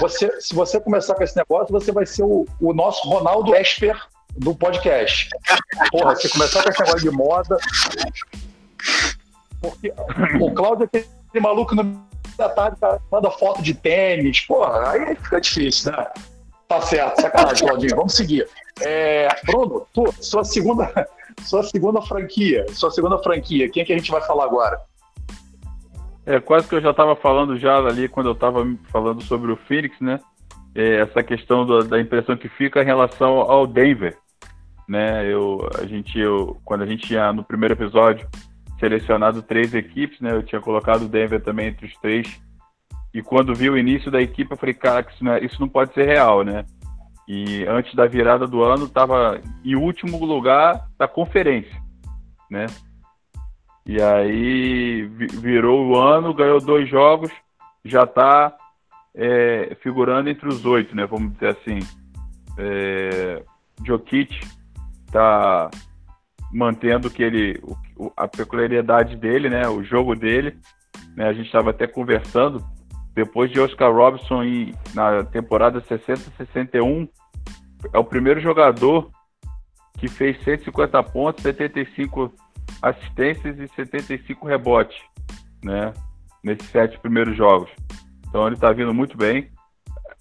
[0.00, 3.96] você, se você começar com esse negócio, você vai ser o, o nosso Ronaldo Esper
[4.36, 5.28] do podcast.
[5.90, 7.56] Porra, se começar com esse negócio de moda.
[9.60, 9.94] Porque
[10.40, 12.04] o Cláudio é aquele maluco no
[12.36, 12.76] da tarde,
[13.10, 14.40] manda foto de tênis.
[14.40, 16.06] Porra, aí fica difícil, né?
[16.68, 17.96] Tá certo, sacanagem, Claudinho.
[17.96, 18.48] Vamos seguir.
[18.80, 21.08] É, Bruno, tu, sua segunda,
[21.44, 24.80] sua segunda franquia, sua segunda franquia, quem é que a gente vai falar agora?
[26.26, 29.56] É, quase que eu já estava falando já ali quando eu estava falando sobre o
[29.56, 30.18] Phoenix, né?
[30.74, 34.16] É, essa questão do, da impressão que fica em relação ao Denver,
[34.88, 35.30] né?
[35.30, 38.26] Eu, a gente, eu, quando a gente tinha no primeiro episódio
[38.80, 40.32] selecionado três equipes, né?
[40.32, 42.40] Eu tinha colocado o Denver também entre os três.
[43.12, 45.68] E quando vi o início da equipe, eu falei, cara, isso não, é, isso não
[45.68, 46.64] pode ser real, né?
[47.28, 51.80] E antes da virada do ano, estava em último lugar da conferência,
[52.50, 52.66] né?
[53.86, 57.30] E aí virou o ano, ganhou dois jogos,
[57.84, 58.56] já está
[59.14, 61.06] é, figurando entre os oito, né?
[61.06, 61.80] Vamos dizer assim.
[62.56, 63.42] É,
[63.84, 64.40] Jokic
[65.06, 65.70] está
[66.52, 67.60] mantendo que ele,
[67.96, 69.68] o, a peculiaridade dele, né?
[69.68, 70.56] O jogo dele.
[71.14, 71.28] Né?
[71.28, 72.64] A gente estava até conversando
[73.14, 77.08] depois de Oscar Robinson em, na temporada 60-61,
[77.92, 79.10] é o primeiro jogador
[79.98, 82.32] que fez 150 pontos, 75
[82.82, 84.96] assistências e 75 rebotes,
[85.62, 85.92] né?
[86.42, 87.70] Nesses sete primeiros jogos.
[88.28, 89.50] Então ele está vindo muito bem.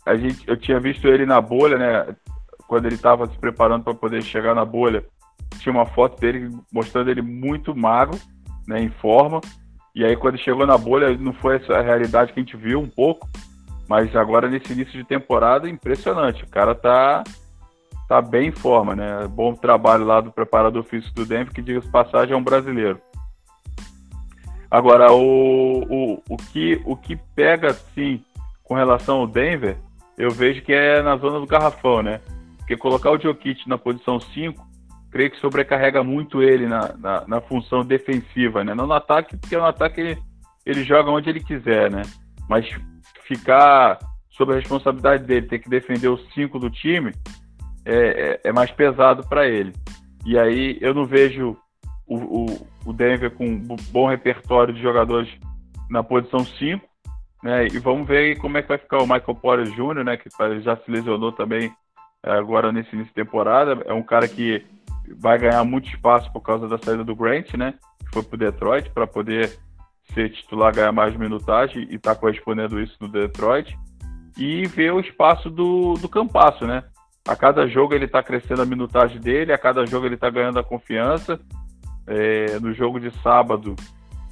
[0.06, 2.16] A gente, eu tinha visto ele na bolha, né?
[2.68, 5.06] Quando ele estava se preparando para poder chegar na bolha,
[5.60, 8.18] tinha uma foto dele mostrando ele muito magro,
[8.68, 8.82] né?
[8.82, 9.42] Em forma.
[9.96, 12.80] E aí quando chegou na bolha, não foi essa a realidade que a gente viu
[12.80, 13.28] um pouco.
[13.88, 16.44] Mas agora nesse início de temporada, impressionante.
[16.44, 17.24] O cara tá
[18.08, 19.28] tá bem em forma, né?
[19.28, 23.00] Bom trabalho lá do preparador físico do Denver, que diga-se passagem é um brasileiro.
[24.70, 28.24] Agora, o, o, o, que, o que pega, assim,
[28.64, 29.78] com relação ao Denver,
[30.18, 32.20] eu vejo que é na zona do garrafão, né?
[32.58, 34.66] Porque colocar o Jokic na posição 5,
[35.12, 38.74] creio que sobrecarrega muito ele na, na, na, função defensiva, né?
[38.74, 40.18] Não no ataque, porque no ataque ele,
[40.66, 42.02] ele joga onde ele quiser, né?
[42.50, 42.68] Mas
[43.28, 44.00] ficar
[44.32, 47.14] sob a responsabilidade dele, ter que defender os cinco do time,
[47.86, 49.74] é, é, é mais pesado para ele.
[50.26, 51.58] E aí eu não vejo
[52.08, 55.30] o, o, o, Denver com um bom repertório de jogadores
[55.90, 56.86] na posição 5.
[57.44, 57.68] Né?
[57.68, 60.18] E vamos ver como é que vai ficar o Michael Porter Jr., né?
[60.18, 60.30] que
[60.62, 61.72] já se lesionou também
[62.26, 63.84] é, agora nesse início de temporada.
[63.86, 64.66] É um cara que
[65.20, 67.74] vai ganhar muito espaço por causa da saída do Grant, né?
[68.00, 69.52] que foi para o Detroit, para poder
[70.14, 73.78] ser titular, ganhar mais minutagem e está correspondendo isso no Detroit.
[74.38, 76.84] E ver o espaço do, do Campasso, né?
[77.28, 80.60] A cada jogo ele está crescendo a minutagem dele, a cada jogo ele está ganhando
[80.60, 81.40] a confiança.
[82.06, 83.76] É, no jogo de sábado,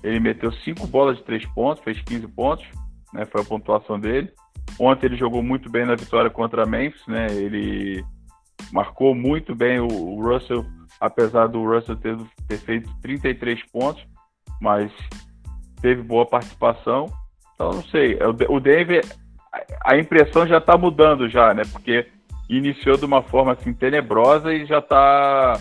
[0.04, 2.66] ele meteu cinco bolas de três pontos, fez 15 pontos,
[3.14, 4.30] né, foi a pontuação dele.
[4.78, 8.04] Ontem ele jogou muito bem na vitória contra a Memphis, né, ele
[8.74, 10.66] marcou muito bem o, o Russell,
[11.00, 12.18] apesar do Russell ter,
[12.48, 14.06] ter feito 33 pontos,
[14.60, 14.92] mas
[15.82, 17.06] teve boa participação.
[17.56, 18.18] Então, não sei,
[18.50, 19.06] o Denver,
[19.86, 22.08] a impressão já está mudando já, né, porque
[22.58, 25.60] iniciou de uma forma assim tenebrosa e já está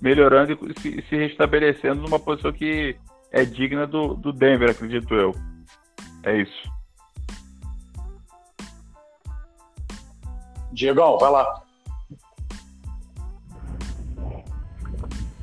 [0.00, 2.96] melhorando e se, se, restabelecendo numa posição que
[3.30, 5.32] é digna do, do Denver, acredito eu.
[6.24, 6.72] É isso.
[10.72, 11.62] Diegão, vai lá.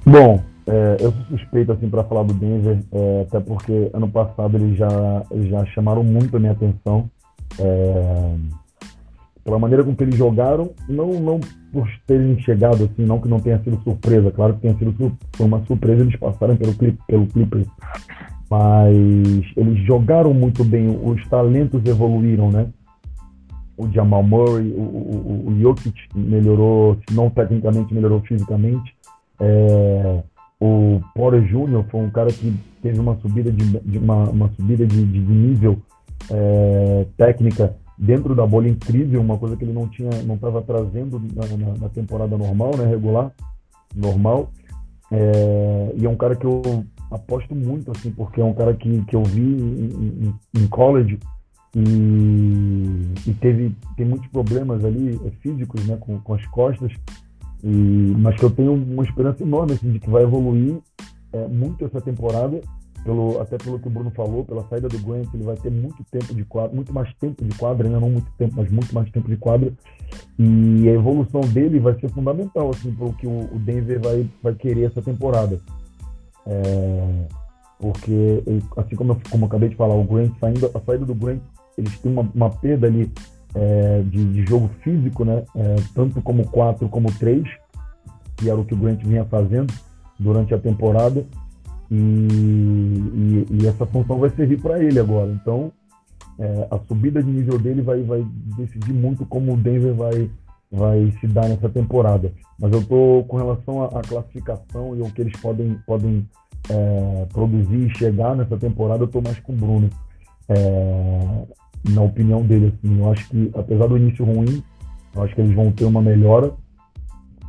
[0.06, 4.58] Bom, é, eu sou suspeito assim para falar do Denver, é, até porque ano passado
[4.58, 4.90] eles já,
[5.50, 7.10] já chamaram muito a minha atenção.
[7.60, 8.36] É,
[9.50, 11.40] pela maneira com que eles jogaram, não, não
[11.74, 15.46] por terem chegado assim, não que não tenha sido surpresa, claro que tenha sido foi
[15.46, 16.74] uma surpresa eles passaram pelo,
[17.08, 17.68] pelo Clippers,
[18.48, 18.96] mas
[19.58, 22.68] eles jogaram muito bem, os talentos evoluíram, né?
[23.76, 28.94] O Jamal Murray, o, o, o Jokic melhorou, se não tecnicamente, melhorou fisicamente.
[29.40, 30.22] É,
[30.60, 31.86] o Porter Jr.
[31.90, 35.80] foi um cara que teve uma subida de, de uma, uma, subida de, de nível
[36.30, 41.22] é, técnica dentro da bolha incrível, uma coisa que ele não tinha, não estava trazendo
[41.36, 43.30] na, na, na, temporada normal, né, regular,
[43.94, 44.50] normal.
[45.12, 49.04] É, e é um cara que eu aposto muito, assim, porque é um cara que,
[49.04, 51.20] que eu vi em, em, em college
[51.76, 56.94] e, e, teve tem muitos problemas ali é, físicos, né, com, com as costas.
[57.62, 60.78] E, mas que eu tenho uma esperança enorme assim, de que vai evoluir
[61.34, 62.62] é, muito essa temporada
[63.04, 66.04] pelo, até pelo que o Bruno falou, pela saída do Grant, ele vai ter muito
[66.12, 69.10] tempo de quadra, muito mais tempo de quadra, ainda não muito tempo, mas muito mais
[69.12, 69.72] tempo de quadra.
[70.38, 74.54] E a evolução dele vai ser fundamental, assim, para o que o Denver vai, vai
[74.54, 75.60] querer essa temporada.
[76.46, 77.26] É,
[77.80, 78.44] porque,
[78.76, 81.42] assim como eu, como eu acabei de falar, o Grant saindo, a saída do Grant,
[81.78, 83.12] eles têm uma, uma perda ali
[83.56, 85.44] é, de, de, jogo físico, né?
[85.56, 87.44] É, tanto como 4 como 3,
[88.36, 89.74] que era o que o Grant vinha fazendo
[90.20, 91.26] durante a temporada
[91.92, 95.32] e, e, e essa função vai servir para ele agora.
[95.32, 95.72] Então,
[96.38, 98.26] é, a subida de nível dele vai, vai
[98.58, 100.30] decidir muito como o Denver vai,
[100.72, 102.32] vai se dar nessa temporada.
[102.60, 106.28] Mas eu estou com relação à, classificação e o que eles podem, podem
[106.70, 109.90] é, produzir e chegar nessa temporada, eu estou mais com o Bruno.
[110.48, 111.46] É,
[111.90, 114.64] na opinião dele, assim, eu acho que, apesar do início ruim,
[115.16, 116.54] eu acho que eles vão ter uma melhora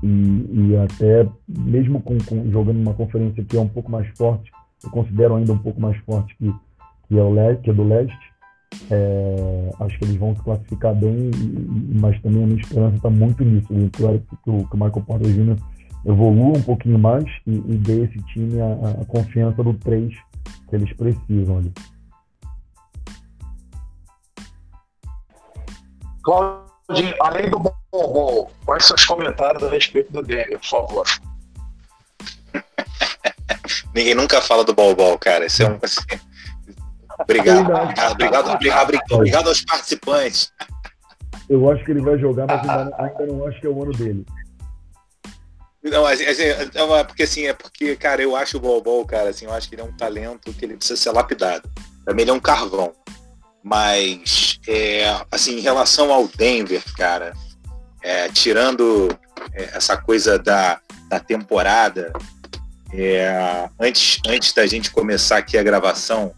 [0.02, 4.50] e, e até mesmo com, com, jogando uma conferência que é um pouco mais forte,
[4.82, 6.52] eu considero ainda um pouco mais forte que,
[7.08, 8.30] que, é, o que é do leste,
[8.90, 11.30] é, acho que eles vão se classificar bem,
[12.00, 13.68] mas também a minha esperança está muito nisso.
[13.92, 15.56] Claro que, que, o, que o Michael Porter Jr.
[16.06, 20.14] evolua um pouquinho mais e, e dê esse time a, a confiança do 3
[20.68, 21.72] que eles precisam ali.
[26.22, 31.06] Claudinho, além do bom, quais são os comentários a respeito do Denver, por favor?
[33.94, 35.46] Ninguém nunca fala do Bol cara.
[35.46, 35.78] Isso é um.
[37.18, 40.52] Obrigado, obrigado, obrigado, obrigado, obrigado aos participantes.
[41.48, 43.92] Eu acho que ele vai jogar, mas ainda, ainda não acho que é o ano
[43.92, 44.24] dele.
[45.82, 49.52] Não, assim, é porque assim, é porque, cara, eu acho o Bol cara, assim, eu
[49.52, 51.68] acho que ele é um talento que ele precisa ser lapidado.
[52.04, 52.92] Também ele é um carvão.
[53.62, 57.34] Mas, é, assim, em relação ao Denver, cara,
[58.02, 59.08] é, tirando
[59.52, 62.12] é, essa coisa da, da temporada,
[62.92, 66.34] é, antes, antes da gente começar aqui a gravação,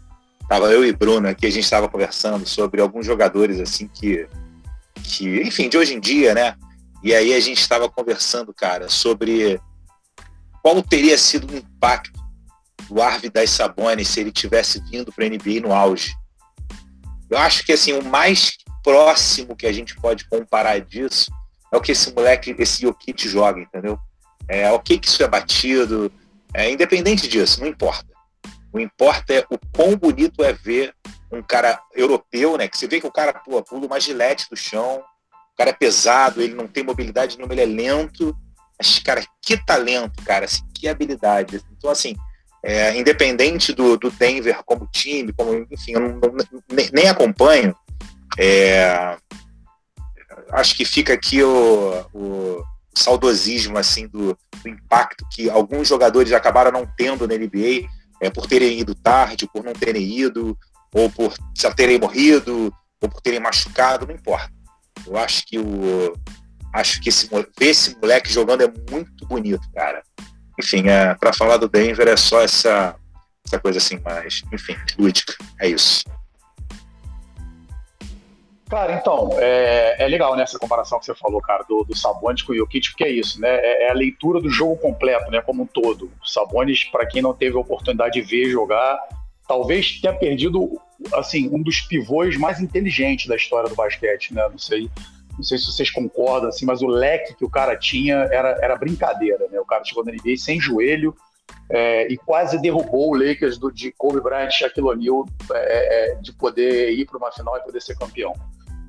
[0.47, 4.27] tava eu e Bruno aqui, a gente estava conversando sobre alguns jogadores assim que,
[5.03, 6.55] que, enfim, de hoje em dia, né?
[7.01, 9.59] E aí a gente estava conversando, cara, sobre
[10.61, 12.21] qual teria sido o impacto
[12.89, 16.15] do Arvidas Sabonis se ele tivesse vindo para a NBA no auge.
[17.29, 21.31] Eu acho que assim o mais próximo que a gente pode comparar disso
[21.73, 23.97] é o que esse moleque, esse Jokic joga, entendeu?
[24.47, 26.11] É ok que isso é batido,
[26.53, 28.05] é independente disso, não importa.
[28.71, 30.93] O importa é o quão bonito é ver
[31.31, 32.67] um cara europeu, né?
[32.67, 35.03] Que você vê que o cara pô, pula uma gilete do chão,
[35.53, 38.35] o cara é pesado, ele não tem mobilidade nenhuma, ele é lento.
[38.77, 41.59] Mas, cara, que talento, cara, assim, que habilidade.
[41.75, 42.15] Então, assim,
[42.63, 47.75] é, independente do, do, Denver como time, como, enfim, eu não, não, nem, nem, acompanho,
[48.37, 49.17] é,
[50.51, 52.63] acho que fica aqui o, o
[52.95, 57.87] saudosismo assim do, do, impacto que alguns jogadores acabaram não tendo na NBA
[58.21, 60.57] é, por terem ido tarde, por não terem ido,
[60.93, 64.51] ou por já terem morrido, ou por terem machucado, não importa.
[65.05, 66.13] Eu acho que o
[66.73, 70.01] acho que esse, ver esse moleque jogando é muito bonito, cara
[70.59, 72.95] enfim, é, para falar do Denver é só essa,
[73.45, 75.33] essa coisa assim mais, enfim, lúdica.
[75.59, 76.03] É isso.
[78.73, 82.41] Cara, então, é, é legal nessa né, comparação que você falou, cara, do, do Sabonis
[82.41, 83.47] com o Jokic, porque é isso, né?
[83.47, 85.39] É, é, a leitura do jogo completo, né?
[85.41, 86.11] Como um todo.
[86.19, 88.97] O Sabonis, para quem não teve a oportunidade de ver jogar,
[89.47, 90.81] talvez tenha perdido,
[91.13, 94.41] assim, um dos pivôs mais inteligentes da história do basquete, né?
[94.49, 94.89] Não sei
[95.37, 98.75] não sei se vocês concordam, assim, mas o leque que o cara tinha era, era
[98.75, 99.59] brincadeira, né?
[99.59, 101.15] O cara chegou na NBA sem joelho
[101.69, 106.15] é, e quase derrubou o Lakers do, de Kobe Bryant e Shaquille O'Neal é, é,
[106.15, 108.33] de poder ir para uma final e poder ser campeão.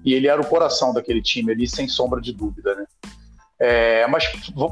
[0.04, 2.84] E ele era o coração daquele time ali, sem sombra de dúvida, né?
[3.58, 4.24] É, mas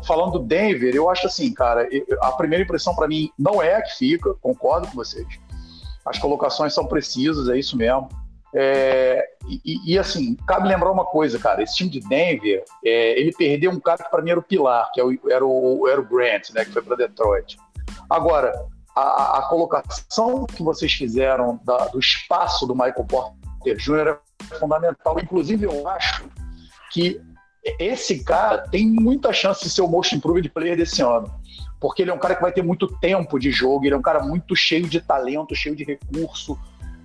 [0.04, 1.88] falando do Denver, eu acho assim, cara,
[2.20, 5.26] a primeira impressão para mim não é a que fica, concordo com vocês.
[6.04, 8.08] As colocações são precisas, é isso mesmo.
[8.54, 13.32] É, e, e, assim, cabe lembrar uma coisa, cara, esse time de Denver, é, ele
[13.32, 16.04] perdeu um cara que para mim era o pilar, que é era o, era o
[16.04, 17.56] Grant, né, que foi para Detroit.
[18.10, 18.52] Agora,
[18.94, 24.18] a, a, colocação que vocês fizeram da, do espaço do Michael Porter Jr.
[24.50, 25.18] é fundamental.
[25.20, 26.24] Inclusive, eu acho
[26.92, 27.20] que
[27.78, 31.32] esse cara tem muita chance de ser o most improved player desse ano.
[31.80, 34.02] Porque ele é um cara que vai ter muito tempo de jogo, ele é um
[34.02, 36.58] cara muito cheio de talento, cheio de recurso,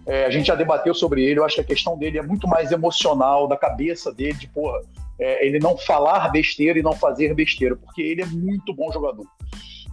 [0.08, 2.48] é, a gente já debateu sobre ele, eu acho que a questão dele é muito
[2.48, 4.80] mais emocional, da cabeça dele, de porra,
[5.20, 9.26] é, ele não falar besteira e não fazer besteira, porque ele é muito bom jogador.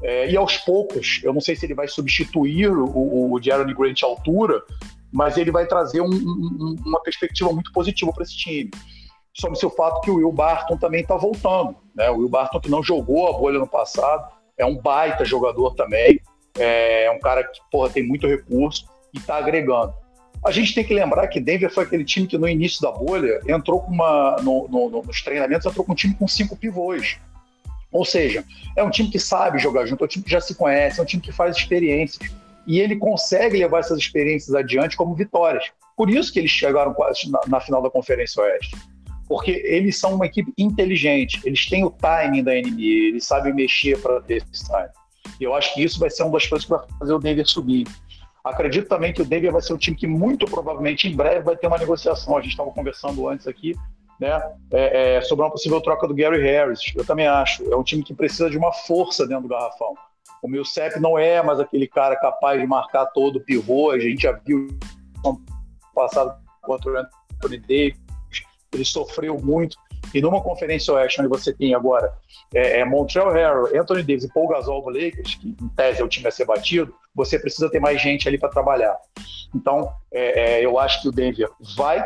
[0.02, 4.02] É, e aos poucos, eu não sei se ele vai substituir o, o Jeremy Grant
[4.04, 4.62] à altura,
[5.14, 8.68] mas ele vai trazer um, um, uma perspectiva muito positiva para esse time.
[9.32, 11.76] Sobre o fato que o Will Barton também está voltando.
[11.94, 12.10] Né?
[12.10, 16.20] O Will Barton, que não jogou a bolha no passado, é um baita jogador também,
[16.58, 19.94] é um cara que porra, tem muito recurso e está agregando.
[20.44, 23.40] A gente tem que lembrar que Denver foi aquele time que no início da bolha
[23.46, 24.36] entrou com uma.
[24.42, 27.18] No, no, nos treinamentos, entrou com um time com cinco pivôs.
[27.90, 28.44] Ou seja,
[28.76, 31.02] é um time que sabe jogar junto, é um time que já se conhece, é
[31.02, 32.30] um time que faz experiências.
[32.66, 35.64] E ele consegue levar essas experiências adiante como vitórias.
[35.96, 38.76] Por isso que eles chegaram quase na, na final da Conferência Oeste.
[39.28, 43.98] Porque eles são uma equipe inteligente, eles têm o timing da NBA, eles sabem mexer
[44.00, 44.88] para ter esse time.
[45.40, 47.46] E eu acho que isso vai ser uma das coisas que vai fazer o Denver
[47.46, 47.86] subir.
[48.44, 51.56] Acredito também que o Denver vai ser um time que muito provavelmente em breve vai
[51.56, 52.36] ter uma negociação.
[52.36, 53.74] A gente estava conversando antes aqui,
[54.20, 54.38] né,
[54.70, 56.80] é, é, sobre uma possível troca do Gary Harris.
[56.94, 57.64] Eu também acho.
[57.72, 59.94] É um time que precisa de uma força dentro do garrafão.
[60.44, 63.90] O Millsap não é mais aquele cara capaz de marcar todo o pivô.
[63.90, 64.68] A gente já viu
[65.94, 67.98] passado contra o Anthony Davis,
[68.74, 69.74] ele sofreu muito.
[70.12, 72.12] E numa conferência oeste, onde você tem agora
[72.54, 76.04] é, é Montreal Harrell, Anthony Davis e Paul Gasol do Lakers, que em tese é
[76.04, 78.98] o time a ser batido, você precisa ter mais gente ali para trabalhar.
[79.54, 82.00] Então, é, é, eu acho que o Denver vai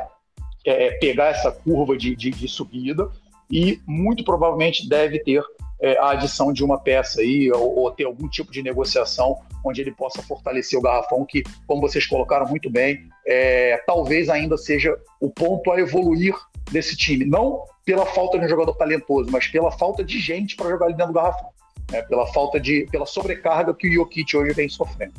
[0.64, 3.10] é, é, pegar essa curva de, de, de, subida
[3.50, 5.42] e muito provavelmente deve ter
[5.80, 9.80] é, a adição de uma peça aí ou, ou, ter algum tipo de negociação onde
[9.80, 14.96] ele possa fortalecer o garrafão, que, como vocês colocaram muito bem, é, talvez ainda seja
[15.20, 16.34] o ponto a evoluir
[16.70, 17.24] desse time.
[17.24, 20.94] Não pela falta de um jogador talentoso, mas pela falta de gente para jogar ali
[20.94, 21.50] dentro do garrafão.
[21.90, 22.02] Né?
[22.02, 22.86] Pela falta de.
[22.90, 25.14] pela sobrecarga que o Jokic hoje vem sofrendo.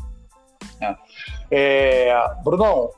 [0.79, 0.95] Né?
[1.49, 2.91] É, Brunão,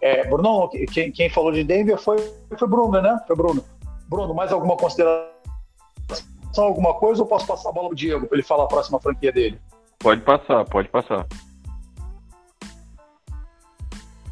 [0.00, 2.16] é, Brunão, quem, quem, falou de Denver foi,
[2.58, 3.18] foi Bruno, né?
[3.26, 3.64] Foi Bruno.
[4.08, 5.28] Bruno, mais alguma consideração,
[6.62, 9.32] alguma coisa, ou posso passar a bola pro Diego para ele falar a próxima franquia
[9.32, 9.58] dele?
[9.98, 11.26] Pode passar, pode passar.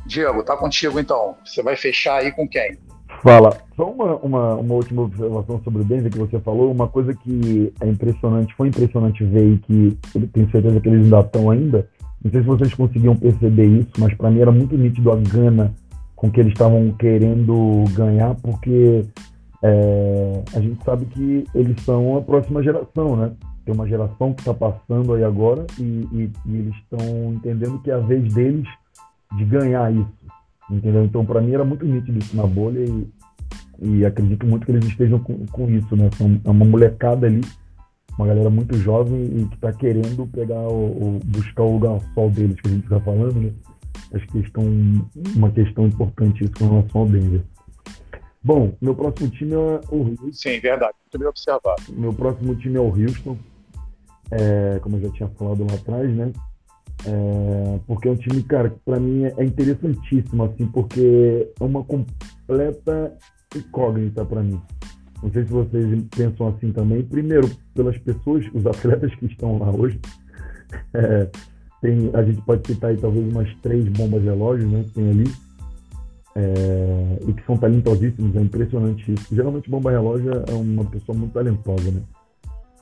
[0.06, 1.34] Diego, tá contigo então.
[1.44, 2.78] Você vai fechar aí com quem?
[3.22, 3.56] Fala.
[3.76, 6.70] Só uma, uma, uma última observação sobre o Denver que você falou.
[6.70, 11.04] Uma coisa que é impressionante, foi impressionante ver e que eu tenho certeza que eles
[11.04, 11.88] ainda estão ainda.
[12.22, 15.72] Não sei se vocês conseguiam perceber isso, mas para mim era muito nítido a gana
[16.14, 19.04] com que eles estavam querendo ganhar, porque
[19.62, 23.32] é, a gente sabe que eles são a próxima geração, né?
[23.64, 27.90] Tem uma geração que está passando aí agora e, e, e eles estão entendendo que
[27.90, 28.68] é a vez deles
[29.36, 30.10] de ganhar isso,
[30.68, 31.04] entendeu?
[31.04, 33.08] Então, para mim era muito nítido isso na bolha e,
[33.80, 36.10] e acredito muito que eles estejam com, com isso, né?
[36.18, 37.40] São, é uma molecada ali,
[38.18, 42.30] uma galera muito jovem e que está querendo pegar o, o, buscar o lugar sol
[42.30, 43.52] deles que a gente está falando, né?
[44.12, 44.64] Acho que estão
[45.36, 47.42] uma questão importante isso com relação ao Denver.
[48.44, 50.32] Bom, meu próximo time é o Houston.
[50.32, 50.94] Sim, verdade.
[51.04, 51.82] Muito bem observado.
[51.90, 53.38] Meu próximo time é o Houston.
[54.30, 56.32] É, como eu já tinha falado lá atrás, né?
[57.06, 61.84] É, porque é um time, cara, que pra mim é interessantíssimo, assim, porque é uma
[61.84, 63.16] completa
[63.54, 64.60] incógnita para mim.
[65.22, 67.02] Não sei se vocês pensam assim também.
[67.04, 70.00] Primeiro, pelas pessoas, os atletas que estão lá hoje.
[70.94, 71.28] É,
[71.80, 74.82] tem, a gente pode citar aí talvez umas três bombas relógios, né?
[74.84, 75.24] Que tem ali.
[76.34, 79.34] É, e que são talentosíssimos, é impressionante isso.
[79.34, 82.02] Geralmente bomba relógio é uma pessoa muito talentosa, né?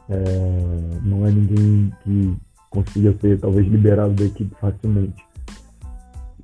[0.09, 2.37] É, não é ninguém que
[2.69, 5.25] consiga ser talvez liberado da equipe facilmente.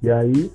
[0.02, 0.50] E aí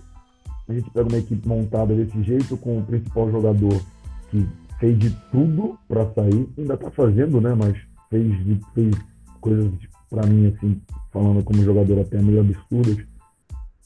[0.67, 3.81] a gente pega uma equipe montada desse jeito com o principal jogador
[4.29, 4.45] que
[4.79, 7.53] fez de tudo para sair, ainda está fazendo, né?
[7.53, 7.77] Mas
[8.09, 8.95] fez, fez
[9.39, 9.71] coisas
[10.09, 10.81] para mim assim,
[11.11, 12.97] falando como jogador até meio absurdas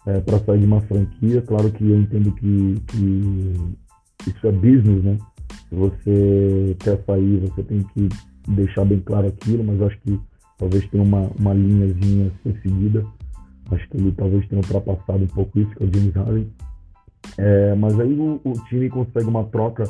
[0.06, 1.42] é, para sair de uma franquia.
[1.42, 5.18] Claro que eu entendo que, que isso é business, né?
[5.70, 8.10] Se você quer sair, você tem que
[8.48, 10.20] deixar bem claro aquilo, mas acho que
[10.58, 13.06] talvez tenha uma, uma linhazinha a ser seguida.
[13.72, 16.48] Acho que ele talvez tenha ultrapassado um pouco isso, que é o James Harden.
[17.38, 19.84] É, mas aí o, o, time consegue uma troca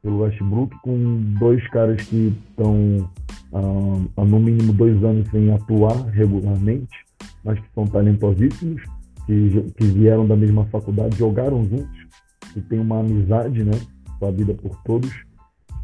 [0.00, 3.10] pelo Westbrook com dois caras que estão
[3.52, 7.04] ah, há no mínimo dois anos sem atuar regularmente,
[7.44, 8.80] mas que são talentosíssimos,
[9.28, 12.08] que, que vieram da mesma faculdade, jogaram juntos,
[12.52, 13.78] que tem uma amizade, né,
[14.18, 15.28] sabida por todos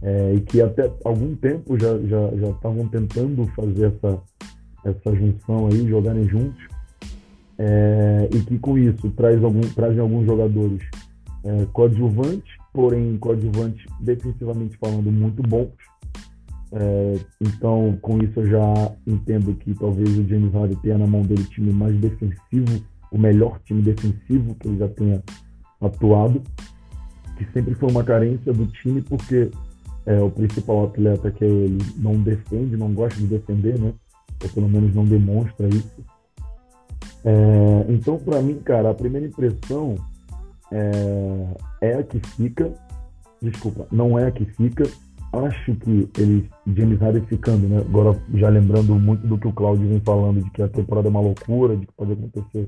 [0.05, 4.23] é, e que até algum tempo já já já estavam tentando fazer essa
[4.85, 6.63] essa junção aí, jogarem juntos,
[7.59, 10.83] é, e que com isso traz algum, trazem alguns jogadores
[11.43, 15.71] é, coadjuvantes, porém coadjuvantes defensivamente falando muito bons.
[16.71, 21.23] É, então, com isso eu já entendo que talvez o James Harden tenha na mão
[21.23, 25.23] dele time mais defensivo, o melhor time defensivo que ele já tenha
[25.81, 26.43] atuado,
[27.37, 29.51] que sempre foi uma carência do time, porque
[30.07, 33.93] é, o principal atleta que é ele não defende, não gosta de defender, né?
[34.43, 36.05] Ou pelo menos não demonstra isso.
[37.25, 39.97] É, então, para mim, cara, a primeira impressão
[40.71, 42.73] é, é, a que fica.
[43.41, 44.85] Desculpa, não é a que fica.
[45.33, 47.79] Acho que ele, James Harden ficando, né?
[47.79, 51.11] Agora já lembrando muito do que o Claudio vem falando, de que a temporada é
[51.11, 52.65] uma loucura, de que pode acontecer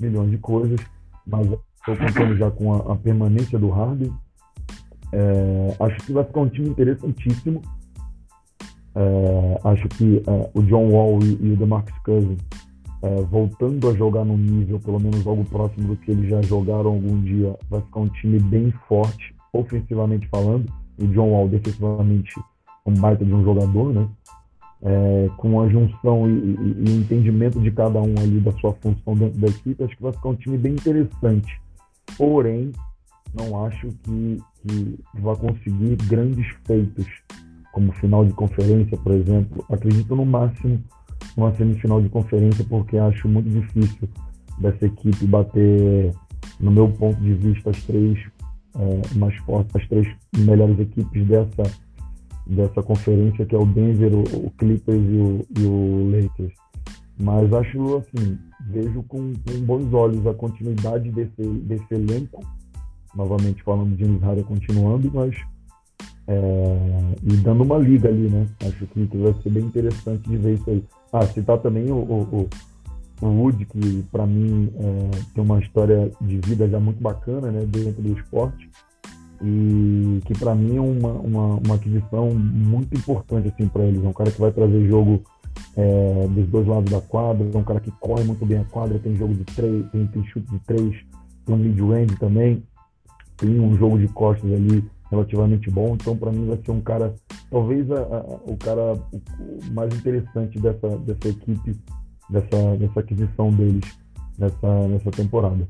[0.00, 0.80] milhões de coisas,
[1.26, 4.12] mas estou contando já com a, a permanência do Harden.
[5.12, 7.62] É, acho que vai ficar um time interessantíssimo.
[8.96, 12.40] É, acho que é, o John Wall e, e o DeMarcus Cousins
[13.04, 16.90] é, voltando a jogar no nível, pelo menos algo próximo do que eles já jogaram
[16.90, 20.72] algum dia, vai ficar um time bem forte, ofensivamente falando.
[20.98, 22.32] O John Wall defensivamente
[22.86, 24.08] um baita de um jogador, né?
[24.86, 28.74] É, com a junção e, e, e, o entendimento de cada um ali da sua
[28.74, 31.58] função dentro da equipe, acho que vai ficar um time bem interessante.
[32.18, 32.70] Porém,
[33.34, 37.06] não acho que, que vai conseguir grandes feitos,
[37.72, 39.64] como final de conferência, por exemplo.
[39.70, 40.78] Acredito no máximo
[41.36, 44.08] uma semifinal de conferência, porque acho muito difícil
[44.58, 46.12] dessa equipe bater
[46.60, 48.18] no meu ponto de vista, as três
[48.76, 51.62] é, mais fortes, as três melhores equipes dessa,
[52.46, 56.52] dessa conferência, que é o Denver, o, Clippers e o, e o, Lakers.
[57.18, 58.38] Mas acho assim,
[58.68, 62.44] vejo com, com, bons olhos a continuidade desse, desse elenco,
[63.14, 65.34] novamente falando de Harden continuando, mas
[66.26, 68.46] é, e dando uma liga ali, né?
[68.66, 70.84] Acho que, que, vai ser bem interessante de ver isso aí.
[71.12, 72.48] Ah, citar também o, o,
[73.20, 77.64] o Wood, que para mim é, tem uma história de vida já muito bacana, né?
[77.66, 78.68] Dentro do esporte.
[79.46, 84.02] E que para mim é uma, uma, uma, aquisição muito importante assim, para eles.
[84.02, 85.22] É um cara que vai trazer jogo
[85.76, 88.98] é, dos dois lados da quadra, é um cara que corre muito bem a quadra,
[88.98, 90.96] tem jogo de três, tem, tem chute de três,
[91.44, 92.62] tem um mid-range também,
[93.36, 95.94] tem um jogo de costas ali relativamente bom.
[95.94, 97.14] Então, para mim, vai ser um cara,
[97.50, 98.98] talvez a, a, o cara
[99.72, 101.76] mais interessante dessa, dessa equipe,
[102.30, 103.84] dessa, dessa aquisição deles
[104.38, 105.68] nessa, nessa temporada.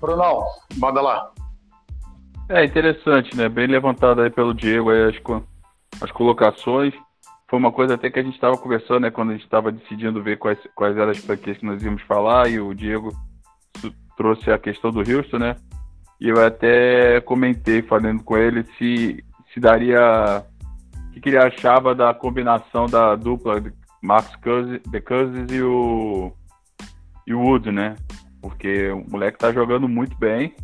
[0.00, 0.44] Brunão,
[0.76, 1.30] manda lá.
[2.48, 3.48] É interessante, né?
[3.48, 6.92] Bem levantado aí pelo Diego aí as, as colocações.
[7.48, 9.10] Foi uma coisa até que a gente estava conversando, né?
[9.10, 12.48] Quando a gente estava decidindo ver quais, quais eram as franquias que nós íamos falar
[12.48, 13.12] e o Diego
[14.16, 15.56] trouxe a questão do Houston, né?
[16.20, 20.44] E eu até comentei falando com ele se, se daria.
[21.08, 23.62] O que, que ele achava da combinação da dupla
[24.02, 26.32] Max Cousins, de Cousins e o,
[27.26, 27.96] e o Wood, né?
[28.40, 30.54] Porque o moleque tá jogando muito bem.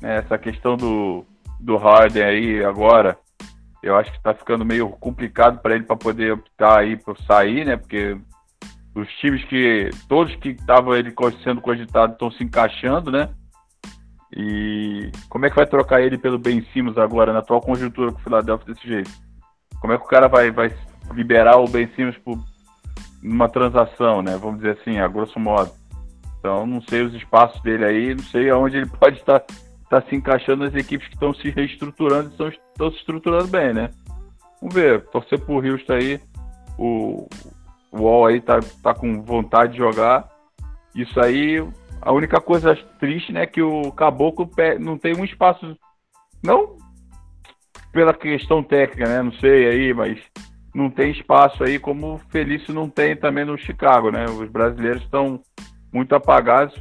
[0.00, 0.18] Né?
[0.18, 1.24] Essa questão do,
[1.58, 3.18] do Harden aí agora,
[3.82, 7.64] eu acho que tá ficando meio complicado para ele para poder optar aí por sair,
[7.64, 7.76] né?
[7.76, 8.16] Porque
[8.94, 11.14] os times que todos que estavam ele
[11.44, 13.28] sendo cogitado estão se encaixando, né?
[14.36, 18.18] E como é que vai trocar ele pelo Ben Simmons agora na atual conjuntura com
[18.18, 19.10] o Philadelphia desse jeito?
[19.80, 20.74] Como é que o cara vai, vai
[21.12, 22.38] liberar o Ben Simmons por
[23.22, 24.36] uma transação, né?
[24.36, 25.70] Vamos dizer assim, a grosso modo.
[26.38, 29.44] Então não sei os espaços dele aí, não sei aonde ele pode estar,
[29.82, 33.72] estar se encaixando nas equipes que estão se reestruturando e estão, estão se estruturando bem,
[33.72, 33.90] né?
[34.60, 36.20] Vamos ver, torcer por Houston aí.
[36.78, 37.28] O,
[37.92, 40.28] Wall aí tá, tá com vontade de jogar.
[40.94, 41.56] Isso aí,
[42.00, 45.76] a única coisa triste, né, que o Caboclo não tem um espaço,
[46.42, 46.76] não
[47.92, 50.18] pela questão técnica, né, não sei aí, mas
[50.74, 54.26] não tem espaço aí como o Felício não tem também no Chicago, né?
[54.26, 55.40] Os brasileiros estão
[55.92, 56.74] muito apagados.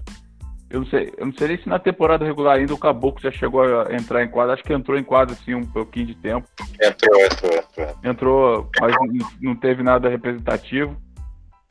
[0.70, 3.32] Eu não sei, eu não sei nem se na temporada regular ainda o Caboclo já
[3.32, 4.54] chegou a entrar em quadra.
[4.54, 6.46] Acho que entrou em quadra assim um pouquinho de tempo.
[6.82, 8.00] Entrou, entrou, entrou.
[8.04, 8.96] Entrou, mas
[9.42, 10.98] não teve nada representativo.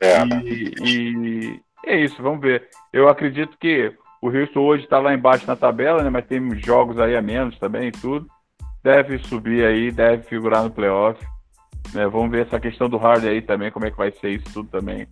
[0.01, 0.17] É.
[0.43, 2.67] E, e, é isso, vamos ver.
[2.91, 6.09] Eu acredito que o Houston hoje está lá embaixo na tabela, né?
[6.09, 8.27] Mas tem jogos aí a menos também e tudo.
[8.83, 11.23] Deve subir aí, deve figurar no playoff.
[11.93, 12.07] Né?
[12.07, 14.69] Vamos ver essa questão do Harden aí também, como é que vai ser isso tudo
[14.69, 15.07] também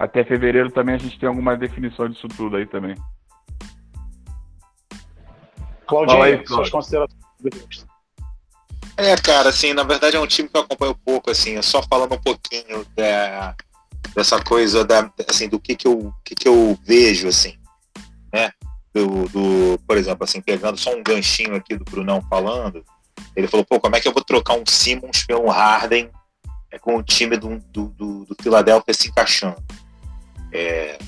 [0.00, 2.96] até fevereiro também a gente tem alguma definição disso tudo aí também.
[5.86, 7.20] Claudinho, aí, suas considerações.
[8.96, 12.14] É, cara, assim, na verdade é um time que eu acompanho pouco, assim, só falando
[12.14, 13.54] um pouquinho da,
[14.14, 17.58] dessa coisa da, assim, do que que eu, que que eu vejo, assim,
[18.32, 18.50] né,
[18.94, 22.82] do, do, por exemplo, assim, pegando só um ganchinho aqui do Brunão falando,
[23.36, 26.10] ele falou, pô, como é que eu vou trocar um Simmons pelo Harden
[26.72, 29.62] é, com o time do, do, do, do Philadelphia se encaixando?
[30.52, 30.98] É,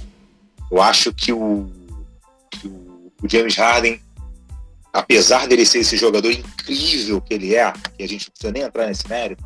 [0.70, 1.70] eu acho que o,
[2.51, 4.01] que o, o, James Harden,
[4.93, 8.62] apesar dele ser esse jogador incrível que ele é, que a gente não precisa nem
[8.62, 9.45] entrar nesse mérito,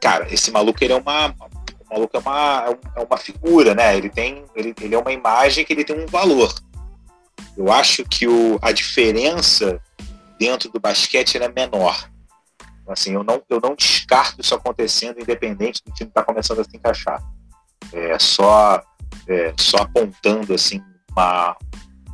[0.00, 3.96] cara, esse maluco ele é uma, o maluco é uma, é uma figura, né?
[3.96, 6.54] Ele tem, ele, ele é uma imagem que ele tem um valor.
[7.56, 9.80] Eu acho que o, a diferença
[10.38, 12.10] dentro do basquete é menor.
[12.88, 16.64] Assim, eu não, eu não descarto isso acontecendo, independente do time estar tá começando a
[16.64, 17.22] se encaixar
[17.92, 18.82] é, só,
[19.28, 21.56] é, só apontando assim uma,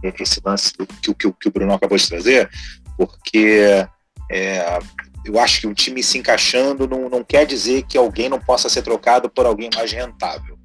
[0.03, 2.51] esse lance que, que, que o Bruno acabou de trazer,
[2.97, 3.87] porque
[4.31, 4.79] é,
[5.25, 8.69] eu acho que um time se encaixando não, não quer dizer que alguém não possa
[8.69, 10.59] ser trocado por alguém mais rentável.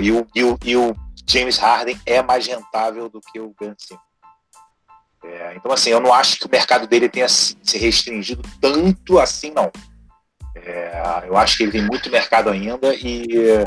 [0.00, 0.94] E o, e o, e o
[1.28, 4.04] James Harden é mais rentável do que o Ben Simmons.
[5.24, 9.50] É, então, assim, eu não acho que o mercado dele tenha se restringido tanto assim,
[9.50, 9.72] não.
[10.66, 13.64] É, eu acho que ele tem muito mercado ainda e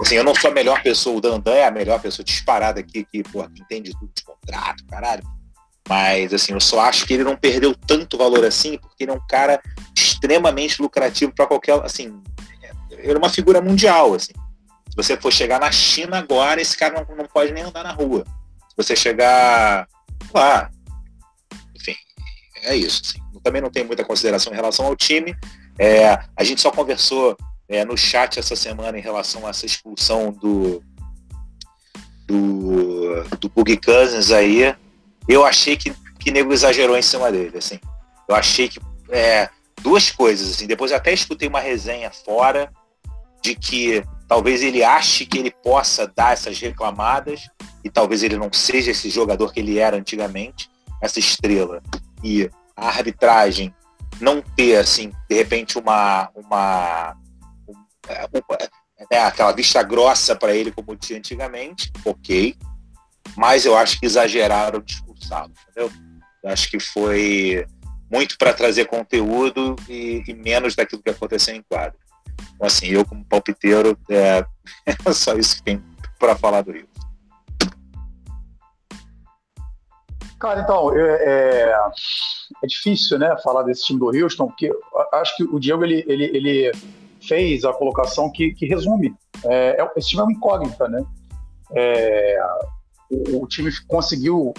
[0.00, 3.04] assim, eu não sou a melhor pessoa, o Dandan é a melhor pessoa disparada aqui,
[3.04, 5.22] que, porra, entende tudo de contrato, caralho.
[5.88, 9.14] Mas assim, eu só acho que ele não perdeu tanto valor assim, porque ele é
[9.14, 9.62] um cara
[9.96, 11.78] extremamente lucrativo para qualquer.
[11.84, 12.20] Assim,
[12.90, 14.14] ele é uma figura mundial.
[14.14, 14.32] Assim.
[14.88, 17.92] Se você for chegar na China agora, esse cara não, não pode nem andar na
[17.92, 18.24] rua.
[18.70, 19.86] Se você chegar
[20.32, 20.70] lá,
[21.76, 21.94] enfim,
[22.62, 23.02] é isso.
[23.04, 23.20] Assim.
[23.42, 25.36] também não tenho muita consideração em relação ao time.
[25.78, 27.36] É, a gente só conversou
[27.68, 30.82] é, no chat essa semana em relação a essa expulsão do
[32.26, 34.74] do, do Cousins aí,
[35.28, 37.78] eu achei que, que nego exagerou em cima dele, assim.
[38.28, 39.48] Eu achei que é,
[39.82, 40.66] duas coisas, assim.
[40.66, 42.72] Depois até escutei uma resenha fora
[43.42, 47.48] de que talvez ele ache que ele possa dar essas reclamadas
[47.82, 50.70] e talvez ele não seja esse jogador que ele era antigamente,
[51.02, 51.82] essa estrela.
[52.22, 53.74] E a arbitragem
[54.20, 56.30] não ter, assim, de repente, uma.
[56.34, 57.16] uma,
[58.08, 58.58] uma
[59.10, 62.56] é, aquela vista grossa para ele como tinha antigamente, ok.
[63.36, 65.90] Mas eu acho que exageraram expulsá-lo, entendeu?
[66.42, 67.66] Eu acho que foi
[68.10, 71.98] muito para trazer conteúdo e, e, menos daquilo que aconteceu em quadro.
[72.54, 74.44] Então, assim, eu como palpiteiro, é,
[74.86, 75.82] é só isso que tem
[76.18, 76.88] para falar do Rio.
[80.44, 81.72] Cara, então, é,
[82.62, 84.70] é, difícil, né, falar desse time do Houston, porque
[85.14, 86.72] acho que o Diego, ele, ele, ele
[87.26, 89.14] fez a colocação que, que resume.
[89.46, 91.02] É, é esse time é uma incógnita, né?
[91.74, 92.38] É,
[93.10, 94.52] o, o, time conseguiu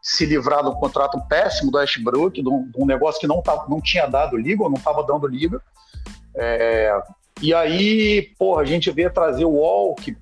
[0.00, 3.42] se livrar de um contrato péssimo do Ashbrook, de um, de um negócio que não,
[3.42, 5.60] tá, não tinha dado liga, ou não estava dando liga.
[6.36, 7.02] É,
[7.40, 10.16] e aí, porra, a gente vê trazer o Wall, que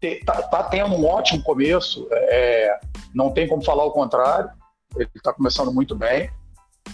[0.00, 2.80] te, tá, tendo um ótimo começo, é,
[3.14, 4.50] não tem como falar o contrário.
[4.96, 6.30] Ele está começando muito bem,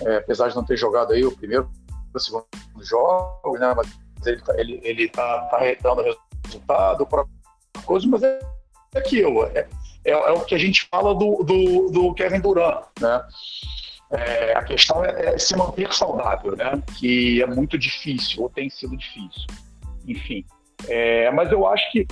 [0.03, 1.71] é, apesar de não ter jogado aí o primeiro
[2.15, 2.47] o segundo
[2.81, 3.75] jogo, né?
[3.75, 3.89] Mas
[4.27, 7.07] ele está ele, ele tá, tá dando resultado,
[7.85, 8.41] coisa, mas é
[8.95, 9.45] aquilo.
[9.47, 9.69] É,
[10.05, 13.23] é, é, o que a gente fala do, do, do Kevin Durant, né?
[14.11, 16.81] É, a questão é, é, se manter saudável, né?
[16.99, 19.47] Que é muito difícil, ou tem sido difícil.
[20.07, 20.45] Enfim.
[20.87, 22.07] É, mas eu acho que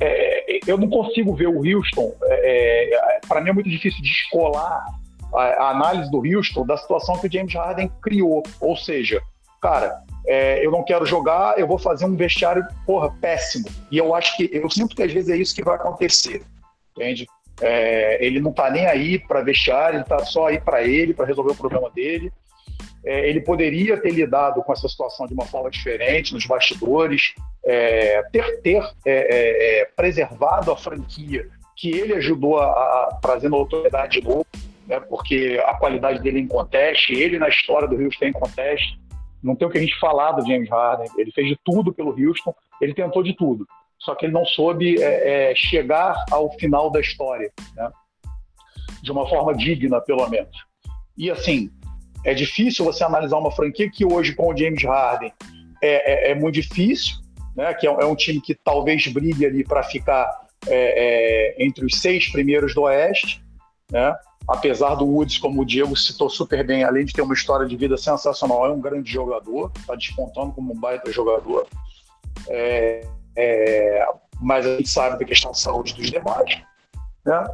[0.00, 2.12] é, eu não consigo ver o Houston.
[2.22, 4.84] É, é para mim é muito difícil descolar
[5.32, 8.42] a, a, análise do Houston da situação que o James Harden criou.
[8.60, 9.22] Ou seja,
[9.60, 13.66] cara, é, eu não quero jogar, eu vou fazer um vestiário, porra, péssimo.
[13.90, 16.42] E eu acho que, eu sinto que às vezes é isso que vai acontecer,
[16.96, 17.26] entende?
[17.60, 21.24] É, ele não tá nem aí para vestiário, ele tá só aí para ele, para
[21.24, 22.30] resolver o problema dele.
[23.06, 27.34] É, ele poderia ter lidado com essa situação de uma forma diferente nos bastidores,
[27.64, 33.54] é, ter, ter é, é, é, preservado a franquia que ele ajudou a, a trazendo
[33.54, 34.46] a autoridade de novo,
[34.86, 38.98] né, porque a qualidade dele em conteste, ele na história do está em conteste.
[39.42, 41.06] Não tem o que a gente falar do James Harden.
[41.16, 43.66] Ele fez de tudo pelo Houston, ele tentou de tudo.
[43.98, 47.90] Só que ele não soube é, é, chegar ao final da história, né?
[49.02, 50.56] de uma forma digna, pelo menos.
[51.16, 51.70] E assim,
[52.26, 55.32] é difícil você analisar uma franquia que hoje, com o James Harden,
[55.80, 57.14] é, é, é muito difícil,
[57.56, 57.72] né?
[57.72, 60.28] que é, é, um time que talvez brigue ali para ficar
[60.66, 63.40] é, entre os seis primeiros do Oeste.
[63.90, 64.12] Né?
[64.48, 67.76] apesar do Woods, como o Diego citou super bem, além de ter uma história de
[67.76, 71.66] vida sensacional, é um grande jogador, está despontando como um baita jogador.
[72.48, 73.06] É,
[73.36, 74.06] é,
[74.40, 76.58] mas a gente sabe da questão de saúde dos demais.
[77.24, 77.44] Né?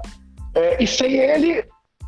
[0.55, 1.65] É, e sem ele,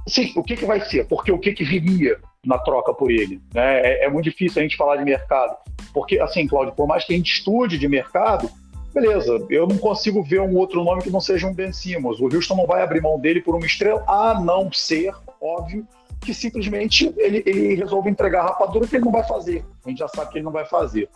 [0.07, 1.07] sim, o que, que vai ser?
[1.07, 3.41] Porque o que, que viria na troca por ele?
[3.53, 3.81] Né?
[3.81, 5.57] É, é muito difícil a gente falar de mercado.
[5.93, 8.51] Porque, assim, Cláudio, por mais que a gente estude de mercado,
[8.93, 12.21] beleza, eu não consigo ver um outro nome que não seja um Ben Simmons.
[12.21, 15.87] O Houston não vai abrir mão dele por uma estrela, a não ser, óbvio,
[16.21, 19.65] que simplesmente ele, ele resolve entregar a rapadura que ele não vai fazer.
[19.85, 21.09] A gente já sabe que ele não vai fazer,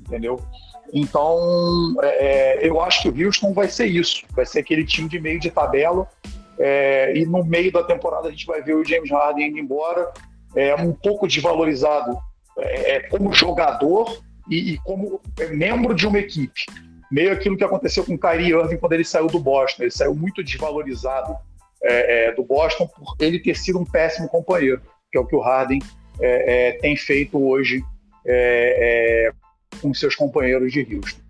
[0.00, 0.40] entendeu?
[0.92, 4.24] Então, é, é eu acho que o Houston vai ser isso.
[4.32, 6.06] Vai ser aquele time de meio de tabela.
[6.58, 10.12] É, e no meio da temporada a gente vai ver o James Harden indo embora,
[10.56, 12.16] é, um pouco desvalorizado
[12.58, 15.20] é, como jogador e, e como
[15.50, 16.64] membro de uma equipe
[17.12, 19.82] meio aquilo que aconteceu com o Kyrie Irving quando ele saiu do Boston.
[19.82, 21.36] Ele saiu muito desvalorizado
[21.82, 24.80] é, é, do Boston por ele ter sido um péssimo companheiro,
[25.10, 25.78] que é o que o Harden
[26.18, 27.84] é, é tem feito hoje
[28.24, 29.32] é, é,
[29.82, 31.20] com seus companheiros de Houston.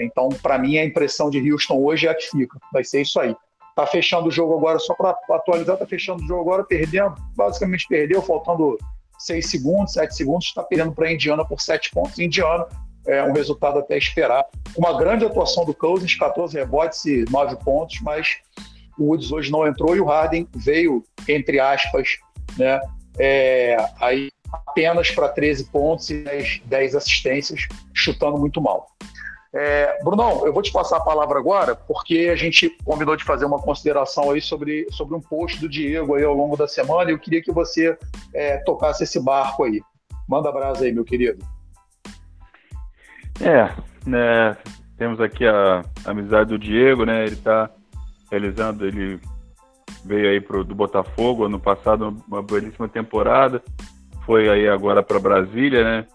[0.00, 2.56] então, para mim, a impressão de Houston hoje é a que fica.
[2.72, 3.34] Vai ser isso aí.
[3.80, 7.86] Tá fechando o jogo agora, só para atualizar, tá fechando o jogo agora, perdendo, basicamente
[7.88, 8.76] perdeu, faltando
[9.18, 12.18] 6 segundos, 7 segundos, está perdendo para a Indiana por 7 pontos.
[12.18, 12.66] Indiana
[13.06, 14.44] é um resultado até esperar.
[14.76, 18.36] Uma grande atuação do Cousins, 14 rebotes e 9 pontos, mas
[18.98, 22.18] o Woods hoje não entrou e o Harden veio, entre aspas,
[22.58, 22.82] né,
[23.18, 28.88] é, aí apenas para 13 pontos e 10, 10, assistências, chutando muito mal.
[29.52, 33.44] É, Brunão, eu vou te passar a palavra agora, porque a gente combinou de fazer
[33.44, 37.14] uma consideração aí sobre, sobre um post do Diego aí ao longo da semana e
[37.14, 37.98] eu queria que você
[38.32, 39.80] é, tocasse esse barco aí.
[40.28, 41.44] Manda brasa aí, meu querido.
[43.40, 43.74] É,
[44.06, 44.56] né,
[44.96, 47.24] temos aqui a, a amizade do Diego, né?
[47.24, 47.70] Ele está
[48.30, 49.18] realizando, ele
[50.04, 53.60] veio aí pro, do Botafogo ano passado, uma belíssima temporada.
[54.24, 56.06] Foi aí agora para Brasília, né?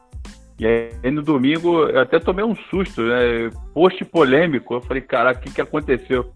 [0.58, 3.50] E aí no domingo eu até tomei um susto, né?
[3.74, 4.76] Post polêmico.
[4.76, 6.34] Eu falei, caraca, o que, que aconteceu?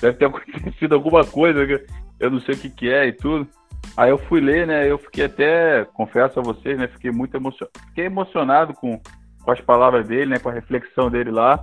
[0.00, 1.60] Deve ter acontecido alguma coisa,
[2.18, 3.48] eu não sei o que, que é e tudo.
[3.96, 4.90] Aí eu fui ler, né?
[4.90, 6.88] Eu fiquei até, confesso a vocês, né?
[6.88, 7.72] Fiquei muito emocionado.
[7.88, 9.00] Fiquei emocionado com,
[9.42, 10.38] com as palavras dele, né?
[10.38, 11.62] Com a reflexão dele lá.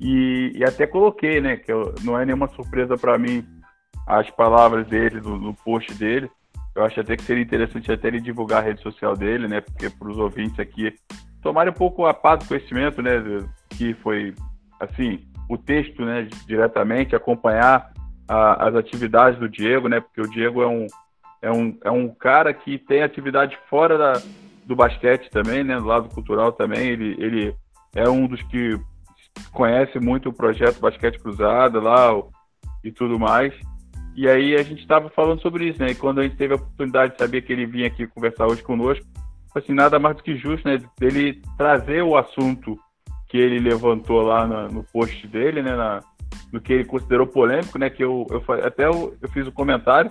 [0.00, 1.56] E, e até coloquei, né?
[1.56, 3.44] Que eu, não é nenhuma surpresa para mim
[4.06, 6.30] as palavras dele no, post dele.
[6.74, 9.60] Eu acho até que seria interessante até ele divulgar a rede social dele, né?
[9.60, 10.94] Porque para os ouvintes aqui
[11.42, 13.12] tomarem um pouco a paz do conhecimento, né?
[13.70, 14.34] Que foi,
[14.78, 16.28] assim, o texto, né?
[16.46, 17.92] Diretamente, acompanhar
[18.28, 20.00] a, as atividades do Diego, né?
[20.00, 20.86] Porque o Diego é um,
[21.42, 24.12] é um, é um cara que tem atividade fora da,
[24.64, 25.76] do basquete também, né?
[25.76, 26.88] Do lado cultural também.
[26.88, 27.54] Ele, ele
[27.94, 28.78] é um dos que
[29.52, 32.10] conhece muito o projeto Basquete Cruzado lá
[32.84, 33.52] e tudo mais.
[34.16, 35.90] E aí a gente estava falando sobre isso, né?
[35.90, 38.62] E quando a gente teve a oportunidade de saber que ele vinha aqui conversar hoje
[38.62, 39.04] conosco,
[39.54, 40.78] assim, nada mais do que justo, né?
[40.98, 42.78] Dele trazer o assunto
[43.28, 45.74] que ele levantou lá na, no post dele, né?
[45.74, 46.00] Na,
[46.52, 47.90] no que ele considerou polêmico, né?
[47.90, 50.10] Que eu, eu até eu, eu fiz o um comentário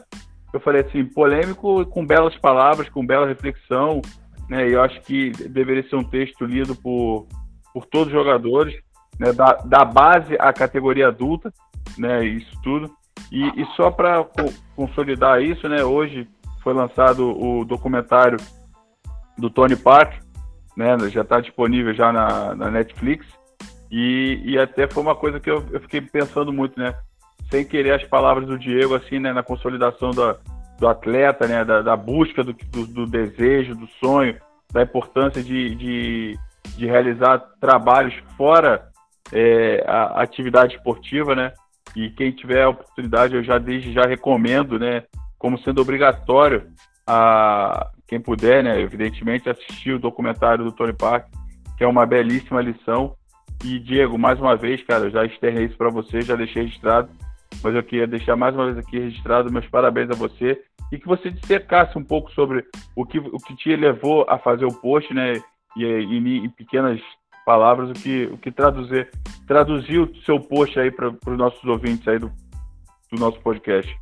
[0.54, 4.02] eu falei assim, polêmico com belas palavras, com bela reflexão,
[4.50, 4.68] né?
[4.68, 7.28] E eu acho que deveria ser um texto lido por,
[7.74, 8.74] por todos os jogadores,
[9.20, 9.32] né?
[9.32, 11.54] Da, da base à categoria adulta,
[11.98, 12.26] né?
[12.26, 12.90] Isso tudo.
[13.32, 15.84] E, e só para co consolidar isso, né?
[15.84, 16.28] Hoje
[16.64, 18.38] foi lançado o documentário
[19.40, 20.22] do Tony Park,
[20.76, 20.98] né?
[21.10, 23.26] Já está disponível já na, na Netflix.
[23.92, 26.94] E, e até foi uma coisa que eu, eu fiquei pensando muito, né?
[27.50, 30.38] sem querer as palavras do Diego, assim, né, na consolidação do,
[30.78, 34.38] do atleta, né, da, da busca do, do, do, desejo, do sonho,
[34.72, 36.40] da importância de, de,
[36.78, 38.88] de realizar trabalhos fora
[39.32, 41.54] é, a atividade esportiva, né,
[41.96, 45.04] e quem tiver a oportunidade, eu já desde já recomendo, né,
[45.38, 46.68] como sendo obrigatório
[47.08, 51.28] a quem puder, né, evidentemente, assistir o documentário do Tony Park,
[51.78, 53.16] que é uma belíssima lição.
[53.64, 57.10] E Diego, mais uma vez, cara, eu já externei isso para você, já deixei registrado
[57.64, 60.62] mas eu queria deixar mais uma vez aqui registrado meus parabéns a você
[60.92, 62.66] e que você dissecasse um pouco sobre
[62.96, 65.34] o que, o que te levou a fazer o post, né?
[65.78, 67.00] E, em, em pequenas
[67.46, 69.10] palavras, o que, o que traduzir,
[69.48, 72.32] traduziu o seu post aí para os nossos ouvintes aí do,
[73.12, 73.96] do nosso podcast.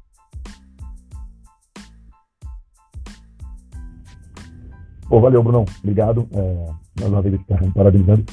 [5.09, 5.65] Pô, valeu, Brunão.
[5.81, 6.27] Obrigado.
[6.33, 6.65] É,
[6.99, 7.39] mais uma vez,
[7.73, 8.25] parabenizando.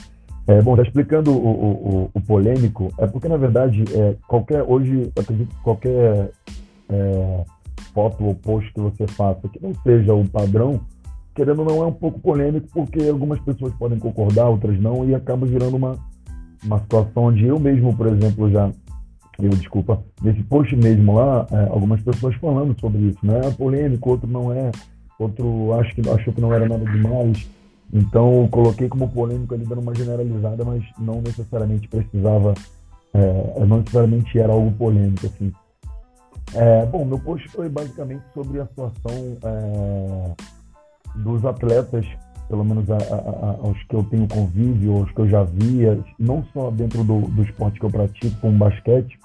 [0.46, 5.10] É, bom, já explicando o, o, o, polêmico, é porque, na verdade, é, qualquer, hoje,
[5.18, 6.30] acredito que qualquer
[6.90, 7.44] é,
[7.94, 10.80] foto ou post que você faça que não seja o padrão,
[11.34, 15.14] querendo ou não, é um pouco polêmico, porque algumas pessoas podem concordar, outras não, e
[15.14, 15.96] acaba virando uma,
[16.62, 18.70] uma situação onde eu mesmo, por exemplo, já,
[19.38, 23.40] eu, desculpa, nesse post mesmo lá, é, algumas pessoas falando sobre isso, né?
[23.46, 24.70] É polêmico, outro não é,
[25.24, 27.46] outro acho que, achou que não era nada demais,
[27.94, 32.52] então, coloquei como polêmico ali dando uma generalizada, mas não necessariamente precisava,
[33.12, 35.52] é, não necessariamente era algo polêmico, assim.
[36.54, 40.32] É, bom, meu post foi basicamente sobre a situação é,
[41.14, 42.04] dos atletas,
[42.48, 45.98] pelo menos a, a, a, aos que eu tenho convívio, aos que eu já via,
[46.18, 49.18] não só dentro do, do esporte que eu pratico, como basquete,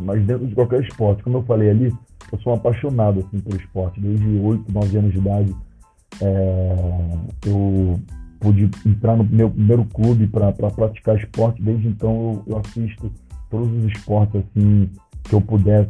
[0.00, 1.22] mas dentro de qualquer esporte.
[1.22, 1.94] Como eu falei ali,
[2.32, 5.54] eu sou apaixonado assim, pelo esporte, desde 8, 9 anos de idade
[6.20, 6.76] é,
[7.46, 8.00] eu
[8.40, 11.62] pude entrar no meu primeiro clube para praticar esporte.
[11.62, 13.10] Desde então eu, eu, assisto
[13.48, 14.90] todos os esportes assim
[15.24, 15.88] que eu puder.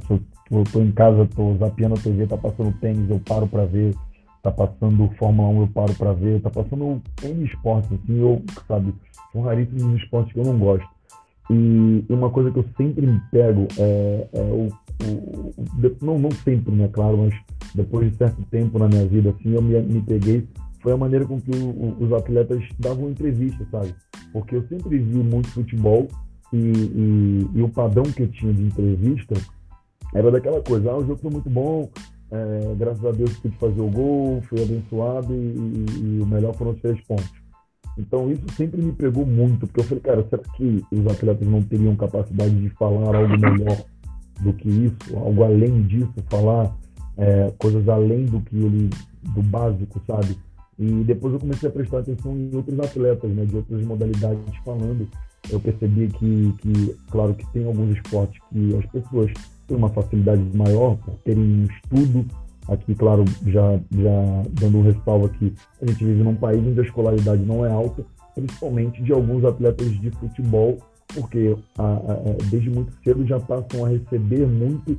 [0.51, 3.95] Eu estou em casa, estou zapeando a TV, tá passando tênis, eu paro para ver.
[4.43, 6.41] Tá passando Fórmula 1, eu paro para ver.
[6.41, 8.95] Tá passando N esportes, assim, eu, sabe,
[9.33, 10.87] são raríssimos esportes que eu não gosto.
[11.51, 14.69] E, e uma coisa que eu sempre me pego é, é o,
[15.05, 17.35] o, o, Não, não sempre, né, claro, mas
[17.75, 20.47] depois de certo tempo na minha vida, assim, eu me, me peguei,
[20.81, 23.95] foi a maneira com que o, os atletas davam entrevista, sabe?
[24.33, 26.09] Porque eu sempre vi muito futebol
[26.53, 29.35] e, e, e, o padrão que eu tinha de entrevista
[30.15, 31.89] era daquela coisa, ah, o jogo foi muito bom,
[32.31, 36.73] é, graças a Deus pude fazer o gol, fui abençoado e, e, o melhor foram
[36.73, 37.42] os três pontos.
[37.99, 41.63] Então isso sempre me pegou muito, porque eu falei, cara, será que os atletas não
[41.63, 43.85] teriam capacidade de falar algo melhor
[44.41, 46.75] do que isso, algo além disso, falar
[47.17, 48.91] é, coisas além do que ele,
[49.35, 50.37] do básico, sabe?
[50.79, 55.07] E depois eu comecei a prestar atenção em outros atletas, né, de outras modalidades falando.
[55.51, 59.33] Eu percebi que, que, claro, que tem alguns esportes que as pessoas
[59.67, 62.27] têm uma facilidade maior por terem um estudo.
[62.69, 66.85] Aqui, claro, já, já dando um ressalvo aqui, a gente vive num país onde a
[66.85, 70.79] escolaridade não é alta, principalmente de alguns atletas de futebol,
[71.13, 72.17] porque a, a,
[72.51, 74.97] desde muito cedo já passam a receber muito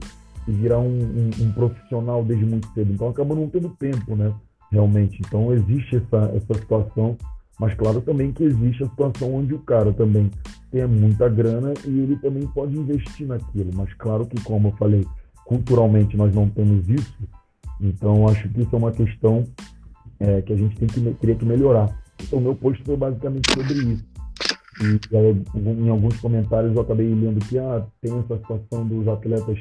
[0.47, 2.91] e virar um, um, um, profissional desde muito cedo.
[2.91, 4.33] Então acaba não tendo tempo, né?
[4.71, 5.21] Realmente.
[5.25, 7.15] Então existe essa, essa situação,
[7.59, 10.29] Mas claro também que existe a situação onde o cara também
[10.71, 13.71] tem muita grana e ele também pode investir naquilo.
[13.73, 15.05] Mas claro que, como eu falei,
[15.45, 17.13] culturalmente nós não temos isso,
[17.83, 19.45] então acho que isso é uma questão
[20.19, 22.01] é, que a gente tem que, teria que melhorar.
[22.21, 24.05] Então, meu post foi basicamente sobre isso.
[25.11, 29.59] E aí, em alguns comentários eu acabei lendo que ah, tem essa situação dos atletas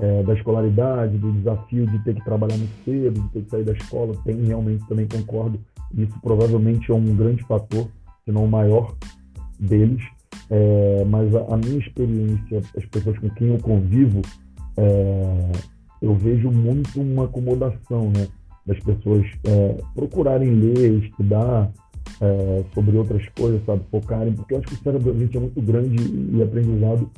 [0.00, 3.64] é, da escolaridade, do desafio de ter que trabalhar muito cedo, de ter que sair
[3.64, 4.14] da escola.
[4.24, 5.58] Tem realmente, também concordo.
[5.94, 7.88] Isso provavelmente é um grande fator,
[8.24, 8.94] se não o maior
[9.58, 10.02] deles.
[10.50, 14.20] É, mas a, a, minha experiência, as pessoas com quem eu convivo,
[14.76, 15.52] é,
[16.00, 18.26] eu vejo muito uma acomodação, né?
[18.66, 21.70] Das pessoas é, procurarem ler, estudar,
[22.20, 23.82] é, sobre outras coisas, sabe?
[23.90, 25.96] Focarem, porque eu acho que o cérebro da gente é muito grande
[26.36, 27.10] e aprendizado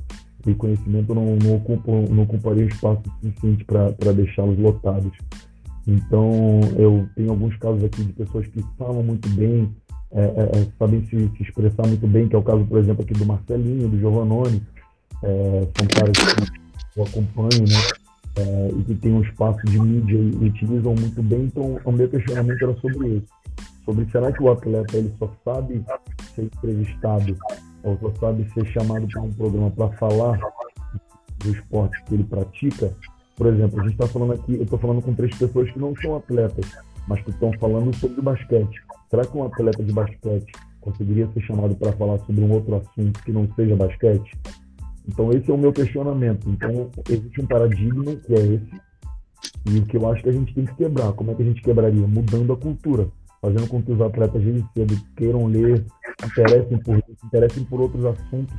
[0.46, 5.12] e conhecimento não, não, ocupa, não ocuparia espaço suficiente para deixá-los lotados.
[5.86, 9.70] Então, eu tenho alguns casos aqui de pessoas que falam muito bem,
[10.12, 13.02] é, é, é sabem se, se, expressar muito bem, que é o caso, por exemplo,
[13.02, 14.62] aqui do Marcelinho, do Giovannone,
[15.24, 16.12] é, são caras
[16.92, 18.01] que eu acompanho, né?
[18.34, 22.08] É, e que tem um espaço de mídia e utilizam muito bem, então o meu
[22.08, 23.42] questionamento era sobre isso
[23.84, 25.84] sobre será que o atleta ele só sabe
[26.34, 27.36] ser entrevistado
[27.82, 30.38] ou só sabe ser chamado para um programa para falar
[31.40, 32.92] do esporte que ele pratica.
[33.36, 35.94] Por exemplo, a gente está falando aqui, eu estou falando com três pessoas que não
[35.96, 36.64] são atletas,
[37.08, 38.80] mas que estão falando sobre basquete.
[39.10, 43.22] Será que um atleta de basquete conseguiria ser chamado para falar sobre um outro assunto
[43.24, 44.38] que não seja basquete?
[45.06, 46.48] Então esse é o meu questionamento.
[46.48, 48.82] Então existe um paradigma que é esse
[49.66, 51.12] e o que eu acho que a gente tem que quebrar.
[51.12, 52.06] Como é que a gente quebraria?
[52.06, 53.08] Mudando a cultura
[53.42, 55.84] fazendo com que os atletas desde cedo queiram ler,
[56.24, 58.56] interessem por interessem por outros assuntos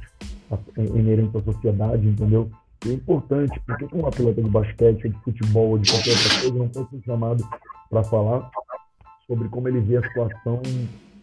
[0.77, 2.51] inerentes à sociedade, entendeu?
[2.85, 6.57] E é importante, porque um atleta de basquete, de futebol, ou de qualquer outra coisa,
[6.57, 7.43] não pode ser chamado
[7.89, 8.51] para falar
[9.25, 10.61] sobre como ele vê a situação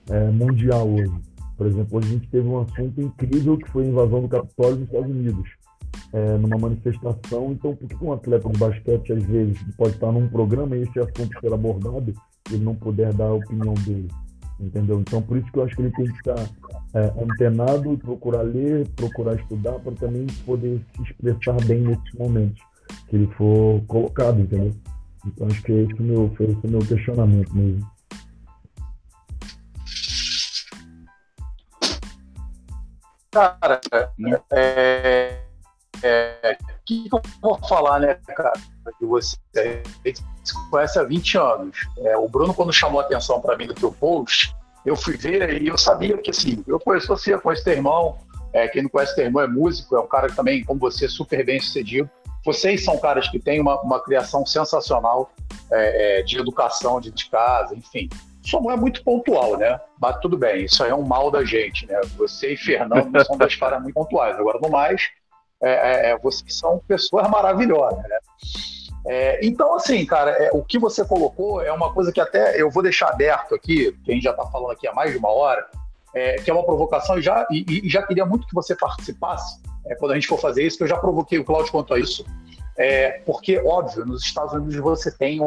[0.08, 1.12] é, mundial hoje.
[1.60, 4.76] Por exemplo, hoje a gente teve um assunto incrível que foi a invasão do Capitólio
[4.76, 5.50] nos Estados Unidos,
[6.10, 7.52] é, numa manifestação.
[7.52, 10.98] Então, por que um atleta de basquete, às vezes, pode estar num programa e esse
[10.98, 12.14] assunto ser abordado
[12.50, 14.08] ele não puder dar a opinião dele,
[14.58, 15.00] entendeu?
[15.00, 16.50] Então, por isso que eu acho que ele tem que estar
[16.94, 22.62] é, antenado, procurar ler, procurar estudar, para também poder se expressar bem nesses momentos
[23.06, 24.72] que ele for colocado, entendeu?
[25.26, 27.86] Então, acho que esse, meu, foi esse o meu questionamento mesmo.
[33.30, 33.80] Cara,
[34.52, 35.40] é,
[36.02, 38.52] é, que eu vou falar, né, cara,
[39.00, 39.36] de você?
[40.42, 41.76] se conhece há 20 anos.
[41.98, 44.54] É, o Bruno, quando chamou a atenção para mim do teu post,
[44.84, 48.18] eu fui ver e eu sabia que, assim, eu conheço você, conheço teu irmão,
[48.52, 51.08] é, quem não conhece teu irmão é músico, é um cara que também, como você,
[51.08, 52.10] super bem sucedido.
[52.44, 55.30] Vocês são caras que têm uma, uma criação sensacional
[55.70, 58.08] é, é de educação de, de casa, enfim.
[58.52, 59.78] Não é muito pontual, né?
[60.00, 62.00] Mas tudo bem, isso aí é um mal da gente, né?
[62.16, 64.38] Você e Fernando são das caras muito pontuais.
[64.38, 65.02] Agora, no mais,
[65.62, 68.18] é, é, é, vocês são pessoas maravilhosas, né?
[69.06, 72.70] É, então, assim, cara, é, o que você colocou é uma coisa que até eu
[72.70, 75.30] vou deixar aberto aqui, que a gente já está falando aqui há mais de uma
[75.30, 75.66] hora,
[76.14, 79.60] é, que é uma provocação e já, e, e já queria muito que você participasse
[79.86, 81.98] é, quando a gente for fazer isso, que eu já provoquei o Cláudio quanto a
[81.98, 82.24] isso,
[82.76, 85.40] é, porque, óbvio, nos Estados Unidos você tem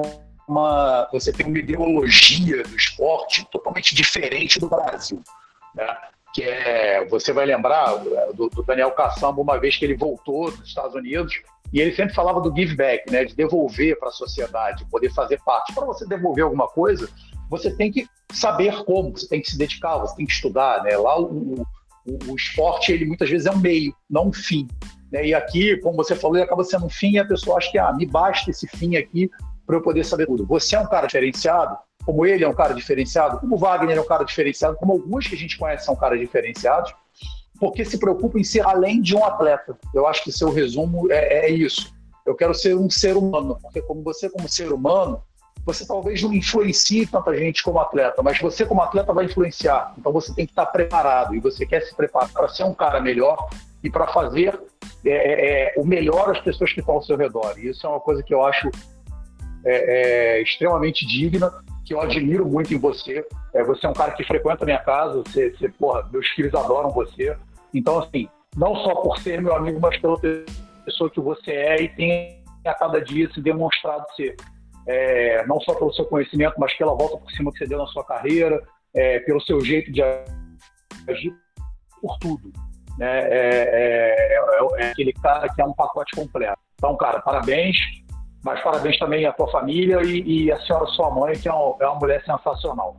[0.48, 5.22] uma, você tem uma ideologia do esporte totalmente diferente do Brasil,
[5.76, 5.98] né?
[6.34, 7.96] que é, você vai lembrar
[8.34, 11.34] do, do Daniel Caçamba, uma vez que ele voltou dos Estados Unidos,
[11.72, 15.40] e ele sempre falava do give back, né, de devolver para a sociedade, poder fazer
[15.44, 15.74] parte.
[15.74, 17.08] Para você devolver alguma coisa,
[17.50, 20.98] você tem que saber como, você tem que se dedicar, você tem que estudar, né?
[20.98, 21.66] Lá o,
[22.06, 24.68] o, o esporte ele muitas vezes é um meio, não um fim.
[25.12, 25.28] Né?
[25.28, 27.78] E aqui, como você falou, ele acaba sendo um fim e a pessoa acha que
[27.78, 29.30] ah, me basta esse fim aqui
[29.66, 30.46] para eu poder saber tudo.
[30.46, 34.06] Você é um cara diferenciado, como ele é um cara diferenciado, como Wagner é um
[34.06, 36.94] cara diferenciado, como alguns que a gente conhece são caras diferenciados
[37.64, 39.78] porque se preocupa em ser além de um atleta.
[39.94, 41.94] Eu acho que seu resumo é, é isso.
[42.26, 45.22] Eu quero ser um ser humano, porque como você como ser humano,
[45.66, 49.94] você talvez não influencie tanta gente como atleta, mas você como atleta vai influenciar.
[49.98, 53.00] Então você tem que estar preparado e você quer se preparar para ser um cara
[53.00, 53.50] melhor
[53.82, 54.60] e para fazer
[55.06, 57.58] é, é, é, o melhor às pessoas que estão ao seu redor.
[57.58, 58.70] E isso é uma coisa que eu acho
[59.66, 61.52] é, é extremamente digna
[61.86, 63.26] que eu admiro muito em você.
[63.54, 66.54] É, você é um cara que frequenta a minha casa, você, você, porra, meus filhos
[66.54, 67.36] adoram você.
[67.74, 70.18] Então, assim, não só por ser meu amigo, mas pela
[70.86, 74.36] pessoa que você é e tem a cada dia se demonstrado ser.
[74.86, 77.88] É, não só pelo seu conhecimento, mas pela volta por cima que você deu na
[77.88, 78.62] sua carreira,
[78.94, 81.34] é, pelo seu jeito de agir,
[82.02, 82.52] por tudo.
[82.98, 83.20] Né?
[83.20, 86.60] É, é, é, é aquele cara que é um pacote completo.
[86.76, 87.78] Então, cara, parabéns.
[88.44, 91.78] Mas parabéns também à tua família e, e à senhora sua mãe, que é, um,
[91.80, 92.98] é uma mulher sensacional.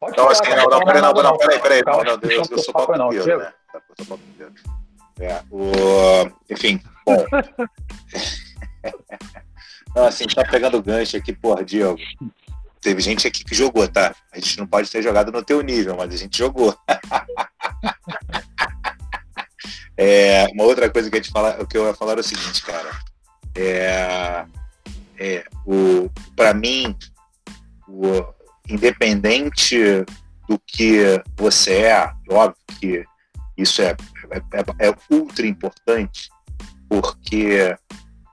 [0.00, 2.74] Pode não, assim, né, não, não, peraí, não, não, peraí, peraí, não, não, eu, sou
[2.74, 3.52] papo inteiro, né?
[3.72, 4.24] Eu sou papo.
[5.20, 5.70] É, o...
[6.50, 7.24] Enfim, bom.
[9.94, 11.96] não, assim, tá pegando gancho aqui, porra, Diego.
[12.80, 14.14] Teve gente aqui que jogou, tá?
[14.32, 16.76] A gente não pode ter jogado no teu nível, mas a gente jogou.
[19.96, 22.62] é, uma outra coisa que, a gente fala, que eu ia falar é o seguinte,
[22.62, 22.90] cara.
[23.54, 24.44] É,
[25.18, 26.96] é, o, para mim,
[27.88, 28.24] o,
[28.68, 30.04] independente
[30.48, 33.04] do que você é, óbvio que
[33.56, 33.96] isso é,
[34.30, 36.28] é, é ultra importante,
[36.88, 37.76] porque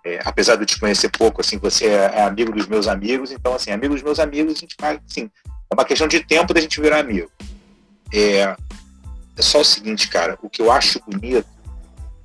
[0.03, 3.31] é, apesar de eu te conhecer pouco, assim, você é, é, amigo dos meus amigos,
[3.31, 5.29] então, assim, amigo dos meus amigos, a gente vai, assim,
[5.69, 7.29] é uma questão de tempo da gente virar amigo.
[8.11, 8.55] É,
[9.41, 11.47] é só o seguinte, cara, o que eu acho bonito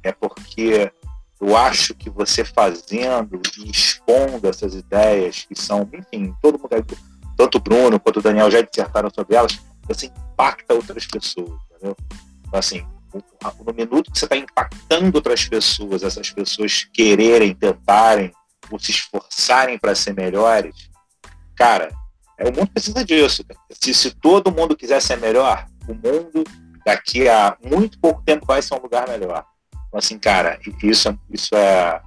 [0.03, 0.93] é porque
[1.41, 6.87] eu acho que você fazendo e expondo essas ideias que são, enfim, todo mundo
[7.35, 11.97] tanto o Bruno quanto o Daniel já dissertaram sobre elas, você impacta outras pessoas, entendeu?
[12.47, 12.87] Então, assim,
[13.65, 18.31] no minuto que você está impactando outras pessoas, essas pessoas quererem, tentarem,
[18.71, 20.91] ou se esforçarem para ser melhores,
[21.55, 21.91] cara,
[22.39, 23.43] é, o mundo precisa disso.
[23.71, 26.45] Se, se todo mundo quiser ser melhor, o mundo
[26.87, 29.45] daqui a muito pouco tempo vai ser um lugar melhor.
[29.89, 32.01] Então, assim, cara, isso, isso é.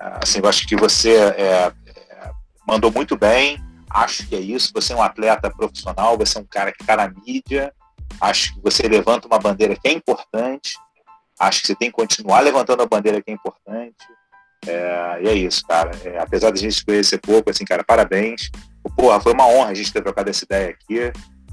[0.00, 2.32] Assim, eu acho que você é, é,
[2.66, 4.72] mandou muito bem acho que é isso.
[4.74, 7.72] Você é um atleta profissional, você é um cara que está na mídia.
[8.20, 10.76] Acho que você levanta uma bandeira que é importante.
[11.38, 13.96] Acho que você tem que continuar levantando a bandeira que é importante.
[14.66, 15.90] É, e é isso, cara.
[16.04, 18.50] É, apesar de a gente conhecer pouco, assim, cara, parabéns.
[18.96, 21.12] Porra, foi uma honra a gente ter trocado essa ideia aqui.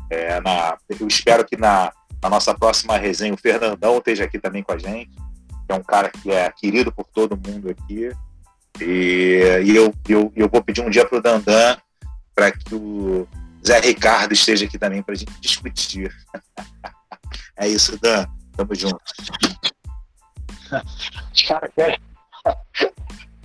[0.09, 1.91] É, na, eu espero que na,
[2.23, 5.83] na, nossa próxima resenha o Fernandão esteja aqui também com a gente, que é um
[5.83, 8.11] cara que é querido por todo mundo aqui.
[8.81, 11.77] E, e eu, eu, eu vou pedir um dia para o Dandan
[12.33, 13.27] para que o
[13.65, 16.11] Zé Ricardo esteja aqui também para a gente discutir.
[17.55, 18.25] é isso, Dan.
[18.55, 18.99] Tamo junto.
[21.47, 21.71] Cara.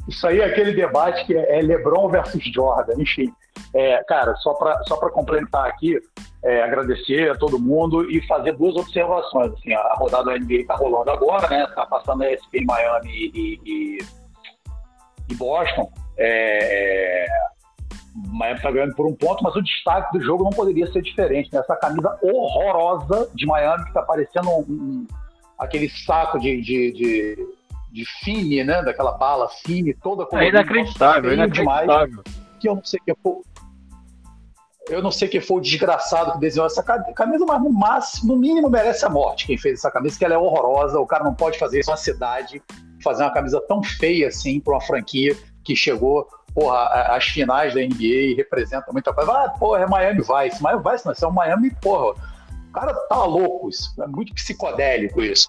[0.08, 3.30] Isso aí é aquele debate que é LeBron versus Jordan, enfim.
[3.74, 6.00] É, cara, só para só complementar aqui,
[6.42, 9.52] é, agradecer a todo mundo e fazer duas observações.
[9.52, 11.64] Assim, a rodada da NBA está rolando agora, né?
[11.64, 13.98] Está passando a SP em Miami e, e,
[15.30, 15.92] e Boston.
[16.16, 17.26] É,
[18.14, 21.52] Miami está ganhando por um ponto, mas o destaque do jogo não poderia ser diferente.
[21.52, 21.62] Né?
[21.80, 25.06] Camisa horrorosa de Miami que está parecendo um, um,
[25.58, 27.57] aquele saco de, de, de,
[27.90, 28.82] de fine, né?
[28.82, 30.58] Daquela bala fine, toda colorida.
[30.58, 32.22] É inacreditável, é inacreditável.
[32.60, 33.40] que eu não sei que foi.
[34.88, 38.40] Eu não sei quem foi o desgraçado que desenhou essa camisa, mas no máximo, no
[38.40, 40.98] mínimo, merece a morte quem fez essa camisa, que ela é horrorosa.
[40.98, 42.62] O cara não pode fazer isso na cidade,
[43.04, 46.26] fazer uma camisa tão feia assim para uma franquia que chegou
[46.58, 49.30] porra, as finais da NBA representam muita coisa.
[49.30, 50.62] Ah, porra, é Miami Vice.
[50.62, 52.14] Miami Vice não, isso é um Miami, porra.
[52.68, 53.94] O cara tá louco, isso.
[54.02, 55.48] É muito psicodélico isso.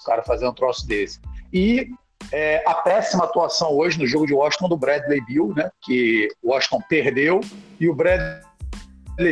[0.00, 1.20] O cara fazendo um troço desse.
[1.54, 1.88] E
[2.32, 5.70] é, a péssima atuação hoje no jogo de Washington do Bradley Bill, né?
[5.82, 7.40] Que Washington perdeu
[7.78, 8.42] e o Bradley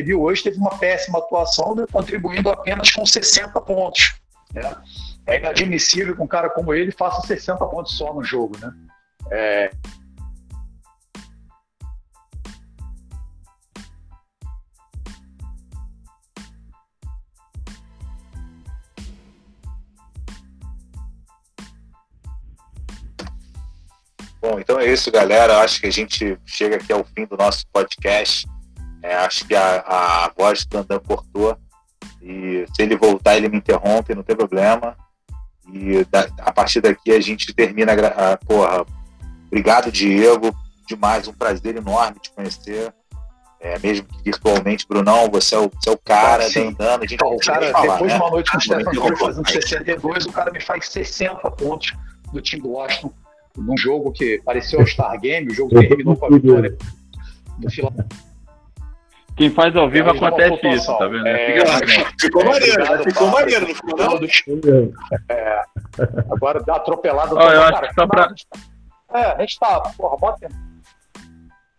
[0.04, 4.14] Bill hoje teve uma péssima atuação, né, contribuindo apenas com 60 pontos.
[4.54, 4.76] Né?
[5.26, 8.72] É inadmissível que um cara como ele faça 60 pontos só no jogo, né?
[9.32, 9.70] É,
[24.42, 25.60] Bom, então é isso, galera.
[25.60, 28.44] Acho que a gente chega aqui ao fim do nosso podcast.
[29.00, 31.56] É, acho que a, a voz do Dandan cortou.
[32.20, 34.96] E se ele voltar, ele me interrompe, não tem problema.
[35.72, 38.84] E da, a partir daqui a gente termina a, a porra.
[39.46, 40.52] Obrigado, Diego.
[40.88, 42.92] Demais, um prazer enorme te conhecer.
[43.60, 46.70] É, mesmo que virtualmente, Brunão, você é o, você é o cara, Sim.
[46.70, 47.04] andando.
[47.04, 48.18] A gente o cara, falar, depois né?
[48.18, 51.92] de uma noite com o Stefan fazendo 62, o cara me faz 60 pontos
[52.32, 53.21] do time do Washington
[53.56, 56.76] num jogo que pareceu um Star Game, o jogo terminou com a vitória
[57.58, 57.92] no final.
[59.36, 61.26] Quem faz ao vivo acontece isso, tá vendo?
[61.26, 61.64] É,
[62.20, 62.98] ficou maneiro, né?
[63.02, 64.18] ficou maneiro, no final.
[65.28, 65.62] É,
[66.30, 67.34] agora dá atropelada.
[67.34, 68.28] Oh, eu acho que só pra...
[69.14, 70.48] É, a gente tá, porra, bota.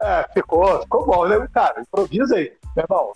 [0.02, 1.82] É, ficou, ficou bom, né, cara?
[1.82, 3.14] Improvisa aí, meu irmão.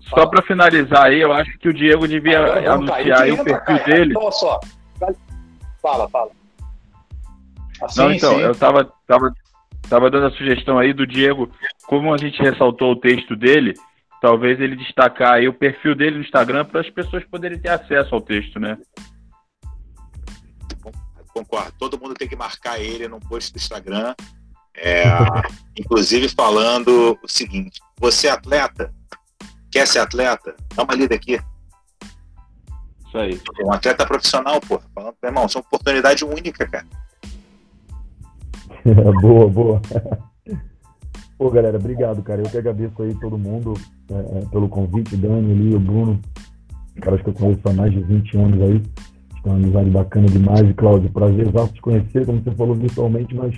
[0.00, 4.12] Só para finalizar aí, eu acho que o Diego devia anunciar aí o perfil dele.
[4.12, 4.60] Então, só.
[5.82, 6.30] Fala, fala.
[7.82, 8.40] Assim, Não, então, sim.
[8.40, 9.32] eu tava, tava,
[9.88, 11.50] tava dando a sugestão aí do Diego,
[11.86, 13.74] como a gente ressaltou o texto dele,
[14.20, 18.14] talvez ele destacar aí o perfil dele no Instagram para as pessoas poderem ter acesso
[18.14, 18.78] ao texto, né?
[21.32, 21.72] Concordo.
[21.78, 24.14] Todo mundo tem que marcar ele no post do Instagram.
[24.74, 25.04] É,
[25.78, 28.90] inclusive falando o seguinte: você é atleta,
[29.76, 30.56] Quer ser atleta?
[30.74, 31.38] Dá uma lida aqui.
[33.06, 33.38] Isso aí.
[33.62, 34.84] Um atleta profissional, porra.
[34.94, 36.86] Falando, meu irmão, isso é uma oportunidade única, cara.
[39.20, 39.82] boa, boa.
[41.38, 42.40] Pô, galera, obrigado, cara.
[42.42, 43.74] Eu que agradeço aí todo mundo
[44.10, 46.20] é, é pelo convite, Dani, o Bruno,
[47.00, 48.80] caras que eu conheço há mais de 20 anos aí.
[49.42, 50.68] Tem uma amizade bacana demais.
[50.68, 53.54] E, Cláudio, prazer exato te conhecer, como você falou virtualmente, mas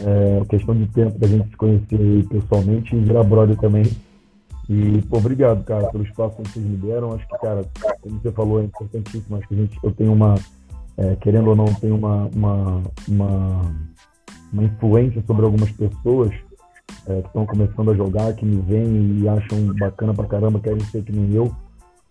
[0.00, 3.84] é questão de tempo da gente se conhecer pessoalmente e virar brother também.
[4.68, 7.12] E, pô, obrigado, cara, pelo espaço que vocês me deram.
[7.12, 7.64] Acho que, cara,
[8.00, 9.36] como você falou, é importantíssimo.
[9.36, 10.36] Acho que a gente, eu tenho uma,
[10.96, 13.74] é, querendo ou não, tenho uma, uma, uma,
[14.52, 16.32] uma influência sobre algumas pessoas
[17.06, 20.80] é, que estão começando a jogar, que me veem e acham bacana pra caramba, querem
[20.80, 21.54] ser que nem eu.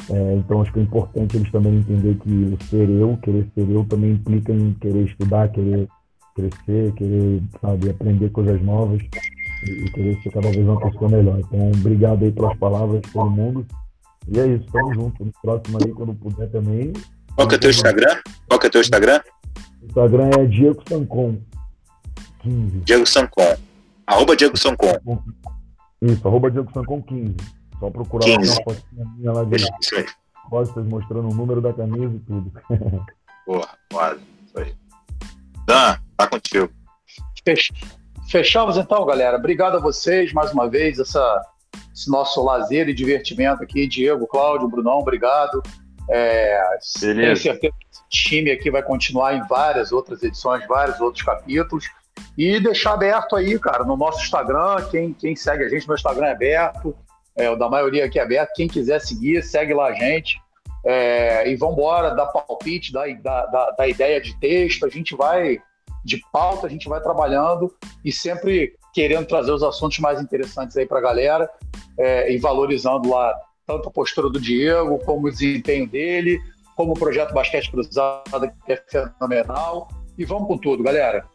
[0.09, 3.69] É, então acho que é importante eles também entender que o ser eu, querer ser
[3.69, 5.87] eu, também implica em querer estudar, querer
[6.35, 9.01] crescer, querer, sabe, aprender coisas novas
[9.67, 11.39] e, querer ser cada vez uma pessoa melhor.
[11.39, 13.65] Então, obrigado aí pelas palavras todo mundo.
[14.27, 15.25] E é isso, tamo junto.
[15.25, 16.93] No próximo aí, quando puder também.
[17.35, 18.15] Qual que é o teu Instagram?
[18.47, 19.21] Qual que é o teu Instagram?
[19.83, 21.37] Instagram é Diego Sancon.
[22.41, 22.79] 15.
[22.79, 23.57] Diego Sancon.
[24.07, 24.93] Arroba Diego Sancon.
[26.01, 27.35] Isso, arroba Diego Sancon 15.
[27.79, 28.51] Só procurar 15.
[28.51, 30.05] uma fotinha minha lá de Isso aí.
[30.49, 32.51] costas mostrando o número da camisa e tudo.
[33.45, 34.21] Porra, quase.
[34.45, 34.75] Isso aí.
[35.65, 36.69] Dan, tá contigo.
[38.29, 39.37] Fechamos então, galera.
[39.37, 41.41] Obrigado a vocês mais uma vez, essa,
[41.93, 43.87] esse nosso lazer e divertimento aqui.
[43.87, 45.61] Diego, Cláudio, Brunão, obrigado.
[46.09, 46.59] É,
[46.99, 51.85] tenho certeza que esse time aqui vai continuar em várias outras edições, vários outros capítulos.
[52.37, 54.87] E deixar aberto aí, cara, no nosso Instagram.
[54.89, 56.95] Quem, quem segue a gente, meu Instagram é aberto.
[57.35, 58.53] É, o da maioria aqui é aberto.
[58.53, 60.41] Quem quiser seguir, segue lá a gente.
[60.85, 63.07] É, e vamos embora, dar palpite, dar,
[63.87, 64.85] ideia de texto.
[64.85, 65.59] A gente vai,
[66.03, 67.73] de pauta, a gente vai trabalhando
[68.03, 71.49] e sempre querendo trazer os assuntos mais interessantes aí para a galera
[71.97, 73.33] é, e valorizando lá
[73.67, 76.41] tanto a postura do Diego, como o desempenho dele,
[76.75, 79.89] como o projeto Basquete Cruzado, que é fenomenal.
[80.17, 81.25] E vamos com tudo, galera.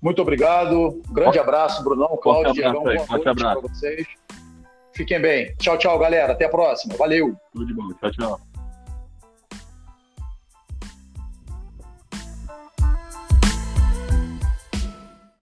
[0.00, 1.02] Muito obrigado.
[1.10, 2.82] Grande abraço, Brunão, Cláudio, Diegão.
[2.82, 4.06] Boa noite para vocês.
[4.92, 5.54] Fiquem bem.
[5.56, 6.32] Tchau, tchau, galera.
[6.32, 6.94] Até a próxima.
[6.96, 7.34] Valeu.
[7.52, 7.88] Tudo de bom.
[8.00, 8.40] Tchau, tchau.